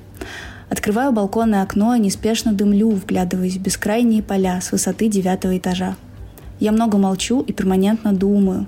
Открываю 0.69 1.11
балконное 1.11 1.61
окно 1.61 1.93
и 1.95 1.99
неспешно 1.99 2.53
дымлю, 2.53 2.91
вглядываясь 2.91 3.57
в 3.57 3.61
бескрайние 3.61 4.23
поля 4.23 4.61
с 4.61 4.71
высоты 4.71 5.09
девятого 5.09 5.57
этажа. 5.57 5.97
Я 6.61 6.71
много 6.71 6.97
молчу 6.97 7.41
и 7.41 7.51
перманентно 7.51 8.13
думаю, 8.13 8.65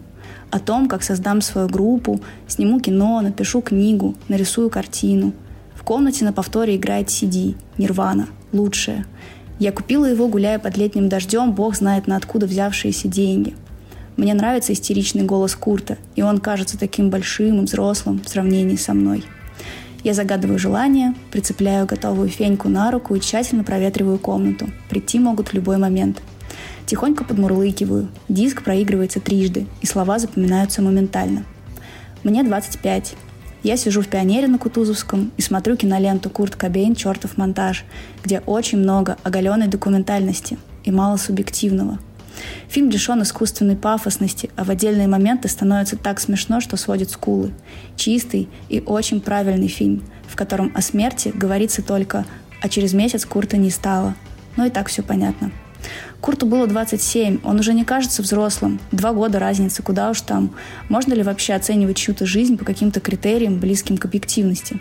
о 0.52 0.60
том, 0.60 0.88
как 0.88 1.02
создам 1.02 1.42
свою 1.42 1.68
группу, 1.68 2.20
сниму 2.48 2.80
кино, 2.80 3.22
напишу 3.22 3.62
книгу, 3.62 4.16
нарисую 4.28 4.70
картину. 4.70 5.34
В 5.74 5.84
комнате 5.84 6.26
на 6.26 6.34
повторе 6.34 6.76
играет 6.76 7.08
CD, 7.08 7.56
Нирвана, 7.78 8.28
лучшее. 8.52 9.06
Я 9.60 9.72
купила 9.72 10.06
его, 10.06 10.28
гуляя 10.28 10.60
под 10.60 10.78
летним 10.78 11.10
дождем, 11.10 11.54
бог 11.54 11.76
знает 11.76 12.08
на 12.08 12.18
откуда 12.18 12.46
взявшиеся 12.46 13.08
деньги. 13.08 13.56
Мне 14.18 14.34
нравится 14.34 14.74
истеричный 14.74 15.24
голос 15.24 15.56
Курта, 15.56 15.98
и 16.16 16.22
он 16.22 16.40
кажется 16.40 16.78
таким 16.78 17.10
большим 17.10 17.62
и 17.62 17.66
взрослым 17.66 18.22
в 18.24 18.30
сравнении 18.30 18.76
со 18.76 18.94
мной. 18.94 19.24
Я 20.04 20.14
загадываю 20.14 20.60
желание, 20.60 21.14
прицепляю 21.32 21.86
готовую 21.86 22.28
феньку 22.28 22.70
на 22.70 22.92
руку 22.92 23.16
и 23.16 23.20
тщательно 23.20 23.64
проветриваю 23.64 24.18
комнату. 24.18 24.68
Прийти 24.90 25.20
могут 25.20 25.50
в 25.50 25.54
любой 25.54 25.78
момент– 25.78 26.22
Тихонько 26.86 27.24
подмурлыкиваю. 27.24 28.10
Диск 28.28 28.64
проигрывается 28.64 29.20
трижды, 29.20 29.68
и 29.82 29.86
слова 29.86 30.20
запоминаются 30.20 30.82
моментально. 30.82 31.46
Мне 32.24 32.44
25. 32.44 33.16
Я 33.64 33.78
сижу 33.78 34.02
в 34.02 34.08
пионере 34.08 34.48
на 34.48 34.58
Кутузовском 34.58 35.32
и 35.38 35.42
смотрю 35.42 35.78
киноленту 35.78 36.30
«Курт 36.30 36.56
Кобейн. 36.56 36.96
Чертов 36.96 37.38
монтаж», 37.38 37.86
где 38.24 38.40
очень 38.46 38.80
много 38.80 39.18
оголенной 39.24 39.68
документальности 39.68 40.58
и 40.84 40.92
мало 40.92 41.18
субъективного. 41.18 42.00
Фильм 42.70 42.90
лишен 42.90 43.22
искусственной 43.22 43.76
пафосности, 43.76 44.50
а 44.56 44.64
в 44.64 44.72
отдельные 44.72 45.08
моменты 45.08 45.48
становится 45.48 45.96
так 45.96 46.20
смешно, 46.20 46.60
что 46.60 46.78
сводит 46.78 47.12
скулы. 47.12 47.52
Чистый 47.96 48.50
и 48.70 48.82
очень 48.86 49.22
правильный 49.22 49.68
фильм, 49.68 50.04
в 50.28 50.36
котором 50.36 50.72
о 50.74 50.82
смерти 50.82 51.32
говорится 51.34 51.82
только 51.82 52.26
«а 52.62 52.70
через 52.70 52.94
месяц 52.94 53.26
Курта 53.26 53.58
не 53.58 53.70
стало». 53.70 54.16
Ну 54.58 54.66
и 54.66 54.70
так 54.70 54.88
все 54.88 55.04
понятно. 55.04 55.52
Курту 56.22 56.46
было 56.46 56.68
27, 56.68 57.40
он 57.44 57.60
уже 57.60 57.74
не 57.74 57.84
кажется 57.84 58.22
взрослым. 58.22 58.80
Два 58.92 59.12
года 59.12 59.40
разницы, 59.40 59.82
куда 59.82 60.12
уж 60.12 60.22
там. 60.22 60.54
Можно 60.88 61.16
ли 61.16 61.24
вообще 61.24 61.54
оценивать 61.54 61.98
чью-то 61.98 62.28
жизнь 62.28 62.58
по 62.58 62.64
каким-то 62.64 63.00
критериям, 63.00 63.58
близким 63.58 63.98
к 63.98 64.06
объективности? 64.06 64.80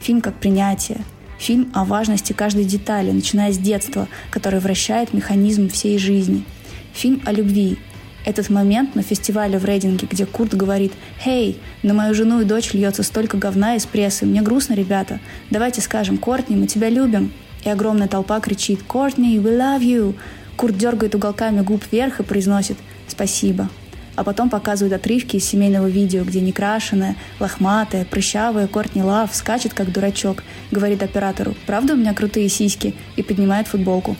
Фильм 0.00 0.20
как 0.20 0.34
принятие. 0.34 1.04
Фильм 1.38 1.70
о 1.74 1.84
важности 1.84 2.32
каждой 2.32 2.64
детали, 2.64 3.12
начиная 3.12 3.52
с 3.52 3.58
детства, 3.58 4.08
который 4.30 4.58
вращает 4.58 5.14
механизм 5.14 5.68
всей 5.68 5.96
жизни. 5.96 6.44
Фильм 6.92 7.22
о 7.24 7.30
любви. 7.32 7.78
Этот 8.26 8.50
момент 8.50 8.96
на 8.96 9.02
фестивале 9.02 9.58
в 9.58 9.64
Рейдинге, 9.64 10.08
где 10.10 10.26
Курт 10.26 10.54
говорит 10.54 10.92
«Хей, 11.22 11.58
на 11.84 11.94
мою 11.94 12.14
жену 12.14 12.40
и 12.40 12.44
дочь 12.44 12.74
льется 12.74 13.04
столько 13.04 13.38
говна 13.38 13.76
из 13.76 13.86
прессы, 13.86 14.26
мне 14.26 14.42
грустно, 14.42 14.74
ребята. 14.74 15.20
Давайте 15.50 15.80
скажем, 15.80 16.18
Кортни, 16.18 16.56
мы 16.56 16.66
тебя 16.66 16.88
любим». 16.90 17.32
И 17.64 17.68
огромная 17.68 18.08
толпа 18.08 18.40
кричит 18.40 18.82
«Кортни, 18.82 19.38
we 19.38 19.56
love 19.56 19.80
you!» 19.80 20.16
Курт 20.60 20.76
дергает 20.76 21.14
уголками 21.14 21.62
губ 21.62 21.82
вверх 21.90 22.20
и 22.20 22.22
произносит 22.22 22.76
«спасибо». 23.08 23.70
А 24.14 24.24
потом 24.24 24.50
показывают 24.50 24.92
отрывки 24.92 25.36
из 25.36 25.44
семейного 25.46 25.86
видео, 25.86 26.22
где 26.22 26.42
некрашенная, 26.42 27.16
лохматая, 27.38 28.04
прыщавая 28.04 28.66
Кортни 28.66 29.02
Лав 29.02 29.34
скачет, 29.34 29.72
как 29.72 29.90
дурачок, 29.90 30.42
говорит 30.70 31.02
оператору 31.02 31.54
«Правда 31.64 31.94
у 31.94 31.96
меня 31.96 32.12
крутые 32.12 32.50
сиськи?» 32.50 32.94
и 33.16 33.22
поднимает 33.22 33.68
футболку. 33.68 34.16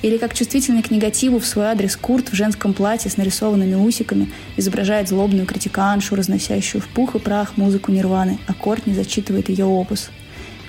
Или 0.00 0.16
как 0.16 0.32
чувствительный 0.32 0.82
к 0.82 0.90
негативу 0.90 1.38
в 1.38 1.44
свой 1.44 1.66
адрес 1.66 1.94
Курт 1.96 2.30
в 2.30 2.34
женском 2.34 2.72
платье 2.72 3.10
с 3.10 3.18
нарисованными 3.18 3.74
усиками 3.74 4.30
изображает 4.56 5.10
злобную 5.10 5.44
критиканшу, 5.44 6.16
разносящую 6.16 6.80
в 6.80 6.88
пух 6.88 7.16
и 7.16 7.18
прах 7.18 7.58
музыку 7.58 7.92
Нирваны, 7.92 8.38
а 8.46 8.54
Кортни 8.54 8.94
зачитывает 8.94 9.50
ее 9.50 9.66
опус. 9.66 10.08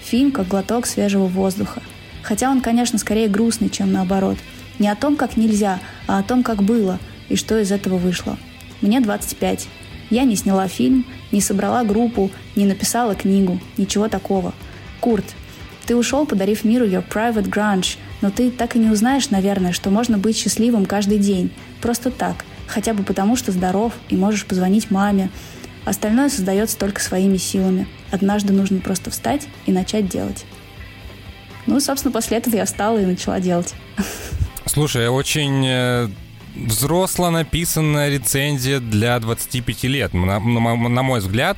Фильм 0.03 0.34
как 0.34 0.49
глоток 0.49 0.86
свежего 0.86 1.28
воздуха. 1.28 1.82
Хотя 2.24 2.51
он, 2.51 2.59
конечно, 2.59 2.99
скорее 2.99 3.30
грустный, 3.30 3.69
чем 3.69 3.93
наоборот– 3.93 4.38
не 4.84 4.89
о 4.89 4.95
том, 4.97 5.15
как 5.15 5.38
нельзя, 5.38 5.79
а 6.07 6.19
о 6.19 6.23
том, 6.23 6.43
как 6.43 6.61
было 6.61 6.99
и 7.29 7.38
что 7.38 7.57
из 7.57 7.71
этого 7.71 7.97
вышло. 7.97 8.38
Мне 8.81 8.99
25. 8.99 9.67
Я 10.09 10.25
не 10.25 10.36
сняла 10.36 10.67
фильм, 10.67 11.05
не 11.31 11.39
собрала 11.39 11.86
группу, 11.86 12.29
не 12.57 12.65
написала 12.65 13.15
книгу, 13.15 13.61
ничего 13.77 14.09
такого. 14.09 14.53
Курт, 14.99 15.23
ты 15.86 15.95
ушел, 15.95 16.25
подарив 16.25 16.65
миру 16.65 16.86
your 16.86 17.01
private 17.07 17.49
grunge, 17.49 17.97
но 18.19 18.29
ты 18.29 18.51
так 18.51 18.75
и 18.75 18.79
не 18.79 18.89
узнаешь, 18.89 19.29
наверное, 19.29 19.71
что 19.71 19.89
можно 19.89 20.17
быть 20.17 20.36
счастливым 20.36 20.86
каждый 20.86 21.17
день. 21.17 21.49
Просто 21.81 22.11
так. 22.11 22.43
Хотя 22.67 22.93
бы 22.93 23.03
потому, 23.03 23.38
что 23.38 23.53
здоров 23.53 23.93
и 24.09 24.17
можешь 24.17 24.45
позвонить 24.45 24.91
маме. 24.91 25.29
Остальное 25.86 26.27
создается 26.27 26.77
только 26.77 26.99
своими 26.99 27.38
силами. 27.38 27.88
Однажды 28.11 28.51
нужно 28.51 28.81
просто 28.81 29.11
встать 29.11 29.47
и 29.65 29.71
начать 29.71 30.09
делать. 30.09 30.43
Ну, 31.67 31.79
собственно, 31.79 32.11
после 32.11 32.36
этого 32.36 32.57
я 32.57 32.65
встала 32.65 32.97
и 32.97 33.05
начала 33.05 33.39
делать. 33.39 33.73
Слушай, 34.66 35.09
очень 35.09 35.66
э, 35.68 36.09
взросло 36.55 37.30
написанная 37.30 38.09
рецензия 38.09 38.80
для 38.80 39.20
25 39.20 39.84
лет, 39.84 40.14
на, 40.14 40.39
на, 40.39 40.76
на 40.76 41.03
мой 41.03 41.20
взгляд. 41.20 41.57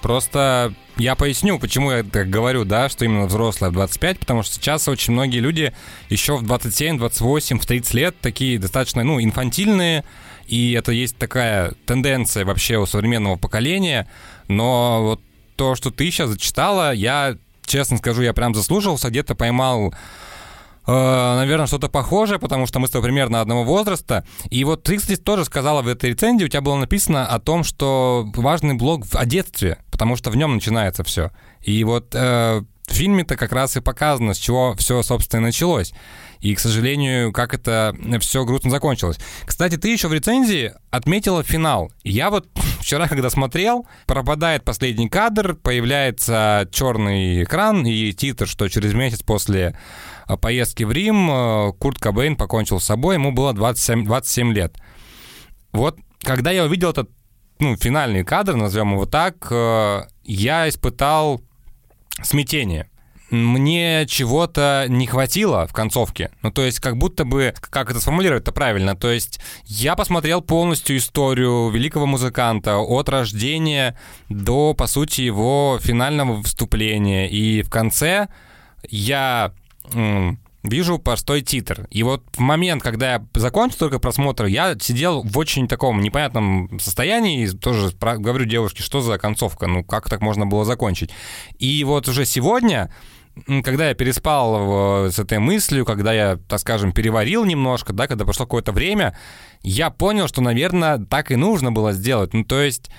Просто 0.00 0.72
я 0.96 1.14
поясню, 1.14 1.58
почему 1.58 1.90
я 1.90 2.02
так 2.02 2.30
говорю, 2.30 2.64
да, 2.64 2.88
что 2.88 3.04
именно 3.04 3.26
взрослая 3.26 3.70
в 3.70 3.74
25, 3.74 4.20
потому 4.20 4.42
что 4.42 4.54
сейчас 4.54 4.86
очень 4.88 5.12
многие 5.12 5.38
люди 5.38 5.72
еще 6.08 6.36
в 6.36 6.42
27, 6.42 6.98
28, 6.98 7.58
в 7.58 7.66
30 7.66 7.94
лет 7.94 8.16
такие 8.20 8.58
достаточно, 8.58 9.02
ну, 9.02 9.20
инфантильные, 9.20 10.04
и 10.46 10.72
это 10.72 10.92
есть 10.92 11.16
такая 11.16 11.72
тенденция 11.86 12.44
вообще 12.44 12.78
у 12.78 12.86
современного 12.86 13.36
поколения, 13.36 14.08
но 14.48 15.02
вот 15.02 15.20
то, 15.56 15.74
что 15.74 15.90
ты 15.90 16.10
сейчас 16.10 16.30
зачитала, 16.30 16.92
я, 16.92 17.36
честно 17.66 17.98
скажу, 17.98 18.22
я 18.22 18.32
прям 18.32 18.54
заслужился, 18.54 19.10
где-то 19.10 19.34
поймал 19.34 19.94
наверное, 20.92 21.66
что-то 21.66 21.88
похожее, 21.88 22.38
потому 22.38 22.66
что 22.66 22.78
мы 22.78 22.86
с 22.86 22.90
тобой 22.90 23.08
примерно 23.08 23.40
одного 23.40 23.64
возраста. 23.64 24.24
И 24.50 24.64
вот 24.64 24.82
ты, 24.82 24.96
кстати, 24.96 25.20
тоже 25.20 25.44
сказала 25.44 25.82
в 25.82 25.88
этой 25.88 26.10
рецензии, 26.10 26.44
у 26.44 26.48
тебя 26.48 26.60
было 26.60 26.76
написано 26.76 27.26
о 27.26 27.38
том, 27.38 27.64
что 27.64 28.26
важный 28.34 28.74
блог 28.74 29.04
о 29.12 29.26
детстве, 29.26 29.78
потому 29.90 30.16
что 30.16 30.30
в 30.30 30.36
нем 30.36 30.54
начинается 30.54 31.04
все. 31.04 31.30
И 31.62 31.84
вот 31.84 32.14
э, 32.14 32.62
в 32.90 32.94
фильме-то 32.94 33.36
как 33.36 33.52
раз 33.52 33.76
и 33.76 33.80
показано, 33.80 34.34
с 34.34 34.38
чего 34.38 34.74
все, 34.76 35.02
собственно, 35.02 35.42
началось. 35.44 35.92
И, 36.40 36.54
к 36.54 36.60
сожалению, 36.60 37.32
как 37.32 37.54
это 37.54 37.94
все 38.20 38.44
грустно 38.44 38.70
закончилось. 38.70 39.18
Кстати, 39.44 39.76
ты 39.76 39.92
еще 39.92 40.08
в 40.08 40.14
рецензии 40.14 40.72
отметила 40.90 41.42
финал. 41.42 41.92
Я 42.02 42.30
вот 42.30 42.48
вчера, 42.80 43.08
когда 43.08 43.30
смотрел, 43.30 43.86
пропадает 44.06 44.64
последний 44.64 45.08
кадр, 45.08 45.54
появляется 45.54 46.68
черный 46.72 47.44
экран 47.44 47.86
и 47.86 48.12
титр, 48.12 48.46
что 48.46 48.68
через 48.68 48.94
месяц 48.94 49.22
после 49.22 49.60
э, 49.60 49.74
поездки 50.36 50.84
в 50.84 50.92
Рим 50.92 51.30
э, 51.30 51.72
Курт 51.78 51.98
Кобейн 51.98 52.36
покончил 52.36 52.80
с 52.80 52.84
собой, 52.84 53.14
ему 53.14 53.32
было 53.32 53.52
27, 53.52 54.04
27 54.04 54.52
лет. 54.52 54.76
Вот 55.72 55.98
когда 56.22 56.50
я 56.50 56.64
увидел 56.64 56.90
этот 56.90 57.10
ну, 57.58 57.76
финальный 57.76 58.24
кадр, 58.24 58.54
назовем 58.54 58.92
его 58.92 59.06
так, 59.06 59.46
э, 59.50 60.02
я 60.24 60.68
испытал 60.68 61.40
смятение 62.22 62.90
мне 63.30 64.06
чего-то 64.06 64.86
не 64.88 65.06
хватило 65.06 65.66
в 65.66 65.72
концовке. 65.72 66.30
Ну, 66.42 66.50
то 66.50 66.62
есть, 66.62 66.80
как 66.80 66.96
будто 66.96 67.24
бы, 67.24 67.54
как 67.60 67.90
это 67.90 68.00
сформулировать-то 68.00 68.52
правильно, 68.52 68.96
то 68.96 69.10
есть, 69.10 69.40
я 69.64 69.94
посмотрел 69.94 70.40
полностью 70.42 70.96
историю 70.96 71.70
великого 71.70 72.06
музыканта 72.06 72.78
от 72.78 73.08
рождения 73.08 73.96
до, 74.28 74.74
по 74.74 74.86
сути, 74.86 75.22
его 75.22 75.78
финального 75.80 76.34
выступления. 76.34 77.30
И 77.30 77.62
в 77.62 77.70
конце 77.70 78.28
я 78.88 79.52
вижу 80.62 80.98
простой 80.98 81.40
титр. 81.40 81.86
И 81.90 82.02
вот 82.02 82.24
в 82.34 82.40
момент, 82.40 82.82
когда 82.82 83.14
я 83.14 83.26
закончил 83.34 83.78
только 83.78 83.98
просмотр, 83.98 84.44
я 84.44 84.76
сидел 84.78 85.22
в 85.22 85.38
очень 85.38 85.68
таком 85.68 86.00
непонятном 86.00 86.78
состоянии, 86.78 87.44
и 87.44 87.48
тоже 87.48 87.94
говорю 87.98 88.44
девушке, 88.44 88.82
что 88.82 89.00
за 89.00 89.18
концовка, 89.18 89.66
ну 89.66 89.84
как 89.84 90.08
так 90.08 90.20
можно 90.20 90.46
было 90.46 90.64
закончить. 90.64 91.10
И 91.58 91.82
вот 91.84 92.08
уже 92.08 92.24
сегодня 92.24 92.92
когда 93.62 93.88
я 93.88 93.94
переспал 93.94 95.08
с 95.08 95.18
этой 95.18 95.38
мыслью, 95.38 95.86
когда 95.86 96.12
я, 96.12 96.38
так 96.48 96.58
скажем, 96.58 96.92
переварил 96.92 97.44
немножко, 97.44 97.92
да, 97.92 98.06
когда 98.08 98.24
прошло 98.24 98.44
какое-то 98.44 98.72
время, 98.72 99.16
я 99.62 99.90
понял, 99.90 100.26
что, 100.26 100.42
наверное, 100.42 100.98
так 100.98 101.30
и 101.30 101.36
нужно 101.36 101.70
было 101.72 101.92
сделать. 101.92 102.34
Ну, 102.34 102.44
то 102.44 102.60
есть... 102.60 102.90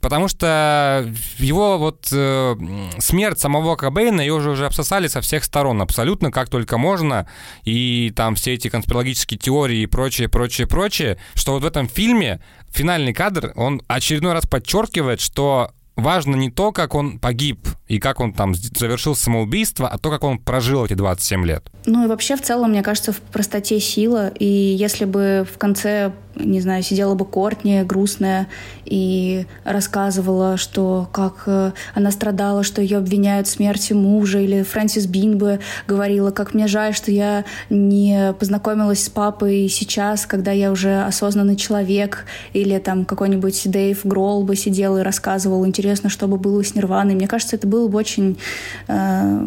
Потому 0.00 0.28
что 0.28 1.06
его 1.38 1.78
вот 1.78 2.08
э, 2.12 2.56
смерть 2.98 3.38
самого 3.38 3.76
Кобейна, 3.76 4.20
ее 4.20 4.32
уже, 4.32 4.50
уже 4.50 4.66
обсосали 4.66 5.08
со 5.08 5.20
всех 5.20 5.44
сторон 5.44 5.82
абсолютно, 5.82 6.30
как 6.30 6.48
только 6.48 6.78
можно. 6.78 7.26
И 7.64 8.12
там 8.16 8.34
все 8.34 8.54
эти 8.54 8.68
конспирологические 8.68 9.38
теории 9.38 9.80
и 9.80 9.86
прочее, 9.86 10.28
прочее, 10.28 10.66
прочее. 10.66 11.18
Что 11.34 11.52
вот 11.52 11.62
в 11.62 11.66
этом 11.66 11.88
фильме 11.88 12.40
финальный 12.70 13.12
кадр, 13.12 13.52
он 13.56 13.82
очередной 13.88 14.32
раз 14.32 14.46
подчеркивает, 14.46 15.20
что 15.20 15.72
важно 16.00 16.34
не 16.34 16.50
то, 16.50 16.72
как 16.72 16.94
он 16.94 17.18
погиб 17.18 17.68
и 17.86 17.98
как 17.98 18.20
он 18.20 18.32
там 18.32 18.54
завершил 18.54 19.14
самоубийство, 19.14 19.88
а 19.88 19.98
то, 19.98 20.10
как 20.10 20.24
он 20.24 20.38
прожил 20.38 20.84
эти 20.84 20.94
27 20.94 21.46
лет. 21.46 21.70
Ну 21.86 22.04
и 22.04 22.08
вообще 22.08 22.36
в 22.36 22.42
целом, 22.42 22.70
мне 22.70 22.82
кажется, 22.82 23.12
в 23.12 23.20
простоте 23.20 23.78
сила. 23.80 24.28
И 24.28 24.46
если 24.46 25.04
бы 25.04 25.46
в 25.52 25.58
конце 25.58 26.12
не 26.44 26.60
знаю, 26.60 26.82
сидела 26.82 27.14
бы 27.14 27.24
Кортни 27.24 27.82
грустная 27.82 28.48
и 28.84 29.46
рассказывала, 29.64 30.56
что 30.56 31.08
как 31.12 31.44
э, 31.46 31.72
она 31.94 32.10
страдала, 32.10 32.62
что 32.62 32.82
ее 32.82 32.98
обвиняют 32.98 33.46
в 33.46 33.50
смерти 33.50 33.92
мужа, 33.92 34.40
или 34.40 34.62
Фрэнсис 34.62 35.06
Бин 35.06 35.38
бы 35.38 35.60
говорила, 35.86 36.30
как 36.30 36.54
мне 36.54 36.66
жаль, 36.66 36.94
что 36.94 37.10
я 37.10 37.44
не 37.68 38.34
познакомилась 38.38 39.04
с 39.04 39.08
папой 39.08 39.68
сейчас, 39.68 40.26
когда 40.26 40.52
я 40.52 40.70
уже 40.70 41.02
осознанный 41.02 41.56
человек, 41.56 42.24
или 42.52 42.78
там 42.78 43.04
какой-нибудь 43.04 43.62
Дэйв 43.70 44.00
Гролл 44.04 44.42
бы 44.42 44.56
сидел 44.56 44.98
и 44.98 45.02
рассказывал, 45.02 45.66
интересно, 45.66 46.10
что 46.10 46.26
бы 46.26 46.36
было 46.36 46.62
с 46.64 46.74
Нирваной. 46.74 47.14
Мне 47.14 47.28
кажется, 47.28 47.56
это 47.56 47.66
было 47.66 47.88
бы 47.88 47.98
очень 47.98 48.38
э, 48.88 49.46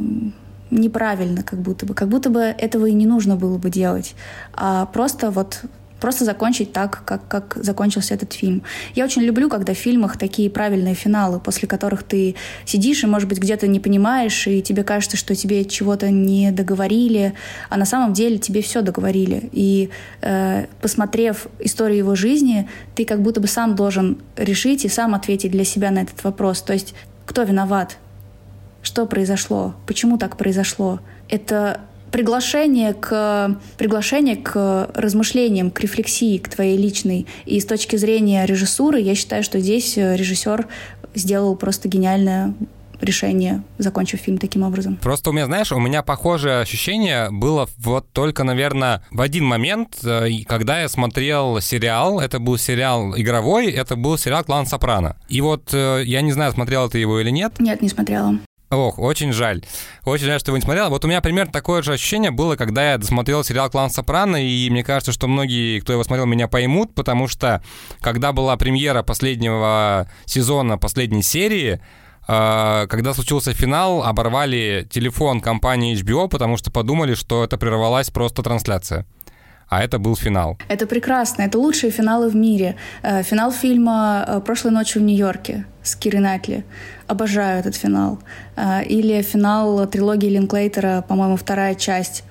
неправильно, 0.74 1.44
как 1.44 1.60
будто 1.60 1.86
бы. 1.86 1.94
Как 1.94 2.10
будто 2.10 2.30
бы 2.30 2.42
этого 2.42 2.86
и 2.86 2.94
не 2.94 3.06
нужно 3.06 3.36
было 3.36 3.58
бы 3.58 3.70
делать. 3.70 4.16
А 4.54 4.86
просто 4.88 5.32
вот 5.32 5.62
просто 6.04 6.26
закончить 6.26 6.74
так, 6.74 7.02
как, 7.06 7.30
как 7.30 7.56
закончился 7.56 8.14
этот 8.14 8.34
фильм. 8.34 8.64
Я 8.94 9.06
очень 9.06 9.22
люблю, 9.22 9.48
когда 9.48 9.74
в 9.74 9.78
фильмах 9.78 10.18
такие 10.18 10.50
правильные 10.50 10.96
финалы, 10.96 11.40
после 11.40 11.66
которых 11.66 12.04
ты 12.04 12.36
сидишь 12.66 13.04
и, 13.04 13.08
может 13.08 13.30
быть, 13.30 13.40
где-то 13.40 13.68
не 13.68 13.80
понимаешь, 13.80 14.48
и 14.48 14.62
тебе 14.62 14.84
кажется, 14.84 15.16
что 15.16 15.34
тебе 15.34 15.64
чего-то 15.64 16.10
не 16.10 16.52
договорили, 16.52 17.34
а 17.70 17.78
на 17.78 17.86
самом 17.86 18.12
деле 18.12 18.38
тебе 18.38 18.62
все 18.62 18.82
договорили. 18.82 19.50
И 19.54 19.92
э, 20.22 20.66
посмотрев 20.82 21.48
историю 21.60 22.00
его 22.00 22.16
жизни, 22.16 22.68
ты 22.96 23.06
как 23.06 23.22
будто 23.22 23.40
бы 23.40 23.48
сам 23.48 23.74
должен 23.74 24.18
решить 24.36 24.84
и 24.84 24.90
сам 24.90 25.16
ответить 25.16 25.52
для 25.52 25.64
себя 25.64 25.90
на 25.90 26.00
этот 26.00 26.22
вопрос. 26.26 26.62
То 26.64 26.74
есть, 26.74 26.96
кто 27.26 27.44
виноват? 27.44 27.98
Что 28.82 29.06
произошло? 29.06 29.74
Почему 29.88 30.18
так 30.18 30.36
произошло? 30.36 31.00
Это 31.30 31.80
приглашение 32.14 32.94
к, 32.94 33.60
приглашение 33.78 34.36
к 34.36 34.90
размышлениям, 34.94 35.72
к 35.72 35.80
рефлексии, 35.82 36.38
к 36.38 36.48
твоей 36.48 36.78
личной. 36.78 37.26
И 37.46 37.60
с 37.60 37.66
точки 37.66 37.96
зрения 37.96 38.46
режиссуры, 38.46 39.02
я 39.02 39.16
считаю, 39.16 39.44
что 39.44 39.60
здесь 39.60 39.98
э, 39.98 40.16
режиссер 40.16 40.68
сделал 41.16 41.56
просто 41.56 41.90
гениальное 41.90 42.54
решение, 43.02 43.64
закончив 43.80 44.20
фильм 44.20 44.38
таким 44.38 44.62
образом. 44.62 44.98
Просто 44.98 45.32
у 45.32 45.34
меня, 45.34 45.48
знаешь, 45.48 45.72
у 45.72 45.80
меня 45.80 46.04
похожее 46.04 46.60
ощущение 46.60 47.32
было 47.32 47.68
вот 47.78 48.08
только, 48.14 48.44
наверное, 48.44 49.04
в 49.10 49.20
один 49.20 49.46
момент, 49.46 49.98
э, 50.04 50.28
когда 50.48 50.82
я 50.82 50.90
смотрел 50.90 51.60
сериал, 51.62 52.20
это 52.20 52.40
был 52.40 52.60
сериал 52.60 53.18
игровой, 53.18 53.72
это 53.72 53.96
был 53.96 54.20
сериал 54.20 54.44
«Клан 54.44 54.68
Сопрано». 54.68 55.18
И 55.30 55.42
вот 55.42 55.74
э, 55.74 56.04
я 56.06 56.22
не 56.22 56.32
знаю, 56.32 56.52
смотрел 56.52 56.90
ты 56.92 57.00
его 57.00 57.20
или 57.20 57.32
нет. 57.32 57.60
Нет, 57.60 57.82
не 57.82 57.90
смотрела. 57.90 58.38
Ох, 58.74 58.98
очень 58.98 59.32
жаль. 59.34 59.64
Очень 60.04 60.26
жаль, 60.26 60.40
что 60.40 60.52
вы 60.52 60.58
не 60.58 60.64
смотрели. 60.64 60.90
Вот 60.90 61.06
у 61.06 61.08
меня 61.08 61.22
примерно 61.22 61.52
такое 61.52 61.82
же 61.82 61.94
ощущение 61.94 62.32
было, 62.32 62.56
когда 62.56 62.92
я 62.92 62.98
досмотрел 62.98 63.44
сериал 63.44 63.70
«Клан 63.70 63.90
Сопрано», 63.90 64.38
и 64.38 64.70
мне 64.70 64.84
кажется, 64.84 65.12
что 65.12 65.28
многие, 65.28 65.80
кто 65.80 65.94
его 65.94 66.04
смотрел, 66.04 66.26
меня 66.26 66.48
поймут, 66.48 66.96
потому 66.96 67.28
что 67.28 67.64
когда 68.02 68.32
была 68.34 68.58
премьера 68.58 69.04
последнего 69.04 70.10
сезона, 70.26 70.78
последней 70.78 71.24
серии, 71.24 71.82
э, 72.28 72.88
когда 72.90 73.14
случился 73.14 73.54
финал, 73.54 74.04
оборвали 74.04 74.88
телефон 74.90 75.40
компании 75.40 75.96
HBO, 76.02 76.28
потому 76.28 76.58
что 76.58 76.72
подумали, 76.72 77.14
что 77.14 77.44
это 77.44 77.58
прервалась 77.58 78.10
просто 78.10 78.42
трансляция 78.42 79.06
а 79.74 79.82
это 79.82 79.98
был 79.98 80.16
финал. 80.16 80.58
Это 80.68 80.86
прекрасно, 80.86 81.44
это 81.44 81.58
лучшие 81.58 81.92
финалы 81.92 82.30
в 82.30 82.36
мире. 82.36 82.76
Э, 83.02 83.24
финал 83.24 83.52
фильма 83.52 84.24
э, 84.28 84.40
«Прошлой 84.40 84.72
ночью 84.72 85.02
в 85.02 85.06
Нью-Йорке» 85.06 85.66
с 85.82 85.96
Кирой 85.96 86.22
Найтли. 86.22 86.64
Обожаю 87.08 87.60
этот 87.60 87.76
финал. 87.76 88.20
Э, 88.56 88.84
или 88.84 89.22
финал 89.24 89.88
трилогии 89.88 90.30
Линклейтера, 90.30 91.04
по-моему, 91.08 91.38
вторая 91.38 91.76
часть. 91.76 92.24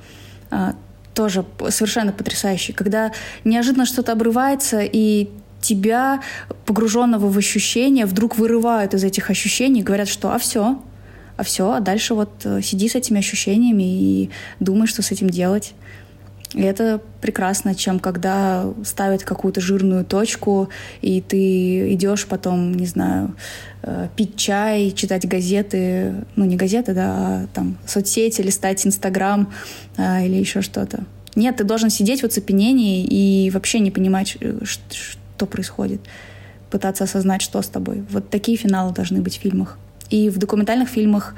Тоже 1.15 1.45
совершенно 1.71 2.13
потрясающий. 2.13 2.73
Когда 2.73 3.11
неожиданно 3.45 3.87
что-то 3.87 4.13
обрывается, 4.13 4.81
и 4.81 5.29
тебя, 5.61 6.21
погруженного 6.65 7.29
в 7.29 7.39
ощущения, 7.39 8.07
вдруг 8.07 8.39
вырывают 8.39 8.95
из 8.95 9.05
этих 9.05 9.31
ощущений 9.31 9.81
и 9.81 9.83
говорят, 9.83 10.09
что 10.09 10.33
«а 10.33 10.39
все», 10.39 10.81
а 11.37 11.43
все, 11.45 11.73
а 11.73 11.81
дальше 11.81 12.15
вот 12.15 12.47
сиди 12.63 12.89
с 12.89 12.95
этими 12.95 13.19
ощущениями 13.19 13.83
и 13.83 14.31
думай, 14.61 14.87
что 14.87 15.03
с 15.03 15.11
этим 15.11 15.31
делать. 15.31 15.75
И 16.55 16.63
это 16.63 17.01
прекрасно, 17.21 17.75
чем 17.75 17.99
когда 17.99 18.67
ставят 18.85 19.25
какую-то 19.25 19.61
жирную 19.61 20.05
точку, 20.05 20.69
и 21.01 21.21
ты 21.21 21.95
идешь 21.95 22.27
потом, 22.27 22.75
не 22.75 22.87
знаю, 22.87 23.35
э, 23.83 24.09
пить 24.17 24.37
чай, 24.37 24.91
читать 24.91 25.27
газеты, 25.27 26.15
ну 26.37 26.45
не 26.45 26.57
газеты, 26.57 26.95
да, 26.95 27.15
а 27.15 27.47
там 27.55 27.79
соцсети, 27.87 28.43
листать 28.43 28.87
Инстаграм 28.87 29.51
а, 29.97 30.23
или 30.23 30.37
еще 30.37 30.63
что-то. 30.63 31.05
Нет, 31.35 31.57
ты 31.57 31.65
должен 31.65 31.91
сидеть 31.91 32.21
в 32.21 32.25
оцепенении 32.25 33.05
и 33.05 33.51
вообще 33.51 33.79
не 33.81 33.91
понимать, 33.91 34.37
э, 34.41 34.61
что 34.65 35.47
происходит, 35.47 36.01
пытаться 36.71 37.05
осознать, 37.05 37.43
что 37.43 37.63
с 37.63 37.69
тобой. 37.69 38.05
Вот 38.11 38.29
такие 38.31 38.59
финалы 38.59 38.93
должны 38.93 39.21
быть 39.21 39.39
в 39.39 39.41
фильмах. 39.41 39.79
И 40.11 40.29
в 40.29 40.39
документальных 40.39 40.91
фильмах 40.91 41.35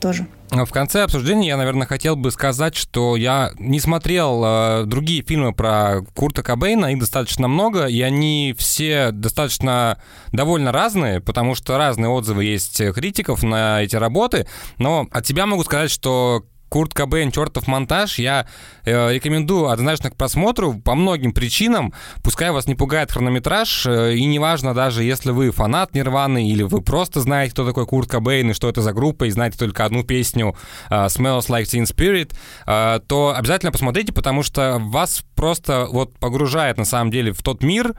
тоже. 0.00 0.26
В 0.50 0.70
конце 0.72 1.04
обсуждения 1.04 1.48
я, 1.48 1.56
наверное, 1.56 1.86
хотел 1.86 2.16
бы 2.16 2.32
сказать, 2.32 2.74
что 2.74 3.14
я 3.14 3.52
не 3.58 3.78
смотрел 3.78 4.42
э, 4.44 4.84
другие 4.84 5.22
фильмы 5.22 5.52
про 5.52 6.00
Курта 6.14 6.42
Кобейна, 6.42 6.86
их 6.86 6.98
достаточно 6.98 7.46
много, 7.46 7.86
и 7.86 8.00
они 8.00 8.54
все 8.58 9.12
достаточно 9.12 10.02
довольно 10.32 10.72
разные, 10.72 11.20
потому 11.20 11.54
что 11.54 11.78
разные 11.78 12.08
отзывы 12.08 12.44
есть 12.44 12.82
критиков 12.94 13.44
на 13.44 13.82
эти 13.82 13.94
работы, 13.94 14.48
но 14.78 15.06
от 15.12 15.26
себя 15.26 15.46
могу 15.46 15.62
сказать, 15.62 15.90
что 15.90 16.44
Курт 16.70 16.94
Кобейн, 16.94 17.32
чертов 17.32 17.66
монтаж, 17.66 18.18
я 18.20 18.46
э, 18.84 19.12
рекомендую 19.12 19.68
однозначно 19.68 20.10
к 20.10 20.16
просмотру 20.16 20.74
по 20.74 20.94
многим 20.94 21.32
причинам. 21.32 21.92
Пускай 22.22 22.52
вас 22.52 22.66
не 22.66 22.76
пугает 22.76 23.10
хронометраж, 23.10 23.86
э, 23.86 24.14
и 24.14 24.24
неважно 24.24 24.72
даже, 24.72 25.02
если 25.02 25.32
вы 25.32 25.50
фанат 25.50 25.94
Нирваны 25.94 26.48
или 26.48 26.62
вы 26.62 26.80
просто 26.80 27.20
знаете, 27.20 27.52
кто 27.52 27.66
такой 27.66 27.86
Курт 27.86 28.08
Кобейн 28.08 28.52
и 28.52 28.54
что 28.54 28.68
это 28.68 28.82
за 28.82 28.92
группа, 28.92 29.24
и 29.24 29.30
знаете 29.30 29.58
только 29.58 29.84
одну 29.84 30.04
песню 30.04 30.56
э, 30.88 30.94
Smells 31.06 31.48
Like 31.48 31.64
Teen 31.64 31.84
Spirit, 31.84 32.34
э, 32.66 33.00
то 33.06 33.34
обязательно 33.36 33.72
посмотрите, 33.72 34.12
потому 34.12 34.44
что 34.44 34.78
вас 34.78 35.24
просто 35.34 35.88
вот 35.90 36.16
погружает 36.18 36.78
на 36.78 36.84
самом 36.84 37.10
деле 37.10 37.32
в 37.32 37.42
тот 37.42 37.64
мир, 37.64 37.94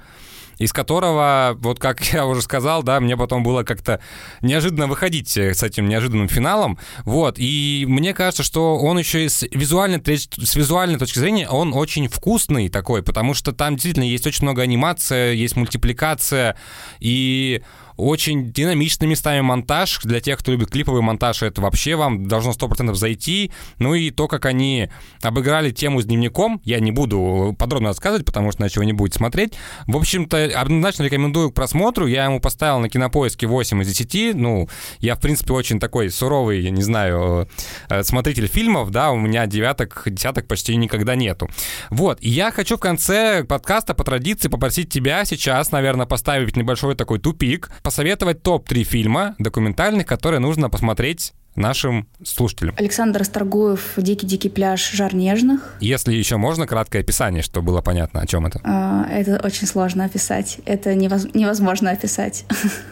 из 0.62 0.74
которого, 0.74 1.57
вот 1.59 1.80
как 1.80 2.01
я 2.14 2.26
уже 2.26 2.41
сказал, 2.41 2.84
да, 2.84 2.99
мне 2.99 3.18
потом 3.18 3.43
было 3.43 3.64
как-то 3.64 3.99
неожиданно 4.41 4.88
выходить 4.88 5.36
с 5.36 5.64
этим 5.64 5.89
неожиданным 5.89 6.28
финалом, 6.28 6.78
вот, 7.03 7.36
и 7.39 7.86
мне 7.88 8.14
кажется, 8.14 8.43
что 8.43 8.78
он 8.78 8.99
еще 8.99 9.26
и 9.26 9.30
с 9.30 9.41
визуальной, 9.43 10.01
с 10.05 10.55
визуальной 10.55 10.99
точки 10.99 11.18
зрения, 11.18 11.49
он 11.49 11.74
очень 11.74 12.07
вкусный 12.07 12.70
такой, 12.70 13.01
потому 13.01 13.34
что 13.34 13.53
там 13.53 13.74
действительно 13.74 14.03
есть 14.03 14.28
очень 14.28 14.43
много 14.43 14.62
анимации, 14.62 15.36
есть 15.36 15.55
мультипликация, 15.55 16.55
и 16.99 17.64
очень 17.97 18.51
динамичный 18.51 19.07
местами 19.07 19.41
монтаж. 19.41 19.99
Для 20.03 20.19
тех, 20.19 20.39
кто 20.39 20.51
любит 20.51 20.69
клиповый 20.69 21.01
монтаж, 21.01 21.43
это 21.43 21.61
вообще 21.61 21.95
вам 21.95 22.27
должно 22.27 22.51
100% 22.51 22.93
зайти. 22.95 23.51
Ну 23.79 23.93
и 23.93 24.11
то, 24.11 24.27
как 24.27 24.45
они 24.45 24.89
обыграли 25.21 25.71
тему 25.71 26.01
с 26.01 26.05
дневником, 26.05 26.61
я 26.63 26.79
не 26.79 26.91
буду 26.91 27.55
подробно 27.57 27.89
рассказывать, 27.89 28.25
потому 28.25 28.51
что 28.51 28.63
иначе 28.63 28.79
вы 28.79 28.85
не 28.85 28.93
будете 28.93 29.17
смотреть. 29.17 29.53
В 29.87 29.97
общем-то, 29.97 30.51
однозначно 30.55 31.03
рекомендую 31.03 31.51
к 31.51 31.53
просмотру. 31.53 32.07
Я 32.07 32.25
ему 32.25 32.39
поставил 32.39 32.79
на 32.79 32.89
кинопоиске 32.89 33.47
8 33.47 33.81
из 33.81 33.87
10. 33.87 34.35
Ну, 34.35 34.67
я, 34.99 35.15
в 35.15 35.19
принципе, 35.19 35.53
очень 35.53 35.79
такой 35.79 36.09
суровый, 36.09 36.61
я 36.61 36.69
не 36.69 36.81
знаю, 36.81 37.47
э, 37.89 38.03
смотритель 38.03 38.47
фильмов, 38.47 38.91
да, 38.91 39.11
у 39.11 39.17
меня 39.17 39.45
девяток, 39.47 40.03
десяток 40.05 40.47
почти 40.47 40.75
никогда 40.75 41.15
нету. 41.15 41.49
Вот, 41.89 42.19
и 42.21 42.29
я 42.29 42.51
хочу 42.51 42.77
в 42.77 42.79
конце 42.79 43.43
подкаста 43.43 43.93
по 43.93 44.03
традиции 44.03 44.47
попросить 44.47 44.89
тебя 44.89 45.25
сейчас, 45.25 45.71
наверное, 45.71 46.05
поставить 46.05 46.55
небольшой 46.55 46.95
такой 46.95 47.19
тупик, 47.19 47.71
посоветовать 47.84 48.43
топ-3 48.43 48.84
фильма 48.84 49.36
документальных, 49.39 50.05
которые 50.05 50.39
нужно 50.39 50.69
посмотреть 50.69 51.34
нашим 51.55 52.07
слушателям. 52.23 52.75
Александр 52.77 53.23
Старгуев 53.25 53.93
«Дикий-дикий 53.97 54.49
пляж. 54.49 54.91
Жар 54.91 55.13
нежных». 55.13 55.75
Если 55.82 56.13
еще 56.13 56.38
можно, 56.38 56.65
краткое 56.65 56.99
описание, 56.99 57.43
чтобы 57.43 57.67
было 57.67 57.82
понятно, 57.82 58.21
о 58.21 58.27
чем 58.27 58.45
это. 58.45 58.61
А, 58.63 59.05
это 59.09 59.41
очень 59.43 59.67
сложно 59.67 60.05
описать. 60.05 60.59
Это 60.65 60.95
невозможно 60.95 61.91
описать. 61.91 62.45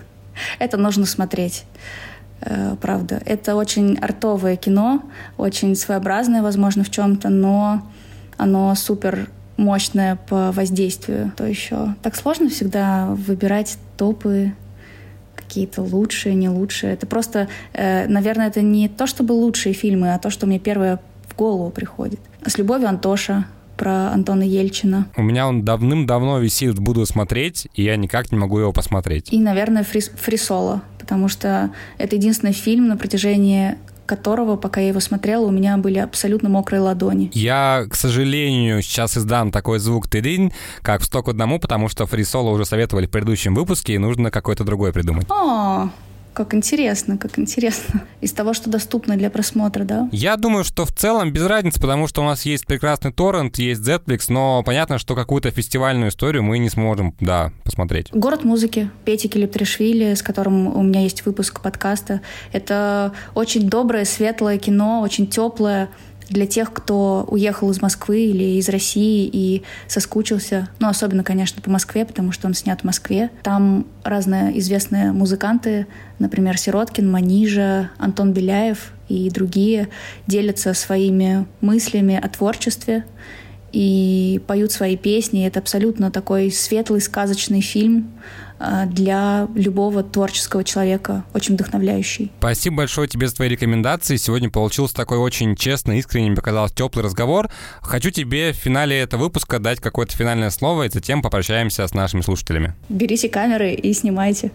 это 0.60 0.78
нужно 0.78 1.06
смотреть. 1.06 1.64
Э, 2.42 2.76
правда. 2.82 3.22
Это 3.26 3.56
очень 3.56 3.98
артовое 3.98 4.56
кино, 4.56 5.04
очень 5.38 5.76
своеобразное, 5.76 6.42
возможно, 6.42 6.84
в 6.84 6.90
чем-то, 6.90 7.30
но 7.30 7.90
оно 8.38 8.76
супер 8.76 9.30
мощное 9.58 10.16
по 10.16 10.52
воздействию. 10.52 11.32
То 11.36 11.46
еще 11.46 11.96
так 12.02 12.16
сложно 12.16 12.50
всегда 12.50 13.08
выбирать 13.08 13.78
топы 13.98 14.54
какие-то 15.50 15.82
лучшие, 15.82 16.36
не 16.36 16.48
лучшие. 16.48 16.94
Это 16.94 17.08
просто, 17.08 17.48
э, 17.74 18.08
наверное, 18.08 18.48
это 18.48 18.62
не 18.62 18.88
то, 18.88 19.08
чтобы 19.08 19.34
лучшие 19.34 19.74
фильмы, 19.74 20.14
а 20.14 20.20
то, 20.20 20.30
что 20.30 20.46
мне 20.46 20.60
первое 20.60 21.00
в 21.28 21.36
голову 21.36 21.72
приходит. 21.72 22.20
С 22.46 22.60
любовью 22.60 22.88
Антоша 22.88 23.46
про 23.76 24.12
Антона 24.12 24.44
Ельчина. 24.44 25.08
У 25.18 25.24
меня 25.24 25.48
он 25.48 25.64
давным-давно 25.64 26.40
висит, 26.40 26.78
буду 26.80 27.06
смотреть, 27.06 27.68
и 27.74 27.84
я 27.84 27.96
никак 27.96 28.32
не 28.32 28.38
могу 28.38 28.60
его 28.60 28.74
посмотреть. 28.74 29.34
И, 29.34 29.40
наверное, 29.40 29.84
Фрис, 29.84 30.12
Фрисоло, 30.16 30.82
потому 31.00 31.30
что 31.30 31.72
это 31.98 32.16
единственный 32.16 32.54
фильм 32.54 32.88
на 32.88 32.98
протяжении 32.98 33.76
которого, 34.10 34.56
пока 34.56 34.82
я 34.82 34.88
его 34.88 35.00
смотрела, 35.00 35.46
у 35.46 35.52
меня 35.52 35.78
были 35.78 36.00
абсолютно 36.00 36.50
мокрые 36.50 36.82
ладони. 36.82 37.30
Я, 37.34 37.86
к 37.88 37.96
сожалению, 37.96 38.82
сейчас 38.82 39.16
издам 39.16 39.52
такой 39.52 39.78
звук 39.78 40.08
тырин, 40.08 40.52
как 40.82 41.02
в 41.02 41.06
сток 41.06 41.30
одному, 41.30 41.60
потому 41.60 41.90
что 41.90 42.08
фрисоло 42.08 42.50
уже 42.50 42.66
советовали 42.66 43.06
в 43.06 43.12
предыдущем 43.12 43.54
выпуске, 43.54 43.94
и 43.94 43.98
нужно 44.00 44.32
какой-то 44.32 44.64
другой 44.64 44.92
придумать. 44.94 45.28
О, 45.30 45.90
как 46.34 46.54
интересно, 46.54 47.18
как 47.18 47.38
интересно. 47.40 48.04
Из 48.22 48.32
того, 48.32 48.54
что 48.54 48.70
доступно 48.70 49.18
для 49.18 49.30
просмотра, 49.30 49.84
да? 49.84 50.10
Я 50.12 50.36
думаю, 50.38 50.64
что 50.64 50.86
в 50.86 50.92
целом 50.92 51.32
без 51.32 51.46
разницы, 51.46 51.80
потому 51.80 52.08
что 52.08 52.22
у 52.22 52.26
нас 52.26 52.44
есть 52.46 52.66
прекрасный 52.66 53.12
торрент, 53.12 53.58
есть 53.58 53.82
Netflix, 53.82 54.26
но 54.30 54.64
понятно, 54.64 54.98
что 54.98 55.16
какую-то 55.16 55.52
фестивальную 55.52 56.10
историю 56.10 56.44
мы 56.44 56.60
не 56.60 56.70
сможем, 56.70 57.16
да, 57.20 57.52
посмотреть. 57.64 58.08
«Город 58.12 58.44
музыки» 58.44 58.90
Пети 59.06 59.28
Килиптришвили, 59.28 60.14
с 60.14 60.22
которым 60.22 60.68
у 60.76 60.84
меня 60.84 61.02
есть 61.02 61.26
выпуск 61.26 61.62
подкаста. 61.62 62.22
Это 62.52 63.14
очень 63.36 63.70
доброе, 63.70 64.06
светлое 64.06 64.58
кино, 64.58 65.02
очень 65.02 65.28
теплое, 65.28 65.90
для 66.30 66.46
тех, 66.46 66.72
кто 66.72 67.26
уехал 67.28 67.70
из 67.72 67.82
Москвы 67.82 68.26
или 68.26 68.58
из 68.60 68.70
России 68.70 69.30
и 69.32 69.64
соскучился. 69.88 70.70
Ну, 70.80 70.88
особенно, 70.88 71.24
конечно, 71.24 71.62
по 71.62 71.70
Москве, 71.70 72.06
потому 72.06 72.32
что 72.32 72.48
он 72.48 72.54
снят 72.54 72.82
в 72.82 72.84
Москве. 72.84 73.32
Там 73.44 73.86
разные 74.04 74.58
известные 74.60 75.12
музыканты, 75.12 75.88
например, 76.20 76.58
Сироткин, 76.58 77.10
Манижа, 77.10 77.92
Антон 77.98 78.34
Беляев 78.34 78.94
и 79.08 79.30
другие 79.30 79.90
делятся 80.28 80.74
своими 80.74 81.46
мыслями 81.62 82.20
о 82.22 82.30
творчестве 82.30 83.06
и 83.72 84.42
поют 84.48 84.72
свои 84.72 84.98
песни. 84.98 85.46
Это 85.46 85.60
абсолютно 85.60 86.12
такой 86.12 86.52
светлый, 86.52 87.02
сказочный 87.02 87.62
фильм 87.62 88.12
а, 88.60 88.86
для 88.86 89.48
любого 89.56 90.04
творческого 90.04 90.64
человека, 90.64 91.24
очень 91.34 91.54
вдохновляющий. 91.54 92.32
Спасибо 92.40 92.78
большое 92.78 93.08
тебе 93.08 93.28
за 93.28 93.36
твои 93.36 93.48
рекомендации. 93.48 94.18
Сегодня 94.18 94.50
получился 94.50 94.94
такой 94.96 95.18
очень 95.18 95.56
честный, 95.56 96.00
искренний, 96.00 96.28
мне 96.30 96.36
показалось, 96.36 96.74
теплый 96.74 97.04
разговор. 97.04 97.50
Хочу 97.82 98.12
тебе 98.12 98.52
в 98.52 98.56
финале 98.56 99.00
этого 99.00 99.24
выпуска 99.24 99.60
дать 99.60 99.80
какое-то 99.80 100.16
финальное 100.16 100.50
слово, 100.50 100.84
и 100.84 100.90
затем 100.90 101.22
попрощаемся 101.22 101.88
с 101.88 101.94
нашими 101.94 102.22
слушателями. 102.22 102.76
Берите 102.90 103.30
камеры 103.30 103.74
и 103.74 103.94
снимайте. 103.94 104.52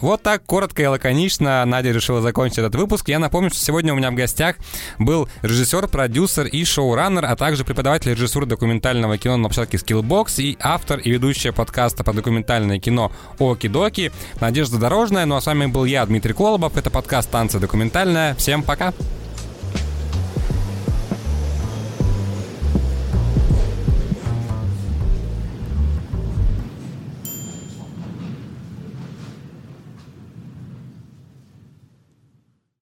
Вот 0.00 0.22
так 0.22 0.44
коротко 0.44 0.82
и 0.82 0.86
лаконично 0.86 1.64
Надя 1.64 1.90
решила 1.90 2.20
закончить 2.20 2.58
этот 2.58 2.74
выпуск. 2.74 3.08
Я 3.08 3.18
напомню, 3.18 3.50
что 3.50 3.58
сегодня 3.58 3.92
у 3.92 3.96
меня 3.96 4.10
в 4.10 4.14
гостях 4.14 4.56
был 4.98 5.28
режиссер, 5.42 5.88
продюсер 5.88 6.46
и 6.46 6.64
шоураннер, 6.64 7.24
а 7.24 7.36
также 7.36 7.64
преподаватель 7.64 8.10
режиссуры 8.10 8.46
документального 8.46 9.18
кино 9.18 9.36
на 9.36 9.48
площадке 9.48 9.78
Skillbox 9.78 10.42
и 10.42 10.56
автор 10.60 10.98
и 10.98 11.10
ведущая 11.10 11.52
подкаста 11.52 12.04
по 12.04 12.12
документальное 12.12 12.78
кино 12.78 13.12
Оки-Доки 13.38 14.12
Надежда 14.40 14.78
Дорожная. 14.78 15.26
Ну 15.26 15.36
а 15.36 15.40
с 15.40 15.46
вами 15.46 15.66
был 15.66 15.84
я, 15.84 16.04
Дмитрий 16.06 16.34
Колобов. 16.34 16.76
Это 16.76 16.90
подкаст 16.90 17.30
«Танцы 17.30 17.58
документальная». 17.58 18.34
Всем 18.34 18.62
пока! 18.62 18.74
Пока. 18.74 19.23